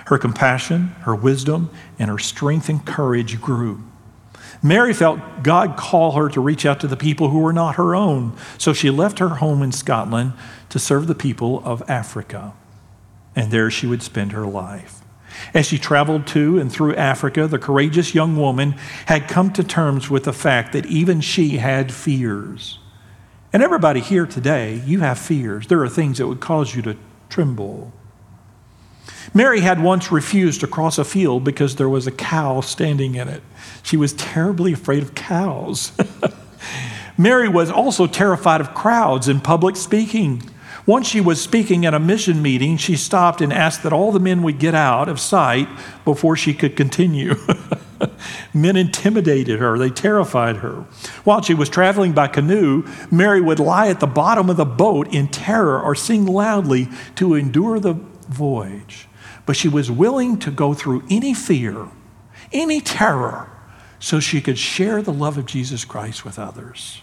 Her 0.07 0.19
compassion, 0.19 0.89
her 1.03 1.15
wisdom, 1.15 1.71
and 1.99 2.11
her 2.11 2.19
strength 2.19 2.69
and 2.69 2.85
courage 2.85 3.41
grew. 3.41 3.83
Mary 4.63 4.93
felt 4.93 5.21
God 5.43 5.77
call 5.77 6.13
her 6.13 6.29
to 6.29 6.41
reach 6.41 6.67
out 6.67 6.81
to 6.81 6.87
the 6.87 6.97
people 6.97 7.31
who 7.31 7.39
were 7.39 7.53
not 7.53 7.77
her 7.77 7.95
own, 7.95 8.37
so 8.59 8.73
she 8.73 8.91
left 8.91 9.19
her 9.21 9.29
home 9.29 9.63
in 9.63 9.73
Scotland 9.73 10.33
to 10.69 10.79
serve 10.79 11.07
the 11.07 11.15
people 11.15 11.63
of 11.65 11.89
Africa. 11.89 12.53
And 13.35 13.51
there 13.51 13.71
she 13.71 13.87
would 13.87 14.03
spend 14.03 14.33
her 14.33 14.47
life. 14.47 15.00
As 15.55 15.67
she 15.67 15.79
traveled 15.79 16.27
to 16.29 16.59
and 16.59 16.73
through 16.73 16.95
Africa, 16.97 17.47
the 17.47 17.59
courageous 17.59 18.15
young 18.15 18.37
woman 18.37 18.73
had 19.07 19.29
come 19.29 19.53
to 19.53 19.65
terms 19.65 20.11
with 20.11 20.25
the 20.25 20.33
fact 20.33 20.73
that 20.73 20.87
even 20.87 21.21
she 21.21 21.59
had 21.59 21.93
fears. 21.93 22.79
And 23.53 23.63
everybody 23.63 24.01
here 24.01 24.27
today, 24.27 24.83
you 24.87 25.01
have 25.01 25.19
fears. 25.19 25.67
There 25.67 25.83
are 25.83 25.89
things 25.89 26.19
that 26.19 26.27
would 26.27 26.41
cause 26.41 26.75
you 26.75 26.83
to 26.83 26.97
tremble. 27.29 27.93
Mary 29.35 29.61
had 29.61 29.83
once 29.83 30.11
refused 30.11 30.61
to 30.61 30.67
cross 30.67 30.99
a 30.99 31.05
field 31.05 31.45
because 31.45 31.77
there 31.77 31.89
was 31.89 32.07
a 32.07 32.13
cow 32.13 32.61
standing 32.61 33.15
in 33.15 33.29
it. 33.29 33.43
She 33.83 33.97
was 33.97 34.13
terribly 34.15 34.73
afraid 34.73 35.03
of 35.03 35.15
cows. 35.15 35.93
Mary 37.19 37.49
was 37.49 37.71
also 37.71 38.07
terrified 38.07 38.61
of 38.61 38.75
crowds 38.75 39.29
and 39.29 39.43
public 39.43 39.77
speaking. 39.77 40.43
Once 40.87 41.07
she 41.07 41.21
was 41.21 41.41
speaking 41.41 41.85
at 41.85 41.95
a 41.95 42.01
mission 42.01 42.41
meeting, 42.41 42.77
she 42.77 42.97
stopped 42.97 43.41
and 43.41 43.53
asked 43.53 43.83
that 43.83 43.93
all 43.93 44.13
the 44.13 44.21
men 44.21 44.43
would 44.43 44.59
get 44.59 44.75
out 44.75 45.09
of 45.09 45.21
sight 45.21 45.69
before 46.05 46.37
she 46.37 46.55
could 46.55 46.77
continue. 46.77 47.35
men 48.55 48.77
intimidated 48.77 49.61
her, 49.61 49.79
they 49.79 49.91
terrified 49.91 50.57
her. 50.57 50.85
While 51.25 51.43
she 51.43 51.55
was 51.55 51.69
traveling 51.69 52.13
by 52.13 52.29
canoe, 52.29 52.85
Mary 53.11 53.41
would 53.41 53.59
lie 53.59 53.89
at 53.89 54.01
the 54.01 54.07
bottom 54.07 54.49
of 54.49 54.57
the 54.57 54.65
boat 54.65 55.13
in 55.13 55.29
terror 55.29 55.81
or 55.81 55.95
sing 55.95 56.27
loudly 56.27 56.89
to 57.17 57.35
endure 57.35 57.79
the 57.79 57.95
voyage. 58.29 59.07
But 59.47 59.57
she 59.57 59.69
was 59.69 59.91
willing 59.91 60.39
to 60.39 60.51
go 60.51 60.75
through 60.75 61.05
any 61.11 61.35
fear, 61.35 61.89
any 62.53 62.81
terror, 62.81 63.51
so 63.99 64.19
she 64.19 64.41
could 64.41 64.59
share 64.59 65.03
the 65.03 65.13
love 65.13 65.37
of 65.37 65.47
Jesus 65.47 65.85
Christ 65.85 66.25
with 66.25 66.39
others. 66.39 67.03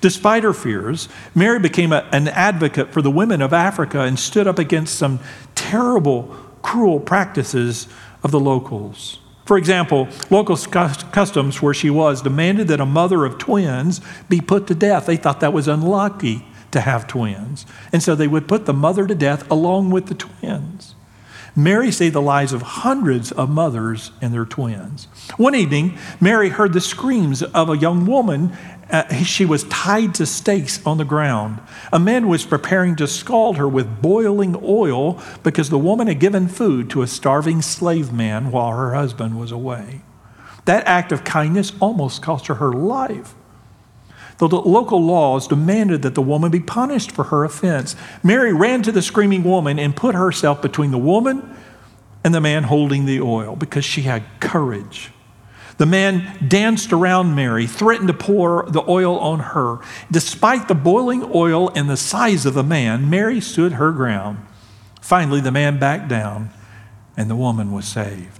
Despite 0.00 0.44
her 0.44 0.52
fears, 0.52 1.08
Mary 1.34 1.58
became 1.58 1.92
a, 1.92 2.08
an 2.12 2.28
advocate 2.28 2.92
for 2.92 3.02
the 3.02 3.10
women 3.10 3.42
of 3.42 3.52
Africa 3.52 4.00
and 4.00 4.18
stood 4.18 4.46
up 4.46 4.58
against 4.58 4.96
some 4.96 5.20
terrible, 5.54 6.34
cruel 6.62 7.00
practices 7.00 7.88
of 8.22 8.30
the 8.30 8.40
locals. 8.40 9.18
For 9.46 9.56
example, 9.56 10.08
local 10.28 10.56
customs 10.56 11.62
where 11.62 11.72
she 11.72 11.88
was 11.88 12.20
demanded 12.20 12.68
that 12.68 12.80
a 12.80 12.86
mother 12.86 13.24
of 13.24 13.38
twins 13.38 14.02
be 14.28 14.42
put 14.42 14.66
to 14.66 14.74
death. 14.74 15.06
They 15.06 15.16
thought 15.16 15.40
that 15.40 15.54
was 15.54 15.66
unlucky 15.66 16.44
to 16.70 16.82
have 16.82 17.06
twins. 17.06 17.64
And 17.90 18.02
so 18.02 18.14
they 18.14 18.28
would 18.28 18.46
put 18.46 18.66
the 18.66 18.74
mother 18.74 19.06
to 19.06 19.14
death 19.14 19.50
along 19.50 19.88
with 19.88 20.06
the 20.06 20.14
twins. 20.14 20.94
Mary 21.58 21.90
saved 21.90 22.14
the 22.14 22.22
lives 22.22 22.52
of 22.52 22.62
hundreds 22.62 23.32
of 23.32 23.50
mothers 23.50 24.12
and 24.20 24.32
their 24.32 24.44
twins. 24.44 25.06
One 25.38 25.56
evening, 25.56 25.98
Mary 26.20 26.50
heard 26.50 26.72
the 26.72 26.80
screams 26.80 27.42
of 27.42 27.68
a 27.68 27.76
young 27.76 28.06
woman. 28.06 28.56
Uh, 28.88 29.12
she 29.24 29.44
was 29.44 29.64
tied 29.64 30.14
to 30.14 30.24
stakes 30.24 30.80
on 30.86 30.98
the 30.98 31.04
ground. 31.04 31.58
A 31.92 31.98
man 31.98 32.28
was 32.28 32.46
preparing 32.46 32.94
to 32.94 33.08
scald 33.08 33.56
her 33.56 33.68
with 33.68 34.00
boiling 34.00 34.54
oil 34.62 35.20
because 35.42 35.68
the 35.68 35.78
woman 35.78 36.06
had 36.06 36.20
given 36.20 36.46
food 36.46 36.88
to 36.90 37.02
a 37.02 37.08
starving 37.08 37.60
slave 37.60 38.12
man 38.12 38.52
while 38.52 38.70
her 38.70 38.94
husband 38.94 39.36
was 39.36 39.50
away. 39.50 40.02
That 40.64 40.86
act 40.86 41.10
of 41.10 41.24
kindness 41.24 41.72
almost 41.80 42.22
cost 42.22 42.46
her 42.46 42.54
her 42.54 42.72
life. 42.72 43.34
The 44.38 44.48
local 44.48 45.04
laws 45.04 45.48
demanded 45.48 46.02
that 46.02 46.14
the 46.14 46.22
woman 46.22 46.50
be 46.50 46.60
punished 46.60 47.10
for 47.10 47.24
her 47.24 47.44
offense. 47.44 47.96
Mary 48.22 48.52
ran 48.52 48.82
to 48.82 48.92
the 48.92 49.02
screaming 49.02 49.42
woman 49.42 49.78
and 49.80 49.96
put 49.96 50.14
herself 50.14 50.62
between 50.62 50.92
the 50.92 50.98
woman 50.98 51.56
and 52.22 52.32
the 52.32 52.40
man 52.40 52.64
holding 52.64 53.04
the 53.04 53.20
oil 53.20 53.56
because 53.56 53.84
she 53.84 54.02
had 54.02 54.22
courage. 54.38 55.10
The 55.78 55.86
man 55.86 56.36
danced 56.46 56.92
around 56.92 57.34
Mary, 57.34 57.66
threatened 57.66 58.08
to 58.08 58.14
pour 58.14 58.64
the 58.68 58.82
oil 58.88 59.18
on 59.18 59.40
her. 59.40 59.78
Despite 60.10 60.68
the 60.68 60.74
boiling 60.74 61.30
oil 61.34 61.70
and 61.74 61.88
the 61.88 61.96
size 61.96 62.46
of 62.46 62.54
the 62.54 62.64
man, 62.64 63.08
Mary 63.08 63.40
stood 63.40 63.72
her 63.72 63.92
ground. 63.92 64.38
Finally, 65.00 65.40
the 65.40 65.52
man 65.52 65.78
backed 65.78 66.08
down, 66.08 66.50
and 67.16 67.30
the 67.30 67.36
woman 67.36 67.72
was 67.72 67.86
saved. 67.86 68.37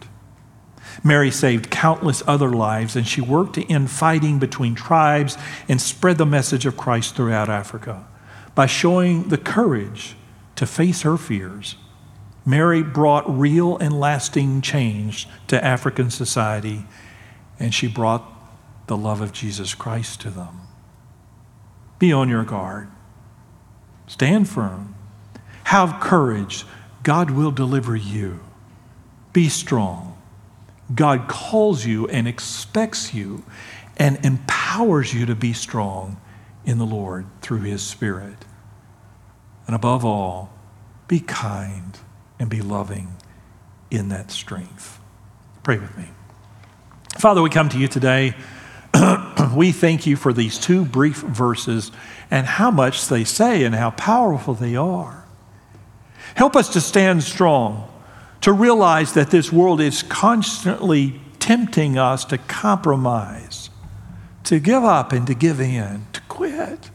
Mary 1.05 1.30
saved 1.30 1.70
countless 1.70 2.22
other 2.26 2.51
lives, 2.51 2.96
and 2.96 3.07
she 3.07 3.20
worked 3.20 3.55
to 3.55 3.70
end 3.70 3.90
fighting 3.90 4.38
between 4.38 4.74
tribes 4.74 5.36
and 5.68 5.80
spread 5.80 6.18
the 6.18 6.26
message 6.26 6.66
of 6.66 6.76
Christ 6.76 7.14
throughout 7.14 7.49
Africa. 7.49 8.07
By 8.55 8.66
showing 8.66 9.28
the 9.28 9.38
courage 9.38 10.16
to 10.57 10.66
face 10.66 11.03
her 11.03 11.16
fears, 11.16 11.76
Mary 12.44 12.82
brought 12.82 13.38
real 13.38 13.76
and 13.76 14.01
lasting 14.01 14.61
change 14.62 15.28
to 15.46 15.64
African 15.64 16.11
society, 16.11 16.84
and 17.59 17.72
she 17.72 17.86
brought 17.86 18.24
the 18.86 18.96
love 18.96 19.20
of 19.20 19.32
Jesus 19.32 19.74
Christ 19.74 20.20
to 20.22 20.30
them. 20.30 20.61
Be 21.99 22.12
on 22.12 22.28
your 22.28 22.44
guard. 22.44 22.88
Stand 24.07 24.49
firm. 24.49 24.94
Have 25.64 26.01
courage. 26.01 26.64
God 27.03 27.30
will 27.30 27.51
deliver 27.51 27.94
you. 27.94 28.40
Be 29.32 29.49
strong. 29.49 30.18
God 30.95 31.28
calls 31.28 31.84
you 31.84 32.07
and 32.09 32.26
expects 32.26 33.12
you 33.12 33.45
and 33.97 34.24
empowers 34.24 35.12
you 35.12 35.26
to 35.26 35.34
be 35.34 35.53
strong 35.53 36.20
in 36.64 36.78
the 36.78 36.86
Lord 36.86 37.26
through 37.43 37.61
His 37.61 37.82
Spirit. 37.82 38.45
And 39.66 39.74
above 39.74 40.05
all, 40.05 40.53
be 41.09 41.20
kind 41.20 41.99
and 42.39 42.49
be 42.49 42.62
loving 42.62 43.16
in 43.91 44.09
that 44.09 44.30
strength. 44.30 44.99
Pray 45.62 45.78
with 45.78 45.97
me. 45.97 46.09
Father, 47.18 47.43
we 47.43 47.51
come 47.51 47.68
to 47.70 47.78
you 47.78 47.89
today. 47.89 48.34
we 49.55 49.72
thank 49.72 50.07
you 50.07 50.16
for 50.16 50.32
these 50.32 50.59
two 50.59 50.84
brief 50.84 51.16
verses 51.16 51.91
and 52.30 52.47
how 52.47 52.70
much 52.70 53.09
they 53.09 53.24
say 53.24 53.64
and 53.64 53.74
how 53.74 53.91
powerful 53.91 54.55
they 54.55 54.76
are. 54.76 55.24
Help 56.34 56.55
us 56.55 56.70
to 56.70 56.80
stand 56.80 57.22
strong 57.22 57.91
to 58.41 58.53
realize 58.53 59.14
that 59.14 59.30
this 59.30 59.53
world 59.53 59.80
is 59.80 60.03
constantly 60.03 61.20
tempting 61.39 61.99
us 61.99 62.24
to 62.26 62.39
compromise, 62.39 63.70
to 64.45 64.59
give 64.61 64.84
up 64.84 65.12
and 65.12 65.26
to 65.26 65.34
give 65.34 65.61
in, 65.61 66.07
to 66.12 66.20
quit. 66.22 66.91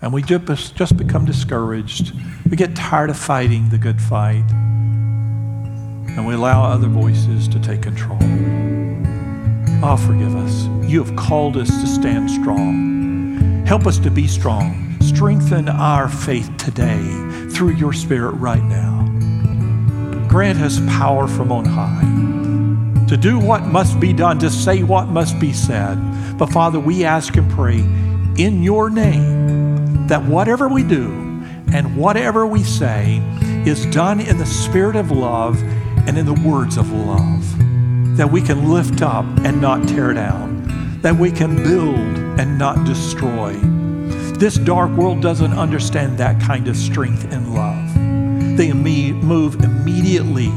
And 0.00 0.12
we 0.12 0.22
just, 0.22 0.76
just 0.76 0.96
become 0.96 1.24
discouraged. 1.24 2.12
We 2.48 2.56
get 2.56 2.76
tired 2.76 3.10
of 3.10 3.18
fighting 3.18 3.68
the 3.70 3.78
good 3.78 4.00
fight. 4.00 4.44
And 4.50 6.26
we 6.26 6.34
allow 6.34 6.64
other 6.64 6.88
voices 6.88 7.48
to 7.48 7.60
take 7.60 7.82
control. 7.82 8.18
Oh, 9.82 9.96
forgive 9.96 10.34
us. 10.36 10.66
You 10.88 11.02
have 11.02 11.14
called 11.16 11.56
us 11.56 11.68
to 11.68 11.86
stand 11.86 12.30
strong. 12.30 13.64
Help 13.66 13.86
us 13.86 13.98
to 14.00 14.10
be 14.10 14.26
strong. 14.26 14.96
Strengthen 15.00 15.68
our 15.68 16.08
faith 16.08 16.50
today 16.58 17.00
through 17.50 17.74
your 17.74 17.92
Spirit 17.92 18.32
right 18.32 18.64
now. 18.64 18.97
Grant 20.38 20.60
us 20.60 20.78
power 20.86 21.26
from 21.26 21.50
on 21.50 21.64
high 21.64 23.06
to 23.08 23.16
do 23.16 23.40
what 23.40 23.64
must 23.64 23.98
be 23.98 24.12
done, 24.12 24.38
to 24.38 24.48
say 24.48 24.84
what 24.84 25.08
must 25.08 25.40
be 25.40 25.52
said. 25.52 25.96
But 26.38 26.52
Father, 26.52 26.78
we 26.78 27.04
ask 27.04 27.36
and 27.36 27.50
pray 27.50 27.78
in 28.40 28.62
your 28.62 28.88
name 28.88 30.06
that 30.06 30.22
whatever 30.22 30.68
we 30.68 30.84
do 30.84 31.10
and 31.72 31.96
whatever 31.96 32.46
we 32.46 32.62
say 32.62 33.20
is 33.66 33.84
done 33.86 34.20
in 34.20 34.38
the 34.38 34.46
spirit 34.46 34.94
of 34.94 35.10
love 35.10 35.60
and 36.06 36.16
in 36.16 36.24
the 36.24 36.40
words 36.48 36.76
of 36.76 36.92
love. 36.92 38.16
That 38.16 38.30
we 38.30 38.40
can 38.40 38.70
lift 38.70 39.02
up 39.02 39.24
and 39.44 39.60
not 39.60 39.88
tear 39.88 40.12
down. 40.14 41.00
That 41.02 41.16
we 41.16 41.32
can 41.32 41.56
build 41.64 42.38
and 42.38 42.56
not 42.56 42.86
destroy. 42.86 43.54
This 44.38 44.54
dark 44.54 44.92
world 44.92 45.20
doesn't 45.20 45.54
understand 45.54 46.16
that 46.18 46.40
kind 46.40 46.68
of 46.68 46.76
strength 46.76 47.24
and 47.32 47.52
love 47.56 47.77
they 48.58 48.72
move 48.72 49.54
immediately 49.62 50.48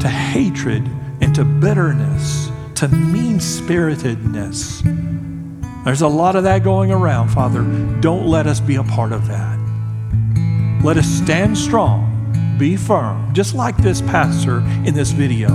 to 0.00 0.08
hatred 0.08 0.82
and 1.20 1.32
to 1.32 1.44
bitterness, 1.44 2.50
to 2.74 2.88
mean 2.88 3.38
spiritedness. 3.38 4.82
There's 5.84 6.02
a 6.02 6.08
lot 6.08 6.34
of 6.34 6.42
that 6.42 6.64
going 6.64 6.90
around, 6.90 7.28
Father. 7.28 7.62
Don't 8.00 8.26
let 8.26 8.48
us 8.48 8.58
be 8.58 8.74
a 8.74 8.82
part 8.82 9.12
of 9.12 9.28
that. 9.28 9.60
Let 10.82 10.96
us 10.96 11.06
stand 11.06 11.56
strong, 11.56 12.56
be 12.58 12.76
firm, 12.76 13.32
just 13.32 13.54
like 13.54 13.76
this 13.76 14.00
pastor 14.02 14.58
in 14.84 14.92
this 14.92 15.12
video, 15.12 15.50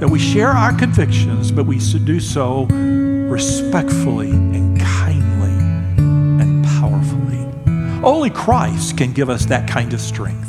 that 0.00 0.08
we 0.10 0.18
share 0.18 0.50
our 0.50 0.76
convictions, 0.76 1.50
but 1.50 1.64
we 1.64 1.80
should 1.80 2.04
do 2.04 2.20
so 2.20 2.66
respectfully 2.66 4.32
Only 8.04 8.30
Christ 8.30 8.98
can 8.98 9.12
give 9.12 9.30
us 9.30 9.46
that 9.46 9.68
kind 9.68 9.92
of 9.94 10.00
strength. 10.00 10.48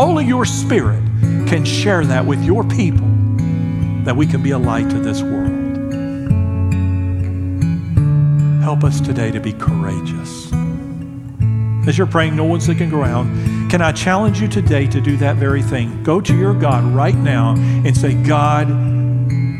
Only 0.00 0.24
your 0.24 0.44
spirit 0.44 1.02
can 1.46 1.64
share 1.64 2.04
that 2.06 2.26
with 2.26 2.42
your 2.42 2.64
people 2.64 3.06
that 4.04 4.16
we 4.16 4.26
can 4.26 4.42
be 4.42 4.50
a 4.50 4.58
light 4.58 4.90
to 4.90 4.98
this 4.98 5.22
world. 5.22 5.60
Help 8.62 8.82
us 8.82 9.00
today 9.00 9.30
to 9.30 9.40
be 9.40 9.52
courageous. 9.52 10.52
As 11.86 11.96
you're 11.96 12.06
praying, 12.06 12.34
no 12.34 12.44
one's 12.44 12.68
looking 12.68 12.92
around. 12.92 13.70
Can 13.70 13.80
I 13.80 13.92
challenge 13.92 14.40
you 14.40 14.48
today 14.48 14.86
to 14.88 15.00
do 15.00 15.16
that 15.18 15.36
very 15.36 15.62
thing? 15.62 16.02
Go 16.02 16.20
to 16.20 16.36
your 16.36 16.54
God 16.54 16.82
right 16.84 17.14
now 17.14 17.54
and 17.56 17.96
say, 17.96 18.14
God, 18.24 18.68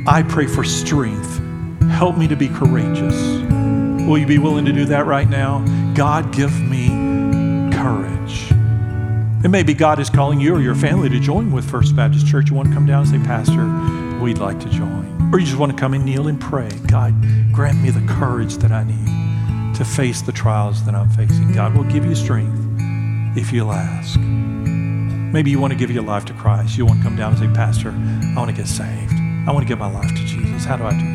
I 0.08 0.24
pray 0.28 0.46
for 0.46 0.64
strength. 0.64 1.40
Help 1.88 2.18
me 2.18 2.26
to 2.26 2.36
be 2.36 2.48
courageous. 2.48 3.14
Will 4.06 4.18
you 4.18 4.26
be 4.26 4.38
willing 4.38 4.64
to 4.64 4.72
do 4.72 4.86
that 4.86 5.06
right 5.06 5.28
now? 5.28 5.64
God, 6.00 6.32
give 6.32 6.58
me 6.58 6.88
courage. 7.76 8.50
It 9.44 9.50
may 9.50 9.62
be 9.62 9.74
God 9.74 10.00
is 10.00 10.08
calling 10.08 10.40
you 10.40 10.54
or 10.54 10.60
your 10.62 10.74
family 10.74 11.10
to 11.10 11.20
join 11.20 11.52
with 11.52 11.70
First 11.70 11.94
Baptist 11.94 12.26
Church. 12.26 12.48
You 12.48 12.56
want 12.56 12.68
to 12.68 12.74
come 12.74 12.86
down 12.86 13.02
and 13.02 13.10
say, 13.10 13.18
Pastor, 13.18 13.66
we'd 14.18 14.38
like 14.38 14.58
to 14.60 14.70
join. 14.70 15.30
Or 15.30 15.38
you 15.38 15.44
just 15.44 15.58
want 15.58 15.72
to 15.72 15.78
come 15.78 15.92
and 15.92 16.02
kneel 16.02 16.28
and 16.28 16.40
pray. 16.40 16.70
God, 16.86 17.14
grant 17.52 17.82
me 17.82 17.90
the 17.90 18.00
courage 18.14 18.56
that 18.56 18.72
I 18.72 18.84
need 18.84 19.74
to 19.76 19.84
face 19.84 20.22
the 20.22 20.32
trials 20.32 20.82
that 20.86 20.94
I'm 20.94 21.10
facing. 21.10 21.52
God 21.52 21.76
will 21.76 21.84
give 21.84 22.06
you 22.06 22.14
strength 22.14 22.58
if 23.36 23.52
you'll 23.52 23.70
ask. 23.70 24.18
Maybe 24.18 25.50
you 25.50 25.60
want 25.60 25.74
to 25.74 25.78
give 25.78 25.90
your 25.90 26.02
life 26.02 26.24
to 26.24 26.32
Christ. 26.32 26.78
You 26.78 26.86
want 26.86 27.00
to 27.00 27.04
come 27.04 27.16
down 27.16 27.34
and 27.34 27.40
say, 27.40 27.54
Pastor, 27.54 27.90
I 27.90 28.34
want 28.38 28.48
to 28.48 28.56
get 28.56 28.68
saved. 28.68 29.12
I 29.46 29.52
want 29.52 29.64
to 29.64 29.68
give 29.68 29.78
my 29.78 29.92
life 29.92 30.08
to 30.08 30.24
Jesus. 30.24 30.64
How 30.64 30.78
do 30.78 30.84
I 30.84 30.98
do 30.98 31.09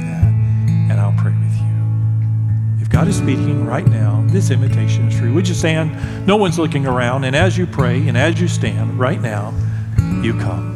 God 2.95 3.09
is 3.09 3.17
speaking 3.17 3.65
right 3.65 3.85
now. 3.85 4.23
This 4.27 4.51
invitation 4.51 5.09
is 5.09 5.19
free. 5.19 5.29
Would 5.29 5.49
you 5.49 5.53
stand? 5.53 6.25
No 6.25 6.37
one's 6.37 6.57
looking 6.57 6.87
around. 6.87 7.25
And 7.25 7.35
as 7.35 7.57
you 7.57 7.67
pray 7.67 8.07
and 8.07 8.17
as 8.17 8.39
you 8.39 8.47
stand 8.47 8.97
right 8.97 9.19
now, 9.19 9.53
you 10.21 10.31
come. 10.39 10.74